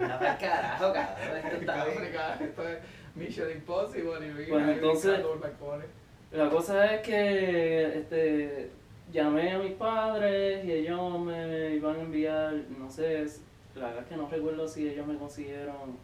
Nada 0.00 0.38
carajo, 0.38 0.92
cabrón. 0.92 2.04
Esto 2.40 2.68
es 2.68 2.78
Mission 3.14 3.50
Impossible 3.50 4.26
y 4.26 4.50
pues 4.50 4.68
entonces, 4.68 5.20
la 6.32 6.50
cosa 6.50 6.94
es 6.94 7.00
que 7.02 7.98
este 7.98 8.70
llamé 9.12 9.52
a 9.52 9.58
mis 9.58 9.72
padres 9.72 10.64
y 10.64 10.72
ellos 10.72 11.18
me 11.20 11.74
iban 11.74 11.96
a 11.96 12.00
enviar, 12.00 12.54
no 12.78 12.90
sé, 12.90 13.24
la 13.74 13.88
verdad 13.88 14.02
es 14.02 14.08
que 14.08 14.16
no 14.16 14.28
recuerdo 14.28 14.66
si 14.66 14.88
ellos 14.88 15.06
me 15.06 15.16
consiguieron... 15.16 15.98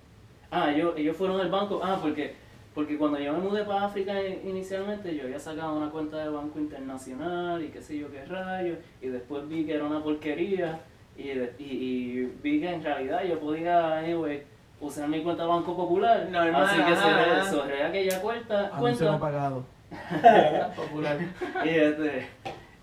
Ah, 0.51 0.71
ellos, 0.71 0.95
ellos 0.97 1.17
fueron 1.17 1.41
al 1.41 1.51
banco, 1.51 1.81
ah, 1.83 1.99
porque, 2.01 2.35
porque 2.75 2.99
cuando 2.99 3.19
yo 3.19 3.33
me 3.33 3.39
mudé 3.39 3.65
para 3.65 3.87
África 3.87 4.15
inicialmente 4.23 5.17
yo 5.17 5.25
había 5.25 5.39
sacado 5.39 5.77
una 5.77 5.91
cuenta 5.91 6.19
de 6.19 6.29
banco 6.29 6.59
internacional 6.59 7.63
y 7.63 7.69
qué 7.69 7.81
sé 7.81 7.99
yo 7.99 8.11
qué 8.11 8.25
rayos, 8.25 8.79
y 9.01 9.09
después 9.09 9.49
vi 9.49 9.65
que 9.65 9.75
era 9.75 9.85
una 9.85 10.03
porquería 10.03 10.81
y, 11.17 11.31
y, 11.59 12.33
vi 12.43 12.61
que 12.61 12.71
en 12.71 12.83
realidad 12.83 13.23
yo 13.25 13.39
podía, 13.39 13.99
anyway, 13.99 14.43
usar 14.81 15.09
mi 15.09 15.23
cuenta 15.23 15.43
de 15.43 15.49
Banco 15.49 15.77
Popular. 15.77 16.29
Normal, 16.31 16.65
así 16.65 16.83
que 16.83 16.97
cerré, 16.97 17.45
cerré 17.45 17.85
aquella 17.85 18.21
cuenta. 18.21 18.71
cuenta. 18.71 19.05
no 19.05 19.21
pagado. 19.21 19.65
popular. 20.77 21.19
y 21.65 21.69
este, 21.69 22.27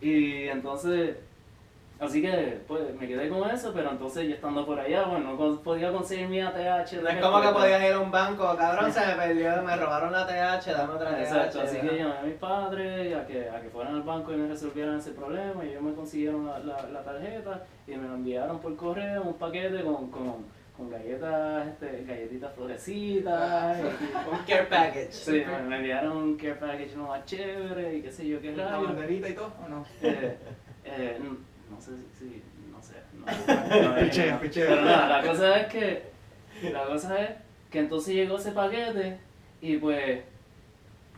y 0.02 0.47
entonces, 0.47 1.18
así 2.00 2.22
que 2.22 2.62
pues 2.68 2.93
me 3.00 3.08
quedé 3.08 3.30
con 3.30 3.50
eso, 3.50 3.72
pero 3.74 3.91
entonces 3.91 4.28
yo 4.28 4.36
estando 4.36 4.66
por 4.66 4.80
allá, 4.80 5.06
bueno, 5.06 5.34
no 5.34 5.62
podía 5.62 5.91
conseguir 5.91 6.28
mi 6.28 6.39
ATH. 6.39 6.93
No 7.02 7.10
es 7.10 7.22
como 7.22 7.41
que 7.41 7.50
podías 7.50 7.84
ir 7.84 7.93
a 7.93 8.00
un 8.00 8.12
banco, 8.12 8.56
cabrón, 8.58 8.91
se 8.91 9.06
me 9.06 9.14
perdió, 9.14 9.62
me 9.62 9.76
robaron 9.76 10.12
la 10.12 10.22
ATH, 10.22 10.66
dame 10.68 10.93
otra 10.93 11.10
ATH. 11.10 11.20
Exacto, 11.20 11.62
así 11.62 11.78
que 11.78 11.97
llamé 11.97 12.18
a 12.18 12.24
mis 12.24 12.36
padres 12.36 13.16
a 13.16 13.26
que, 13.26 13.50
a 13.50 13.62
que 13.62 13.70
fueran 13.70 13.95
al 13.95 14.04
banco 14.04 14.32
y 14.34 14.38
me 14.38 14.47
resolvieran 14.47 14.97
ese 14.97 15.12
problema 15.12 15.66
y 15.66 15.70
ellos 15.70 15.82
me 15.82 15.93
consiguieron 15.93 16.47
la, 16.47 16.60
la, 16.60 17.04
tarjeta 17.04 17.64
y 17.88 17.91
me 17.91 18.08
la 18.08 18.14
enviaron 18.16 18.60
por 18.60 18.76
correo, 18.76 19.24
un 19.24 19.34
paquete 19.34 19.84
con, 19.84 20.10
con, 20.10 20.59
con 20.80 20.90
galletas, 20.90 21.68
este, 21.68 22.06
galletitas 22.06 22.54
florecitas. 22.54 23.78
un 24.32 24.40
care 24.48 24.64
package. 24.64 25.12
Sí, 25.12 25.44
me, 25.68 25.76
enviaron 25.76 26.18
un 26.18 26.38
care 26.38 26.56
package 26.56 26.96
más 26.96 27.26
chévere 27.26 27.98
y 27.98 28.02
qué 28.02 28.10
sé 28.10 28.26
yo 28.26 28.42
qué 28.42 28.52
rayos. 28.56 28.80
¿Una 28.80 28.94
banderita 28.94 29.30
y 29.30 29.34
todo 29.34 29.54
o 29.66 29.68
no? 29.68 29.86
Eh, 30.02 30.38
eh, 30.86 31.20
no 31.70 31.82
sé 31.82 31.92
si, 32.18 32.42
no 32.72 32.82
sé. 32.82 32.96
No, 33.14 33.26
no, 33.26 34.40
Pero 34.54 34.82
nada, 34.82 35.22
la 35.22 35.28
cosa 35.28 35.60
es 35.60 35.68
que, 35.68 36.04
la 36.72 36.86
cosa 36.86 37.22
es 37.24 37.30
que 37.70 37.80
entonces 37.80 38.16
llegó 38.16 38.38
ese 38.38 38.52
paquete 38.54 39.18
y 39.62 39.76
pues 39.78 40.22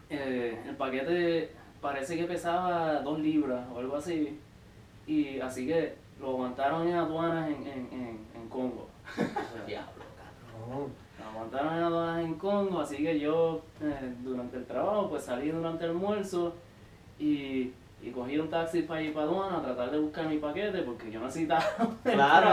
eh, 0.10 0.58
el 0.68 0.76
paquete 0.76 1.52
parece 1.80 2.18
que 2.18 2.24
pesaba 2.24 3.02
dos 3.02 3.20
libras 3.20 3.68
o 3.72 3.78
algo 3.78 3.96
así. 3.96 4.40
Y 5.06 5.40
así 5.40 5.68
que 5.68 5.94
lo 6.20 6.30
aguantaron 6.32 6.88
en 6.88 6.96
aduanas 6.96 7.48
en, 7.50 7.68
en, 7.68 7.90
en, 7.92 8.20
en 8.36 8.50
Congo. 8.50 8.91
Diablo, 9.68 10.04
cabrón. 10.18 10.92
Lo 11.20 11.26
aguantaron 11.30 11.78
en 11.78 11.84
aduanas 11.84 12.26
en 12.26 12.34
Congo, 12.36 12.80
así 12.80 12.98
que 12.98 13.20
yo 13.20 13.62
eh, 13.82 14.14
durante 14.24 14.58
el 14.58 14.66
trabajo 14.66 15.10
pues 15.10 15.24
salí 15.24 15.50
durante 15.50 15.84
el 15.84 15.92
almuerzo 15.92 16.54
y, 17.20 17.72
y 18.02 18.12
cogí 18.12 18.38
un 18.38 18.50
taxi 18.50 18.82
para 18.82 19.02
ir 19.02 19.14
para 19.14 19.28
aduana 19.28 19.58
a 19.58 19.62
tratar 19.62 19.92
de 19.92 20.00
buscar 20.00 20.26
mi 20.28 20.38
paquete 20.38 20.82
porque 20.82 21.12
yo 21.12 21.20
necesitaba 21.20 21.64
claro, 22.04 22.48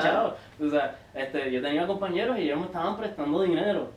claro. 0.00 0.36
O 0.60 0.70
sea, 0.70 0.98
este, 1.14 1.52
yo 1.52 1.60
tenía 1.60 1.86
compañeros 1.86 2.38
y 2.38 2.42
ellos 2.42 2.58
me 2.58 2.66
estaban 2.66 2.96
prestando 2.96 3.42
dinero. 3.42 3.90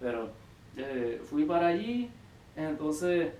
Pero 0.00 0.30
eh, 0.76 1.20
fui 1.24 1.44
para 1.44 1.68
allí, 1.68 2.10
entonces, 2.54 3.32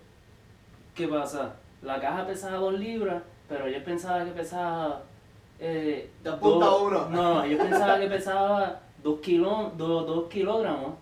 ¿qué 0.95 1.09
pasa? 1.09 1.55
La 1.83 2.01
caja 2.01 2.27
pesaba 2.27 2.57
dos 2.57 2.79
libras, 2.79 3.23
pero 3.49 3.69
yo 3.69 3.83
pensaba 3.85 4.25
que 4.25 4.31
pesaba... 4.33 5.03
Eh, 5.61 6.11
2.1. 6.25 7.09
No, 7.11 7.47
yo 7.47 7.59
pensaba 7.59 7.99
que 7.99 8.07
pesaba 8.07 8.81
2 9.03 9.21
kilo, 9.21 9.73
dos, 9.77 10.29
kilogramos. 10.29 10.95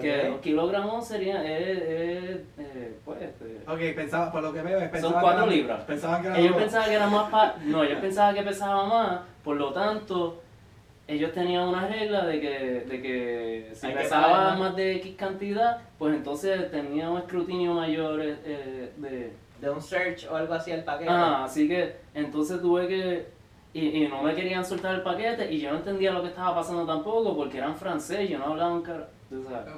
Que 0.00 0.28
2 0.28 0.40
kilogramos 0.40 1.06
sería, 1.06 1.40
eh, 1.44 2.44
eh, 2.58 2.98
pues... 3.04 3.22
Este, 3.22 3.60
ok, 3.66 3.94
pensaba, 3.94 4.32
por 4.32 4.42
lo 4.42 4.52
que 4.52 4.62
veo, 4.62 5.00
Son 5.00 5.12
4 5.12 5.46
libras. 5.46 5.84
Pensaban 5.84 6.20
que 6.22 6.28
era 6.28 6.38
ellos 6.38 6.56
pensaban 6.56 6.88
que 6.88 6.94
era 6.94 7.06
más... 7.06 7.30
Pa 7.30 7.54
no, 7.64 7.84
yo 7.84 8.00
pensaba 8.00 8.34
que 8.34 8.42
pesaba 8.42 8.86
más, 8.86 9.20
por 9.44 9.56
lo 9.56 9.72
tanto 9.72 10.40
ellos 11.06 11.32
tenían 11.32 11.68
una 11.68 11.86
regla 11.86 12.24
de 12.24 12.40
que, 12.40 12.58
de 12.88 13.02
que 13.02 13.70
si 13.74 13.88
pesaba 13.88 14.56
más 14.56 14.74
de 14.74 14.96
X 14.96 15.14
cantidad, 15.16 15.78
pues 15.98 16.14
entonces 16.14 16.70
tenía 16.70 17.10
un 17.10 17.18
escrutinio 17.18 17.74
mayor 17.74 18.20
eh, 18.20 18.36
eh, 18.44 18.92
de... 18.96 19.44
De 19.60 19.70
un 19.70 19.80
search 19.80 20.26
o 20.30 20.36
algo 20.36 20.52
así 20.52 20.72
el 20.72 20.82
paquete. 20.82 21.10
Ah, 21.10 21.44
así 21.44 21.68
que 21.68 21.96
entonces 22.12 22.60
tuve 22.60 22.88
que... 22.88 23.26
Y, 23.74 24.04
y 24.04 24.08
no 24.08 24.22
me 24.22 24.34
querían 24.34 24.64
soltar 24.64 24.94
el 24.94 25.02
paquete 25.02 25.52
y 25.52 25.58
yo 25.58 25.72
no 25.72 25.78
entendía 25.78 26.12
lo 26.12 26.22
que 26.22 26.28
estaba 26.28 26.54
pasando 26.54 26.86
tampoco 26.86 27.34
porque 27.36 27.58
eran 27.58 27.74
francés, 27.74 28.30
yo 28.30 28.38
no 28.38 28.46
hablaba 28.46 28.72
un 28.72 28.82
car... 28.82 29.10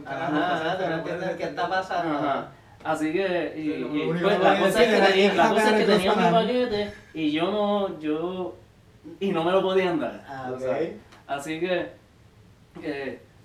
Ajá, 0.05 0.77
no 0.79 0.97
entiendes 0.99 1.37
qué 1.37 1.45
está 1.45 1.67
pasando. 1.67 2.19
Ajá. 2.19 2.51
Así 2.85 3.13
que, 3.13 3.53
y, 3.57 4.13
pues, 4.23 4.39
la 4.39 4.61
cosa 4.61 4.85
es 4.85 4.95
que, 4.95 5.07
tenía, 5.13 5.35
la 5.35 5.49
cosa 5.49 5.71
es 5.71 5.85
que 5.85 5.93
tenía 5.93 6.15
mi 6.15 6.31
paquete 6.31 6.93
y 7.15 7.33
yo 7.33 7.51
no, 7.51 7.99
yo, 7.99 8.55
y 9.19 9.33
no 9.33 9.43
me 9.43 9.51
lo 9.51 9.63
podían 9.63 9.99
dar. 9.99 10.25
Ah, 10.29 10.53
okay. 10.55 11.01
Así 11.27 11.59
que, 11.59 11.89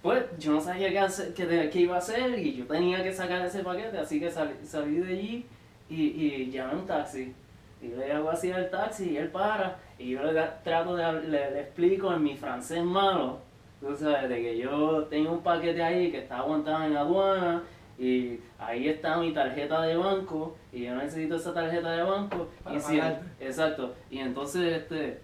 pues 0.01 0.25
yo 0.37 0.51
no 0.51 0.61
sabía 0.61 0.89
qué, 0.89 0.99
hacer, 0.99 1.33
qué, 1.33 1.69
qué, 1.71 1.79
iba 1.79 1.95
a 1.95 1.99
hacer 1.99 2.37
y 2.37 2.57
yo 2.57 2.65
tenía 2.67 3.01
que 3.01 3.13
sacar 3.13 3.43
ese 3.43 3.63
paquete, 3.63 3.97
así 3.97 4.19
que 4.19 4.29
salí, 4.29 4.53
salí 4.63 4.99
de 4.99 5.13
allí 5.13 5.45
y, 5.89 6.01
y 6.03 6.51
llamé 6.51 6.75
un 6.75 6.85
taxi. 6.85 7.33
Y 7.81 7.87
le 7.87 8.11
hago 8.11 8.29
así 8.29 8.51
al 8.51 8.69
taxi 8.69 9.11
y 9.11 9.17
él 9.17 9.29
para 9.29 9.77
y 9.97 10.11
yo 10.11 10.23
le 10.23 10.39
trato 10.63 10.95
de, 10.95 11.21
le, 11.27 11.61
explico 11.61 12.13
en 12.13 12.23
mi 12.23 12.35
francés 12.35 12.83
malo, 12.83 13.39
tú 13.79 13.95
sabes, 13.95 14.29
de 14.29 14.41
que 14.41 14.57
yo 14.57 15.05
tengo 15.05 15.31
un 15.31 15.41
paquete 15.41 15.81
ahí 15.81 16.11
que 16.11 16.19
está 16.19 16.39
aguantado 16.39 16.83
en 16.83 16.95
aduana 16.95 17.63
y 17.97 18.39
ahí 18.59 18.87
está 18.87 19.17
mi 19.17 19.33
tarjeta 19.33 19.81
de 19.81 19.97
banco 19.97 20.55
y 20.71 20.83
yo 20.83 20.95
necesito 20.95 21.35
esa 21.35 21.53
tarjeta 21.53 21.91
de 21.91 22.03
banco. 22.03 22.47
y 22.71 22.79
si, 22.79 22.99
exacto. 23.39 23.95
Y 24.09 24.19
entonces 24.19 24.81
este 24.81 25.19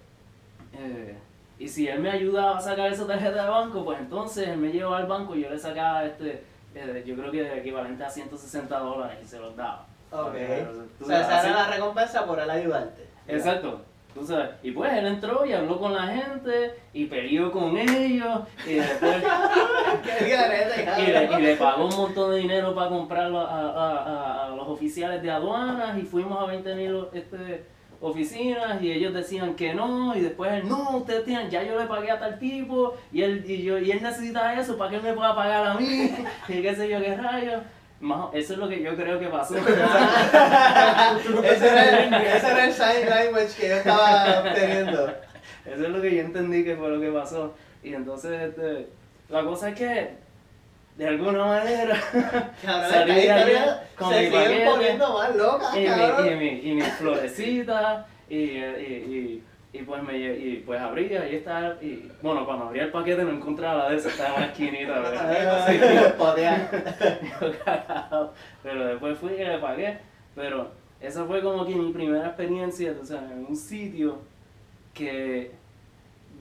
eh, 0.74 1.16
y 1.60 1.68
si 1.68 1.88
él 1.88 2.00
me 2.00 2.12
ayudaba 2.12 2.58
a 2.58 2.62
sacar 2.62 2.92
esa 2.92 3.08
tarjeta 3.08 3.44
de 3.44 3.50
banco, 3.50 3.84
pues 3.84 4.00
entonces 4.00 4.48
él 4.48 4.58
me 4.58 4.72
llevaba 4.72 4.98
al 4.98 5.08
banco 5.08 5.36
y 5.36 5.42
yo 5.42 5.50
le 5.50 5.58
sacaba 5.58 6.06
este, 6.06 6.44
eh, 6.76 7.04
yo 7.06 7.16
creo 7.16 7.32
que 7.32 7.58
equivalente 7.58 8.04
a 8.04 8.10
160 8.10 8.78
dólares 8.80 9.18
y 9.24 9.26
se 9.26 9.40
los 9.40 9.56
daba. 9.56 9.88
Ok. 10.12 10.36
o 11.02 11.06
sea, 11.06 11.22
esa 11.22 11.50
era 11.50 11.54
la 11.54 11.68
recompensa 11.68 12.26
por 12.26 12.40
él 12.40 12.50
ayudarte. 12.50 13.08
Exacto. 13.28 13.82
Tú 14.18 14.26
sabes. 14.26 14.50
Y 14.64 14.72
pues 14.72 14.92
él 14.94 15.06
entró 15.06 15.46
y 15.46 15.54
habló 15.54 15.80
con 15.80 15.94
la 15.94 16.08
gente 16.08 16.74
y 16.92 17.06
peleó 17.06 17.52
con 17.52 17.78
ellos 17.78 18.40
y 18.66 18.74
después 18.74 19.24
y, 20.22 21.12
le, 21.12 21.38
y 21.38 21.42
le 21.42 21.56
pagó 21.56 21.86
un 21.86 21.96
montón 21.96 22.32
de 22.32 22.38
dinero 22.38 22.74
para 22.74 22.90
comprarlo 22.90 23.40
a, 23.40 23.46
a, 23.46 24.46
a, 24.46 24.56
los 24.56 24.68
oficiales 24.68 25.22
de 25.22 25.30
aduanas 25.30 26.00
y 26.00 26.02
fuimos 26.02 26.42
a 26.42 26.48
20 26.48 26.76
mil 26.76 27.06
este, 27.14 27.66
oficinas 28.02 28.82
y 28.82 28.92
ellos 28.92 29.14
decían 29.14 29.56
que 29.56 29.76
no 29.76 30.16
y 30.16 30.22
después 30.22 30.52
él, 30.52 30.68
no, 30.68 30.98
ustedes 30.98 31.24
tienen, 31.24 31.52
ya 31.52 31.62
yo 31.62 31.78
le 31.78 31.86
pagué 31.86 32.10
a 32.10 32.20
tal 32.20 32.40
tipo 32.40 32.96
y 33.12 33.22
él, 33.22 33.44
y 33.48 33.62
yo, 33.62 33.78
y 33.78 33.92
él 33.92 34.02
necesita 34.02 34.60
eso 34.60 34.78
para 34.80 34.90
que 34.90 34.96
él 34.98 35.04
me 35.04 35.14
pueda 35.14 35.36
pagar 35.36 35.68
a 35.68 35.74
mí 35.76 36.12
y 36.48 36.62
qué 36.62 36.76
sé 36.76 36.90
yo 36.90 37.00
qué 37.00 37.16
rayos. 37.16 37.62
Eso 38.34 38.54
es 38.54 38.60
lo 38.60 38.70
que 38.70 38.82
yo 38.82 38.96
creo 38.96 39.20
que 39.20 39.28
pasó. 39.28 39.58
ese, 41.44 41.68
era 41.68 42.04
el, 42.04 42.14
ese 42.14 42.48
era 42.52 42.66
el 42.66 42.74
sign 42.74 43.10
language 43.10 43.56
que 43.60 43.70
yo 43.70 43.76
estaba 43.76 44.40
obteniendo. 44.40 45.08
Eso 45.66 45.84
es 45.84 45.90
lo 45.90 46.02
que 46.02 46.16
yo 46.16 46.22
entendí 46.22 46.64
que 46.64 46.76
fue 46.76 46.90
lo 46.90 47.02
que 47.02 47.12
pasó. 47.12 47.56
Y 47.84 47.94
entonces, 47.94 48.50
este, 48.50 48.88
la 49.30 49.44
cosa 49.44 49.70
es 49.70 49.76
que 49.76 50.28
de 50.98 51.08
alguna 51.08 51.46
manera 51.46 52.02
salí 52.64 53.14
de 53.14 53.32
allá 53.32 53.84
con 53.96 54.14
se 54.14 54.22
mi 54.22 54.26
siguen 54.28 54.68
poniendo 54.68 55.14
más 55.14 55.36
locas, 55.36 55.76
y, 55.76 55.80
mi, 55.80 55.86
y, 55.86 56.36
mi, 56.36 56.72
y 56.72 56.74
mi 56.76 56.82
florecita 56.82 58.08
y, 58.30 58.36
y, 58.36 58.40
y, 58.40 59.44
pues 59.84 60.04
me 60.04 60.18
y 60.18 60.64
pues 60.66 60.80
abrí 60.80 61.08
y 61.08 61.16
ahí 61.16 61.36
está 61.36 61.78
y 61.82 62.12
bueno 62.22 62.46
cuando 62.46 62.66
abrí 62.66 62.80
el 62.80 62.92
paquete 62.92 63.24
no 63.24 63.32
encontraba 63.32 63.84
la 63.84 63.90
de 63.90 63.98
esa 63.98 64.10
estaba 64.10 64.36
en 64.36 64.42
la 64.42 64.48
esquinita 64.48 64.96
pero 68.64 68.88
después 68.88 69.18
fui 69.18 69.34
y 69.34 69.38
le 69.38 69.60
pagué 69.60 70.00
pero 70.36 70.72
esa 71.00 71.26
fue 71.26 71.42
como 71.42 71.66
que 71.66 71.76
mi 71.76 71.92
primera 71.92 72.28
experiencia 72.28 72.96
o 73.02 73.06
sea, 73.06 73.24
en 73.32 73.46
un 73.46 73.56
sitio 73.56 74.20
que 74.94 75.52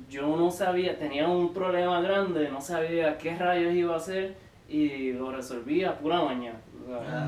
yo 0.09 0.37
no 0.37 0.51
sabía, 0.51 0.99
tenía 0.99 1.29
un 1.29 1.53
problema 1.53 2.01
grande, 2.01 2.49
no 2.51 2.61
sabía 2.61 3.19
qué 3.19 3.37
rayos 3.37 3.75
iba 3.75 3.95
a 3.95 3.97
hacer 3.97 4.37
y 4.69 5.13
lo 5.13 5.33
resolvía 5.33 5.99
pura 5.99 6.23
maña. 6.23 6.55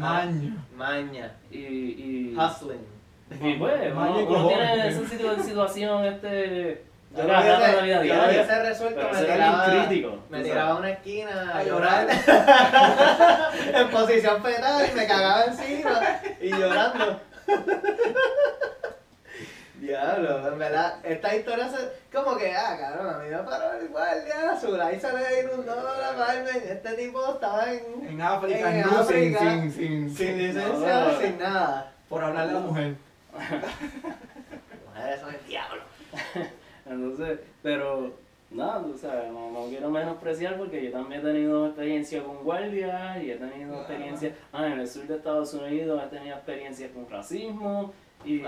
Maña. 0.00 0.56
Maña. 0.76 1.36
Y, 1.50 1.58
y, 1.58 2.36
Hustling. 2.36 2.97
Y 3.30 3.54
pues, 3.54 3.92
uno, 3.92 4.18
uno 4.26 4.48
tiene 4.48 4.88
esa 4.88 5.42
situación, 5.42 6.04
este. 6.04 6.84
Yo 7.16 7.24
la 7.24 7.40
vida 7.40 7.82
diaria. 7.82 8.14
Yo 8.14 8.30
hubiese 8.30 8.62
resuelto, 8.62 9.00
me 9.12 9.22
tiraba, 9.24 9.64
crítico, 9.64 10.18
me 10.28 10.42
tiraba 10.42 10.70
a 10.70 10.76
una 10.76 10.90
esquina 10.90 11.56
a 11.56 11.64
llorar 11.64 12.06
en 13.74 13.88
posición 13.88 14.42
fetal 14.42 14.86
y 14.90 14.94
me 14.94 15.06
cagaba 15.06 15.44
encima 15.44 16.20
y 16.40 16.50
llorando. 16.50 17.20
Diablo, 19.80 20.48
en 20.48 20.58
verdad, 20.58 20.96
esta 21.02 21.34
historia 21.34 21.68
se, 21.68 21.76
como 22.12 22.36
que, 22.36 22.52
ah, 22.54 22.76
cabrón, 22.78 23.14
a 23.14 23.18
mí 23.18 23.30
me 23.30 23.38
paró 23.38 23.72
el 23.80 23.88
guardia 23.88 24.50
azul, 24.52 24.78
ahí 24.80 25.00
se 25.00 25.10
le 25.12 25.42
inundó 25.44 25.76
la 25.76 26.16
palma, 26.16 26.50
este 26.50 26.92
tipo 26.94 27.34
estaba 27.34 27.72
en, 27.72 28.06
en 28.08 28.20
África, 28.20 28.76
en 28.76 28.84
África 28.84 29.38
sin, 29.38 29.72
sin, 29.72 30.14
sin, 30.14 30.38
licencia, 30.38 31.18
sin 31.20 31.38
nada. 31.38 31.92
Por 32.08 32.24
hablarle 32.24 32.50
a 32.50 32.54
la 32.54 32.60
mujer. 32.60 33.07
Mujeres 33.32 35.20
son 35.20 35.34
el 35.34 35.46
diablo. 35.46 35.82
Entonces, 36.86 37.40
pero, 37.62 38.12
nada, 38.50 38.78
o 38.78 38.96
sea, 38.96 39.28
no, 39.30 39.50
no, 39.50 39.68
quiero 39.68 39.90
menospreciar 39.90 40.56
porque 40.56 40.84
yo 40.84 40.92
también 40.92 41.20
he 41.20 41.24
tenido 41.24 41.66
experiencia 41.66 42.22
con 42.24 42.42
guardias 42.44 43.22
y 43.22 43.30
he 43.30 43.36
tenido 43.36 43.74
experiencia, 43.76 44.34
ah, 44.52 44.66
en 44.66 44.80
el 44.80 44.88
sur 44.88 45.06
de 45.06 45.16
Estados 45.16 45.52
Unidos 45.54 46.02
he 46.04 46.16
tenido 46.16 46.36
experiencia 46.36 46.90
con 46.92 47.08
racismo 47.08 47.92
y... 48.24 48.42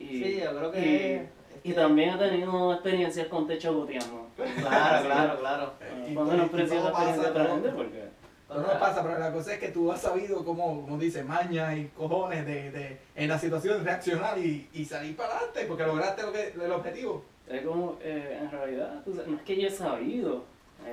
Y, 0.00 0.22
sí, 0.22 0.40
yo 0.44 0.56
creo 0.56 0.70
que... 0.70 1.26
Y, 1.64 1.72
también 1.72 2.10
he 2.10 2.18
tenido 2.18 2.72
experiencias 2.72 3.26
con 3.26 3.48
techo 3.48 3.74
goteando. 3.74 4.28
Claro, 4.36 5.04
claro, 5.06 5.40
claro. 5.40 5.72
No 6.10 6.34
experiencia 6.34 6.88
aprender 6.88 7.74
porque... 7.74 8.17
No, 8.48 8.60
no 8.62 8.80
pasa, 8.80 9.02
pero 9.02 9.18
la 9.18 9.30
cosa 9.30 9.54
es 9.54 9.60
que 9.60 9.68
tú 9.68 9.92
has 9.92 10.00
sabido, 10.00 10.42
como, 10.44 10.82
como 10.82 10.96
dice, 10.96 11.22
maña 11.22 11.76
y 11.76 11.88
cojones 11.88 12.46
de, 12.46 12.70
de, 12.70 12.98
en 13.14 13.28
la 13.28 13.38
situación 13.38 13.84
reaccionar 13.84 14.38
y, 14.38 14.68
y 14.72 14.84
salir 14.86 15.14
para 15.16 15.36
adelante 15.36 15.66
porque 15.66 15.84
lograste 15.84 16.22
lo 16.22 16.32
que, 16.32 16.48
el 16.48 16.72
objetivo. 16.72 17.24
Es 17.46 17.62
como, 17.62 17.98
eh, 18.02 18.38
en 18.40 18.50
realidad, 18.50 19.02
no 19.06 19.36
es 19.36 19.42
que 19.42 19.60
yo 19.60 19.68
he 19.68 19.70
sabido, 19.70 20.44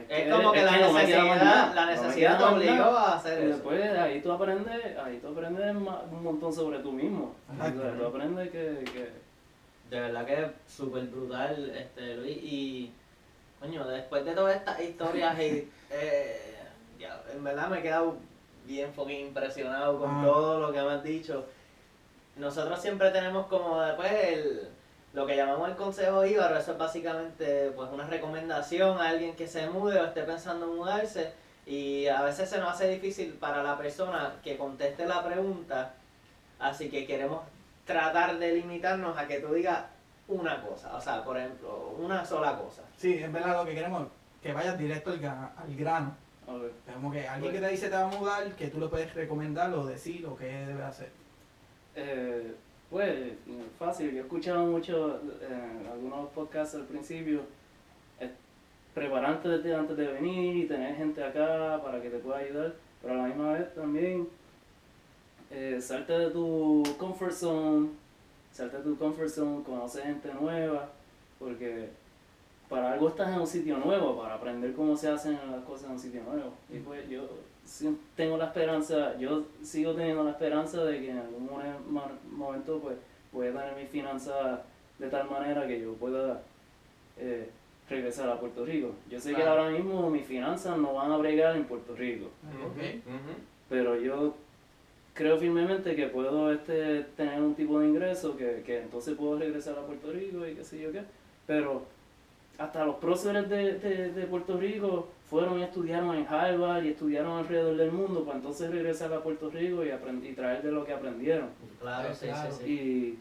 es, 0.10 0.34
como 0.34 0.52
que, 0.52 0.64
la, 0.64 0.78
necesidad, 0.78 1.74
la 1.74 1.86
necesidad 1.86 2.38
te 2.38 2.44
obligó 2.44 2.84
a 2.84 3.16
hacer 3.16 3.40
eso. 3.40 3.54
Después 3.54 3.98
ahí 3.98 4.22
tú 4.22 4.32
aprendes, 4.32 4.98
ahí 4.98 5.20
tú 5.20 5.28
aprendes 5.30 5.76
un 5.76 6.24
montón 6.24 6.54
sobre 6.54 6.80
tú 6.80 6.92
mismo. 6.92 7.36
tú 8.00 8.06
aprendes 8.06 8.50
que, 8.50 8.84
que... 8.92 9.26
De 9.90 10.00
verdad 10.02 10.26
que 10.26 10.34
es 10.34 10.48
súper 10.68 11.04
brutal, 11.04 11.72
este, 11.78 12.18
Luis. 12.18 12.38
Y 12.42 12.92
Coño, 13.60 13.88
después 13.88 14.26
de 14.26 14.34
todas 14.34 14.56
estas 14.56 14.80
historias, 14.80 15.40
y, 15.40 15.70
eh, 15.90 16.55
ya, 17.00 17.22
en 17.34 17.44
verdad 17.44 17.68
me 17.70 17.80
he 17.80 17.82
quedado 17.82 18.16
bien 18.66 18.92
fucking 18.94 19.28
impresionado 19.28 20.00
con 20.00 20.10
Ah. 20.10 20.22
todo 20.26 20.60
lo 20.60 20.72
que 20.74 20.82
me 20.82 20.92
has 20.92 21.04
dicho. 21.04 21.46
Nosotros 22.38 22.82
siempre 22.82 23.12
tenemos 23.12 23.48
como 23.48 23.80
después 23.82 24.12
el, 24.12 24.70
lo 25.14 25.26
que 25.26 25.36
llamamos 25.38 25.70
el 25.70 25.76
consejo 25.76 26.26
íbaro, 26.26 26.58
eso 26.58 26.74
es 26.74 26.78
básicamente 26.78 27.72
pues 27.76 27.90
una 27.92 28.06
recomendación 28.08 29.00
a 29.00 29.10
alguien 29.10 29.36
que 29.36 29.48
se 29.48 29.70
mude 29.70 30.00
o 30.00 30.06
esté 30.06 30.24
pensando 30.24 30.66
en 30.66 30.76
mudarse 30.76 31.32
y 31.66 32.08
a 32.08 32.22
veces 32.24 32.50
se 32.50 32.60
nos 32.60 32.70
hace 32.74 32.90
difícil 32.90 33.34
para 33.34 33.64
la 33.64 33.78
persona 33.78 34.34
que 34.44 34.58
conteste 34.58 35.06
la 35.06 35.24
pregunta, 35.24 35.94
así 36.60 36.90
que 36.90 37.06
queremos 37.08 37.42
tratar 37.86 38.38
de 38.38 38.54
limitarnos 38.54 39.18
a 39.18 39.28
que 39.28 39.40
tú 39.40 39.54
digas 39.54 39.86
una 40.28 40.62
cosa, 40.62 40.96
o 40.96 41.00
sea, 41.02 41.24
por 41.24 41.38
ejemplo, 41.38 41.96
una 42.00 42.26
sola 42.26 42.58
cosa. 42.58 42.82
Sí, 42.98 43.14
es 43.14 43.32
verdad 43.32 43.58
lo 43.58 43.66
que 43.66 43.76
queremos, 43.76 44.08
que 44.42 44.52
vayas 44.54 44.78
directo 44.78 45.12
al, 45.12 45.24
al 45.24 45.76
grano. 45.78 46.16
Ver. 46.48 46.72
Como 46.94 47.12
que 47.12 47.28
alguien 47.28 47.54
que 47.54 47.60
te 47.60 47.68
dice 47.70 47.90
te 47.90 47.96
va 47.96 48.04
a 48.04 48.08
mudar, 48.08 48.56
que 48.56 48.68
tú 48.68 48.80
le 48.80 48.88
puedes 48.88 49.14
recomendar 49.14 49.74
o 49.74 49.86
decir 49.86 50.26
o 50.26 50.36
qué 50.38 50.46
debe 50.46 50.84
hacer. 50.84 51.10
Eh, 51.96 52.54
pues, 52.90 53.34
fácil. 53.80 54.12
Yo 54.12 54.18
he 54.18 54.22
escuchado 54.22 54.66
mucho 54.66 55.20
eh, 55.42 55.90
algunos 55.92 56.30
podcasts 56.30 56.76
al 56.76 56.86
principio. 56.86 57.42
eh, 58.20 58.30
prepararte 58.94 59.50
desde 59.50 59.76
antes 59.76 59.98
de 59.98 60.08
venir 60.08 60.56
y 60.64 60.68
tener 60.68 60.96
gente 60.96 61.24
acá 61.24 61.82
para 61.84 62.02
que 62.02 62.10
te 62.10 62.20
pueda 62.20 62.38
ayudar. 62.40 62.74
Pero 63.02 63.14
a 63.14 63.18
la 63.18 63.24
misma 63.28 63.54
vez 63.54 63.74
también 63.76 64.28
eh, 65.52 65.80
salte 65.82 66.14
de 66.14 66.30
tu 66.30 66.84
comfort 66.98 67.34
zone. 67.34 67.90
Salte 68.52 68.78
de 68.78 68.84
tu 68.84 68.98
comfort 68.98 69.30
zone, 69.30 69.64
conoce 69.64 70.02
gente 70.02 70.34
nueva. 70.34 70.90
Porque 71.40 71.90
para 72.70 72.94
algo 72.94 73.10
estás 73.10 73.30
en 73.34 73.40
un 73.40 73.48
sitio 73.48 73.78
nuevo, 73.78 74.18
para 74.22 74.36
aprender 74.36 74.74
cómo 74.74 74.96
se 74.96 75.10
hacen 75.10 75.38
las 75.52 75.64
cosas 75.64 75.86
en 75.86 75.92
un 75.92 76.00
sitio 76.00 76.24
nuevo. 76.24 76.54
Y 76.72 76.80
pues 76.80 77.08
yo 77.10 77.28
tengo 78.16 78.38
la 78.38 78.46
esperanza, 78.46 79.18
yo 79.18 79.44
sigo 79.64 79.94
teniendo 79.94 80.24
la 80.24 80.32
esperanza 80.32 80.84
de 80.84 81.00
que 81.00 81.12
en 81.12 81.18
algún 81.18 81.50
momento 82.32 82.80
pues 82.80 82.98
voy 83.32 83.48
a 83.48 83.52
tener 83.52 83.76
mis 83.76 83.90
finanzas 83.90 84.60
de 85.00 85.10
tal 85.10 85.30
manera 85.30 85.68
que 85.68 85.82
yo 85.82 85.94
pueda 85.94 86.42
eh, 87.18 87.50
regresar 87.90 88.30
a 88.30 88.40
Puerto 88.40 88.66
Rico. 88.66 88.94
Yo 89.10 89.20
sé 89.20 89.34
que 89.34 89.44
ahora 89.44 89.70
mismo 89.70 90.10
mis 90.10 90.26
finanzas 90.26 90.78
no 90.78 90.94
van 90.94 91.12
a 91.12 91.18
bregar 91.18 91.56
en 91.56 91.66
Puerto 91.66 91.96
Rico, 91.96 92.30
pero 93.70 94.00
yo 94.00 94.36
creo 95.14 95.38
firmemente 95.38 95.96
que 95.96 96.08
puedo 96.08 96.52
este 96.52 97.04
tener 97.16 97.42
un 97.42 97.56
tipo 97.56 97.80
de 97.80 97.88
ingreso 97.88 98.38
que, 98.38 98.64
que 98.66 98.82
entonces 98.82 99.16
puedo 99.16 99.38
regresar 99.40 99.78
a 99.78 99.86
Puerto 99.86 100.12
Rico 100.12 100.46
y 100.46 100.56
qué 100.56 100.64
sé 100.64 100.80
yo 100.80 100.92
qué. 100.92 101.04
Pero 101.48 101.84
hasta 102.58 102.86
los 102.86 102.96
próceres 102.96 103.50
de, 103.50 103.74
de, 103.80 104.12
de 104.14 104.26
Puerto 104.28 104.58
Rico 104.58 105.10
fueron 105.30 105.60
y 105.60 105.64
estudiaron 105.64 106.16
en 106.16 106.28
Harvard 106.28 106.84
y 106.84 106.90
estudiaron 106.90 107.38
alrededor 107.40 107.76
del 107.78 107.92
mundo 107.92 108.24
para 108.24 108.38
entonces 108.38 108.70
regresar 108.72 109.12
a 109.14 109.22
Puerto 109.22 109.50
Rico 109.50 109.84
y, 109.84 109.90
aprend- 109.90 110.24
y 110.30 110.34
traer 110.34 110.62
de 110.62 110.72
lo 110.72 110.86
que 110.86 110.94
aprendieron. 110.94 111.50
Claro, 111.82 112.10
Eh, 112.10 112.14
sí, 112.14 112.26
claro. 112.28 112.52
sí, 112.52 112.64
sí. 112.64 113.20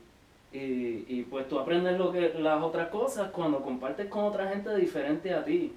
Y, 0.53 0.57
y, 0.59 1.05
y 1.09 1.23
pues 1.25 1.49
tú 1.49 1.59
aprendes 1.59 1.99
lo 1.99 2.13
que 2.13 2.33
las 2.39 2.63
otras 2.63 2.89
cosas 2.89 3.31
cuando 3.33 3.61
compartes 3.61 4.07
con 4.07 4.25
otra 4.25 4.49
gente 4.49 4.75
diferente 4.77 5.33
a 5.35 5.45
ti. 5.45 5.75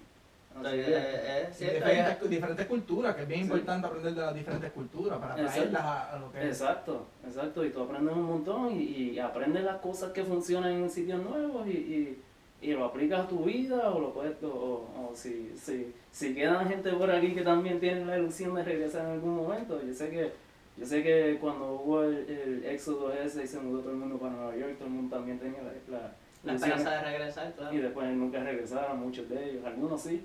Así 0.60 0.68
Eh, 0.76 0.86
eh, 0.88 1.48
es 1.50 1.56
Sí, 1.56 1.66
cierto, 1.66 1.86
diferentes, 1.86 2.16
cu- 2.18 2.28
diferentes 2.28 2.66
culturas, 2.66 3.16
que 3.16 3.22
es 3.24 3.28
bien 3.28 3.40
Sí. 3.42 3.46
importante 3.46 3.88
aprender 3.88 4.14
de 4.16 4.22
las 4.22 4.36
diferentes 4.36 4.72
culturas 4.72 5.20
para 5.20 5.34
Exacto. 5.36 5.54
traerlas 5.60 5.82
a, 5.84 6.16
a 6.16 6.20
lo 6.20 6.32
que 6.32 6.48
Exacto, 6.48 7.06
exacto, 7.26 7.66
y 7.66 7.70
tú 7.70 7.82
aprendes 7.84 8.16
un 8.16 8.24
montón 8.24 8.72
y, 8.72 8.84
y 8.84 9.20
aprendes 9.20 9.64
las 9.64 9.78
cosas 9.78 10.12
que 10.12 10.24
funcionan 10.24 10.72
en 10.74 10.90
sitios 10.90 11.22
nuevos 11.24 11.68
y, 11.68 12.18
y, 12.62 12.72
lo 12.72 12.86
aplicas 12.86 13.22
a 13.26 13.28
tu 13.28 13.44
vida 13.44 13.90
o 13.92 14.00
lo 14.00 14.14
puedes, 14.14 14.42
o, 14.44 14.48
o- 14.50 15.12
si, 15.16 15.52
si, 15.56 15.94
si 16.12 16.34
quedan 16.36 16.68
gente 16.68 16.92
por 16.94 17.10
aquí 17.12 17.34
que 17.34 17.42
también 17.42 17.80
tienen 17.80 18.08
la 18.08 18.18
ilusión 18.18 18.54
de 18.56 18.64
regresar 18.64 19.06
en 19.06 19.12
algún 19.14 19.36
momento, 19.36 19.82
yo 19.86 19.94
sé 19.94 20.10
que 20.10 20.32
yo 20.78 20.86
sé 20.86 21.02
que 21.02 21.38
cuando 21.42 21.72
hubo 21.74 22.04
el, 22.04 22.30
el 22.30 22.66
éxodo 22.66 23.12
ese 23.12 23.44
y 23.44 23.48
se 23.48 23.60
mudó 23.60 23.80
todo 23.80 23.92
el 23.92 23.98
mundo 23.98 24.18
para 24.20 24.34
Nueva 24.34 24.56
York, 24.56 24.76
todo 24.78 24.88
el 24.88 24.94
mundo 24.94 25.16
también 25.16 25.40
tenía 25.40 25.58
la, 25.64 26.14
la, 26.44 26.54
esperanza 26.54 26.92
de 26.92 27.02
regresar, 27.02 27.54
claro. 27.54 27.76
y 27.76 27.80
después 27.80 28.08
nunca 28.16 28.44
regresaron, 28.44 29.00
muchos 29.00 29.28
de 29.28 29.50
ellos, 29.50 29.66
algunos 29.66 30.00
sí. 30.02 30.24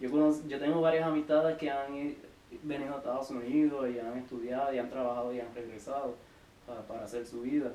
Yo, 0.00 0.10
conoc- 0.10 0.46
yo 0.46 0.58
tengo 0.58 0.82
varias 0.82 1.06
amistades 1.06 1.56
que 1.56 1.70
han 1.70 2.14
venido 2.62 2.94
a 2.94 2.98
Estados 2.98 3.30
Unidos 3.30 3.88
y 3.94 3.98
han 3.98 4.18
estudiado 4.18 4.74
y 4.74 4.78
han 4.78 4.90
trabajado 4.90 5.32
y 5.32 5.40
han 5.40 5.54
regresado 5.54 6.14
para, 6.66 6.82
para 6.82 7.04
hacer 7.04 7.24
su 7.26 7.40
vida. 7.40 7.72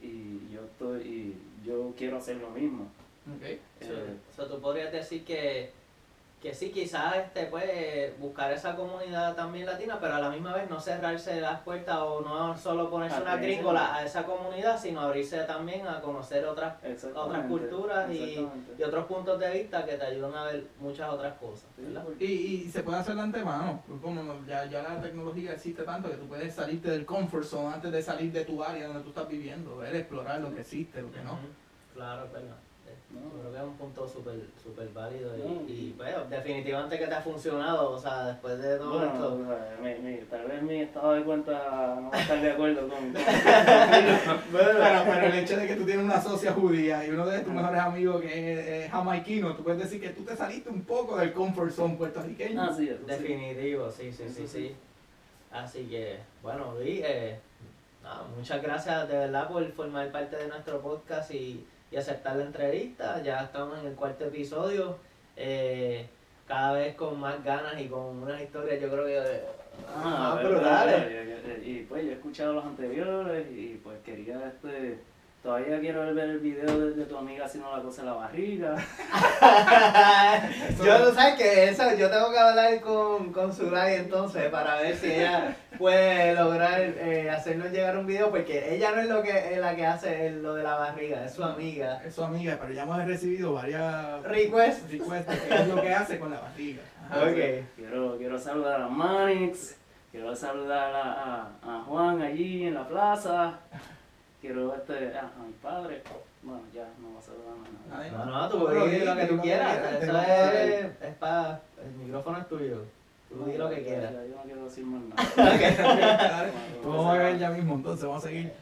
Y 0.00 0.52
yo 0.52 0.62
estoy 0.64 1.00
y 1.02 1.36
yo 1.64 1.92
quiero 1.96 2.16
hacer 2.16 2.38
lo 2.38 2.50
mismo. 2.50 2.88
Ok. 3.36 3.42
Eh, 3.42 4.16
O 4.30 4.34
sea, 4.34 4.48
tú 4.48 4.60
podrías 4.60 4.90
decir 4.92 5.24
que, 5.24 5.72
que 6.42 6.52
sí, 6.54 6.72
quizás 6.72 7.14
este, 7.16 7.44
pues, 7.46 8.18
buscar 8.18 8.50
esa 8.50 8.74
comunidad 8.74 9.36
también 9.36 9.64
latina, 9.64 9.98
pero 10.00 10.16
a 10.16 10.18
la 10.18 10.28
misma 10.28 10.52
vez 10.54 10.68
no 10.68 10.80
cerrarse 10.80 11.40
las 11.40 11.60
puertas 11.60 11.98
o 12.00 12.20
no 12.20 12.56
solo 12.58 12.90
ponerse 12.90 13.22
una 13.22 13.36
gringola 13.36 13.94
a 13.94 14.04
esa 14.04 14.24
comunidad, 14.24 14.76
sino 14.80 15.02
abrirse 15.02 15.38
también 15.44 15.86
a 15.86 16.00
conocer 16.00 16.44
otras, 16.44 16.74
otras 17.14 17.46
culturas 17.46 18.10
y, 18.10 18.48
y 18.76 18.82
otros 18.82 19.06
puntos 19.06 19.38
de 19.38 19.50
vista 19.52 19.84
que 19.86 19.92
te 19.96 20.04
ayudan 20.04 20.34
a 20.34 20.44
ver 20.46 20.64
muchas 20.80 21.10
otras 21.10 21.34
cosas. 21.38 21.66
Sí, 21.76 21.82
¿verdad? 21.84 22.02
porque- 22.04 22.24
Y, 22.24 22.32
y 22.66 22.70
se 22.72 22.82
puede 22.82 22.98
hacer 22.98 23.14
de 23.14 23.20
antemano, 23.20 23.80
pues, 23.86 24.00
como 24.00 24.44
ya, 24.44 24.64
ya 24.64 24.82
la 24.82 25.00
tecnología 25.00 25.52
existe 25.52 25.84
tanto 25.84 26.10
que 26.10 26.16
tú 26.16 26.26
puedes 26.26 26.52
salirte 26.52 26.90
del 26.90 27.06
comfort 27.06 27.44
zone 27.44 27.74
antes 27.74 27.92
de 27.92 28.02
salir 28.02 28.32
de 28.32 28.44
tu 28.44 28.64
área 28.64 28.88
donde 28.88 29.02
tú 29.04 29.10
estás 29.10 29.28
viviendo, 29.28 29.76
ver, 29.76 29.94
explorar 29.94 30.40
lo 30.40 30.52
que 30.52 30.62
existe, 30.62 31.00
lo 31.02 31.12
que 31.12 31.20
no. 31.20 31.38
Claro, 31.94 32.24
es 32.24 32.32
creo 33.12 33.52
que 33.52 33.58
es 33.58 33.62
un 33.64 33.74
punto 33.76 34.08
súper 34.08 34.34
súper 34.62 34.88
válido 34.90 35.36
y, 35.36 35.40
No. 35.40 35.62
y, 35.68 35.94
pues, 35.96 36.30
definitivamente 36.30 36.98
que 36.98 37.06
te 37.06 37.14
ha 37.14 37.20
funcionado, 37.20 37.90
o 37.90 37.98
sea, 37.98 38.26
después 38.26 38.58
de 38.60 38.78
todo 38.78 38.90
Bueno, 38.98 39.12
esto. 39.12 39.34
o 39.34 39.46
sea, 39.46 39.76
mi- 39.82 39.98
mi- 40.10 40.16
tal 40.30 40.44
vez 40.46 40.62
mi 40.62 40.80
estado 40.80 41.12
de 41.12 41.22
cuenta 41.24 41.52
no 42.00 42.10
va 42.10 42.16
a 42.16 42.20
estar 42.20 42.40
de 42.40 42.50
acuerdo 42.52 42.88
con... 42.88 43.12
Pero, 44.52 45.04
pero 45.04 45.26
el 45.26 45.34
hecho 45.38 45.56
de 45.56 45.66
que 45.66 45.76
tú 45.76 45.84
tienes 45.84 46.04
una 46.04 46.20
socia 46.20 46.52
judía 46.52 47.06
y 47.06 47.10
uno 47.10 47.26
de 47.26 47.40
tus 47.40 47.52
mejores 47.52 47.80
amigos 47.80 48.20
que 48.22 48.28
es, 48.52 48.66
es 48.86 48.90
jamaiquino, 48.90 49.54
tú 49.56 49.62
puedes 49.64 49.80
decir 49.82 50.00
que 50.00 50.10
tú 50.10 50.22
te 50.24 50.36
saliste 50.36 50.68
un 50.70 50.82
poco 50.84 51.16
del 51.16 51.32
comfort 51.32 51.70
zone 51.72 51.96
puertorriqueño. 51.96 52.60
Ah, 52.62 52.72
sí. 52.76 52.90
Definitivo, 53.06 53.90
sí, 53.90 54.12
sí, 54.12 54.24
sí, 54.28 54.46
sí. 54.46 54.74
Así 55.50 55.84
que, 55.84 56.18
bueno, 56.42 56.74
Luis, 56.78 57.02
eh, 57.04 57.38
muchas 58.36 58.62
gracias 58.62 59.08
de 59.08 59.16
verdad 59.18 59.48
por 59.48 59.70
formar 59.72 60.10
parte 60.10 60.36
de 60.36 60.48
nuestro 60.48 60.80
podcast 60.80 61.30
y, 61.32 61.64
y 61.92 61.96
aceptar 61.96 62.36
la 62.36 62.44
entrevista. 62.44 63.22
Ya 63.22 63.42
estamos 63.42 63.78
en 63.80 63.86
el 63.88 63.94
cuarto 63.94 64.24
episodio, 64.24 64.96
eh, 65.36 66.06
cada 66.48 66.72
vez 66.72 66.94
con 66.96 67.20
más 67.20 67.42
ganas 67.44 67.80
y 67.80 67.86
con 67.88 68.22
unas 68.22 68.40
historias, 68.40 68.80
yo 68.80 68.90
creo 68.90 69.04
que 69.06 69.18
eh, 69.18 69.42
Ah, 69.88 70.32
más 70.34 70.36
pero, 70.38 70.50
brutales. 70.50 71.64
y, 71.64 71.70
y, 71.70 71.86
pues 71.88 72.04
yo 72.04 72.10
he 72.10 72.14
escuchado 72.14 72.52
los 72.54 72.64
anteriores 72.64 73.46
y 73.50 73.80
pues 73.82 73.98
quería 74.04 74.48
este 74.48 74.98
todavía 75.42 75.80
quiero 75.80 76.14
ver 76.14 76.30
el 76.30 76.38
video 76.38 76.78
de, 76.78 76.92
de 76.92 77.04
tu 77.04 77.16
amiga 77.16 77.46
haciendo 77.46 77.76
la 77.76 77.82
cosa 77.82 78.02
en 78.02 78.06
la 78.06 78.12
barriga. 78.14 78.76
yo 80.84 80.98
no 80.98 81.12
sabes 81.14 81.34
que 81.36 81.68
eso, 81.68 81.82
yo 81.96 82.10
tengo 82.10 82.30
que 82.30 82.38
hablar 82.38 82.80
con, 82.80 83.32
con 83.32 83.52
Zulay 83.52 83.96
entonces 83.96 84.48
para 84.50 84.76
ver 84.80 84.96
si 84.96 85.12
ella 85.12 85.56
puede 85.78 86.34
lograr 86.34 86.80
eh, 86.80 87.30
hacernos 87.30 87.70
llegar 87.72 87.96
un 87.98 88.06
video 88.06 88.30
porque 88.30 88.74
ella 88.74 88.92
no 88.92 89.00
es 89.00 89.08
lo 89.08 89.22
que 89.22 89.52
es 89.54 89.58
la 89.58 89.74
que 89.74 89.86
hace 89.86 90.26
el- 90.28 90.42
lo 90.42 90.54
de 90.54 90.62
la 90.62 90.76
barriga, 90.76 91.24
es 91.24 91.34
su 91.34 91.42
amiga. 91.44 92.02
Es 92.04 92.14
su 92.14 92.24
amiga, 92.24 92.56
pero 92.60 92.72
ya 92.72 92.82
hemos 92.84 93.04
recibido 93.04 93.52
varias 93.54 94.22
Request. 94.22 94.90
requests 94.90 95.34
que 95.48 95.54
es 95.54 95.68
lo 95.68 95.80
que 95.82 95.92
hace 95.94 96.18
con 96.18 96.30
la 96.30 96.40
barriga. 96.40 96.82
Ajá. 97.10 97.20
Ok. 97.22 97.36
Quiero, 97.76 98.16
quiero 98.16 98.38
saludar 98.38 98.80
a 98.80 98.88
Manix, 98.88 99.76
quiero 100.10 100.34
saludar 100.34 100.94
a, 100.94 101.12
a, 101.12 101.50
a 101.78 101.82
Juan 101.82 102.22
allí 102.22 102.66
en 102.68 102.74
la 102.74 102.88
plaza, 102.88 103.58
quiero 104.42 104.74
este, 104.74 105.16
a, 105.16 105.20
a 105.20 105.46
mi 105.46 105.52
padre. 105.62 106.02
Bueno, 106.42 106.60
ya 106.74 106.88
no 107.00 107.14
va 107.14 107.20
a 107.20 107.22
saludar 107.22 107.54
a 107.54 107.96
nadie. 107.96 108.10
No, 108.10 108.24
no, 108.26 108.48
tú 108.50 108.68
di 108.68 108.90
di 108.90 109.04
lo 109.04 109.16
que 109.16 109.26
tú 109.26 109.40
quieras. 109.40 110.02
Eso 110.02 110.20
es, 110.20 110.84
es 111.00 111.14
para. 111.18 111.60
El 111.82 111.92
micrófono 112.04 112.38
es 112.38 112.48
tuyo. 112.48 112.84
Tú 113.28 113.44
di 113.44 113.56
lo 113.56 113.70
que 113.70 113.82
quieras. 113.82 114.12
Yo 114.12 114.36
no 114.36 114.42
quiero 114.42 114.64
decir 114.64 114.84
más 114.84 115.02
nada. 115.36 116.50
Vamos 116.84 117.06
a 117.06 117.18
ver 117.18 117.38
ya 117.38 117.50
mismo, 117.50 117.74
entonces 117.76 118.04
vamos 118.04 118.24
a 118.24 118.28
seguir. 118.28 118.52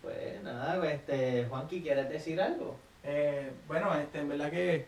Pues 0.00 0.42
nada, 0.42 0.78
pues, 0.78 0.94
este, 0.94 1.46
Juanqui, 1.46 1.82
¿quieres 1.82 2.08
decir 2.08 2.40
algo? 2.40 2.76
Eh, 3.02 3.50
bueno, 3.66 3.92
este, 3.94 4.20
en 4.20 4.28
verdad 4.28 4.50
que 4.50 4.86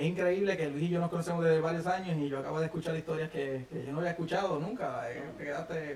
es 0.00 0.06
increíble 0.06 0.56
que 0.56 0.70
Luis 0.70 0.84
y 0.84 0.88
yo 0.88 0.98
nos 0.98 1.10
conocemos 1.10 1.44
desde 1.44 1.60
varios 1.60 1.86
años 1.86 2.16
y 2.16 2.26
yo 2.26 2.38
acabo 2.38 2.58
de 2.58 2.66
escuchar 2.66 2.96
historias 2.96 3.28
que, 3.28 3.66
que 3.70 3.84
yo 3.84 3.92
no 3.92 3.98
había 3.98 4.12
escuchado 4.12 4.58
nunca, 4.58 5.02
eh, 5.10 5.22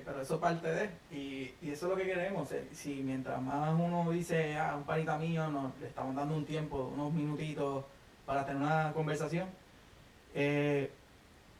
pero 0.05 0.21
eso 0.21 0.39
parte 0.39 0.67
de, 0.67 0.89
y, 1.11 1.55
y 1.59 1.71
eso 1.71 1.87
es 1.87 1.91
lo 1.91 1.97
que 1.97 2.03
queremos, 2.03 2.51
eh, 2.51 2.67
si 2.71 3.01
mientras 3.01 3.41
más 3.41 3.73
uno 3.73 4.11
dice, 4.11 4.57
ah, 4.57 4.75
un 4.77 4.83
panita 4.83 5.17
mío, 5.17 5.49
nos, 5.49 5.71
le 5.81 5.87
estamos 5.87 6.15
dando 6.15 6.35
un 6.35 6.45
tiempo, 6.45 6.91
unos 6.93 7.11
minutitos 7.13 7.83
para 8.27 8.45
tener 8.45 8.61
una 8.61 8.93
conversación, 8.93 9.47
eh, 10.35 10.91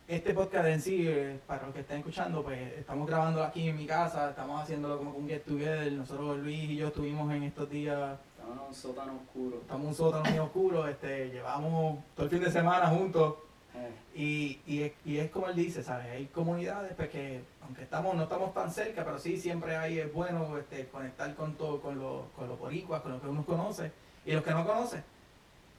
este 0.07 0.35
podcast 0.35 0.67
en 0.67 0.81
sí, 0.81 1.09
para 1.47 1.63
los 1.65 1.73
que 1.73 1.81
estén 1.81 1.97
escuchando, 1.97 2.43
pues 2.43 2.59
estamos 2.77 3.07
grabando 3.07 3.43
aquí 3.43 3.69
en 3.69 3.75
mi 3.75 3.87
casa, 3.87 4.29
estamos 4.29 4.61
haciéndolo 4.61 4.99
como 4.99 5.13
un 5.13 5.27
get 5.27 5.43
together, 5.45 5.91
nosotros 5.93 6.37
Luis 6.37 6.69
y 6.69 6.75
yo 6.75 6.89
estuvimos 6.89 7.33
en 7.33 7.41
estos 7.41 7.67
días 7.71 8.19
Estamos 8.45 8.61
en 8.61 8.67
un 8.67 8.75
sótano 8.75 9.13
oscuro. 9.15 9.57
Estamos 9.61 9.81
en 9.81 9.87
un 9.87 9.95
sótano 9.95 10.29
muy 10.29 10.39
oscuro, 10.39 10.87
este, 10.87 11.29
llevamos 11.29 11.99
todo 12.15 12.25
el 12.25 12.29
fin 12.29 12.43
de 12.43 12.51
semana 12.51 12.87
juntos. 12.87 13.35
Eh, 13.73 13.91
Y, 14.15 14.59
y, 14.67 14.83
es, 14.83 14.93
y 15.03 15.17
es 15.17 15.31
como 15.31 15.47
él 15.49 15.55
dice, 15.55 15.83
¿sabes? 15.83 16.05
Hay 16.11 16.27
comunidades 16.27 16.93
pues, 16.95 17.09
que, 17.09 17.41
aunque 17.63 17.83
estamos, 17.83 18.15
no 18.15 18.23
estamos 18.23 18.53
tan 18.53 18.71
cerca, 18.71 19.03
pero 19.03 19.17
sí 19.19 19.37
siempre 19.37 19.75
hay, 19.75 19.99
es 19.99 20.13
bueno 20.13 20.57
este, 20.57 20.87
conectar 20.87 21.33
con, 21.35 21.55
todo, 21.55 21.81
con, 21.81 21.97
los, 21.99 22.23
con 22.35 22.47
los 22.47 22.57
boricuas, 22.59 23.01
con 23.01 23.13
los 23.13 23.21
que 23.21 23.27
uno 23.27 23.43
conoce 23.45 23.91
y 24.25 24.31
los 24.33 24.43
que 24.43 24.51
no 24.51 24.65
conoce. 24.65 25.03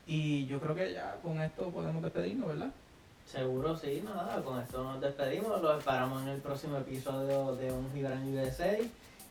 Y 0.07 0.47
yo 0.47 0.61
creo 0.61 0.75
que 0.75 0.93
ya 0.93 1.17
con 1.23 1.41
esto 1.41 1.71
podemos 1.71 2.03
despedirnos, 2.03 2.49
¿verdad? 2.49 2.71
Seguro 3.25 3.77
sí, 3.77 4.03
nada, 4.05 4.43
con 4.43 4.61
esto 4.61 4.85
nos 4.85 5.01
despedimos, 5.01 5.63
los 5.63 5.79
esperamos 5.79 6.23
en 6.23 6.29
el 6.29 6.41
próximo 6.41 6.77
episodio 6.79 7.57
de 7.57 7.73
Un 7.73 7.91
Gibran 7.93 8.35
USA. 8.35 8.77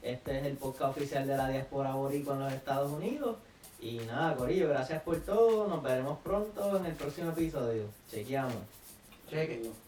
Este 0.06 0.38
es 0.38 0.46
el 0.46 0.56
podcast 0.58 0.96
oficial 0.96 1.26
de 1.26 1.36
la 1.36 1.50
diáspora 1.50 1.96
boricua 1.96 2.36
en 2.36 2.42
los 2.42 2.54
Estados 2.54 2.92
Unidos. 2.92 3.38
Y 3.82 3.98
nada, 4.06 4.36
Corillo, 4.36 4.70
gracias 4.70 5.02
por 5.02 5.20
todo, 5.22 5.68
nos 5.68 5.82
veremos 5.82 6.20
pronto 6.20 6.78
en 6.78 6.86
el 6.86 6.94
próximo 6.94 7.32
episodio. 7.32 7.86
Chequeamos. 8.12 8.54
Cheque. 9.28 9.56
saludos. 9.64 9.85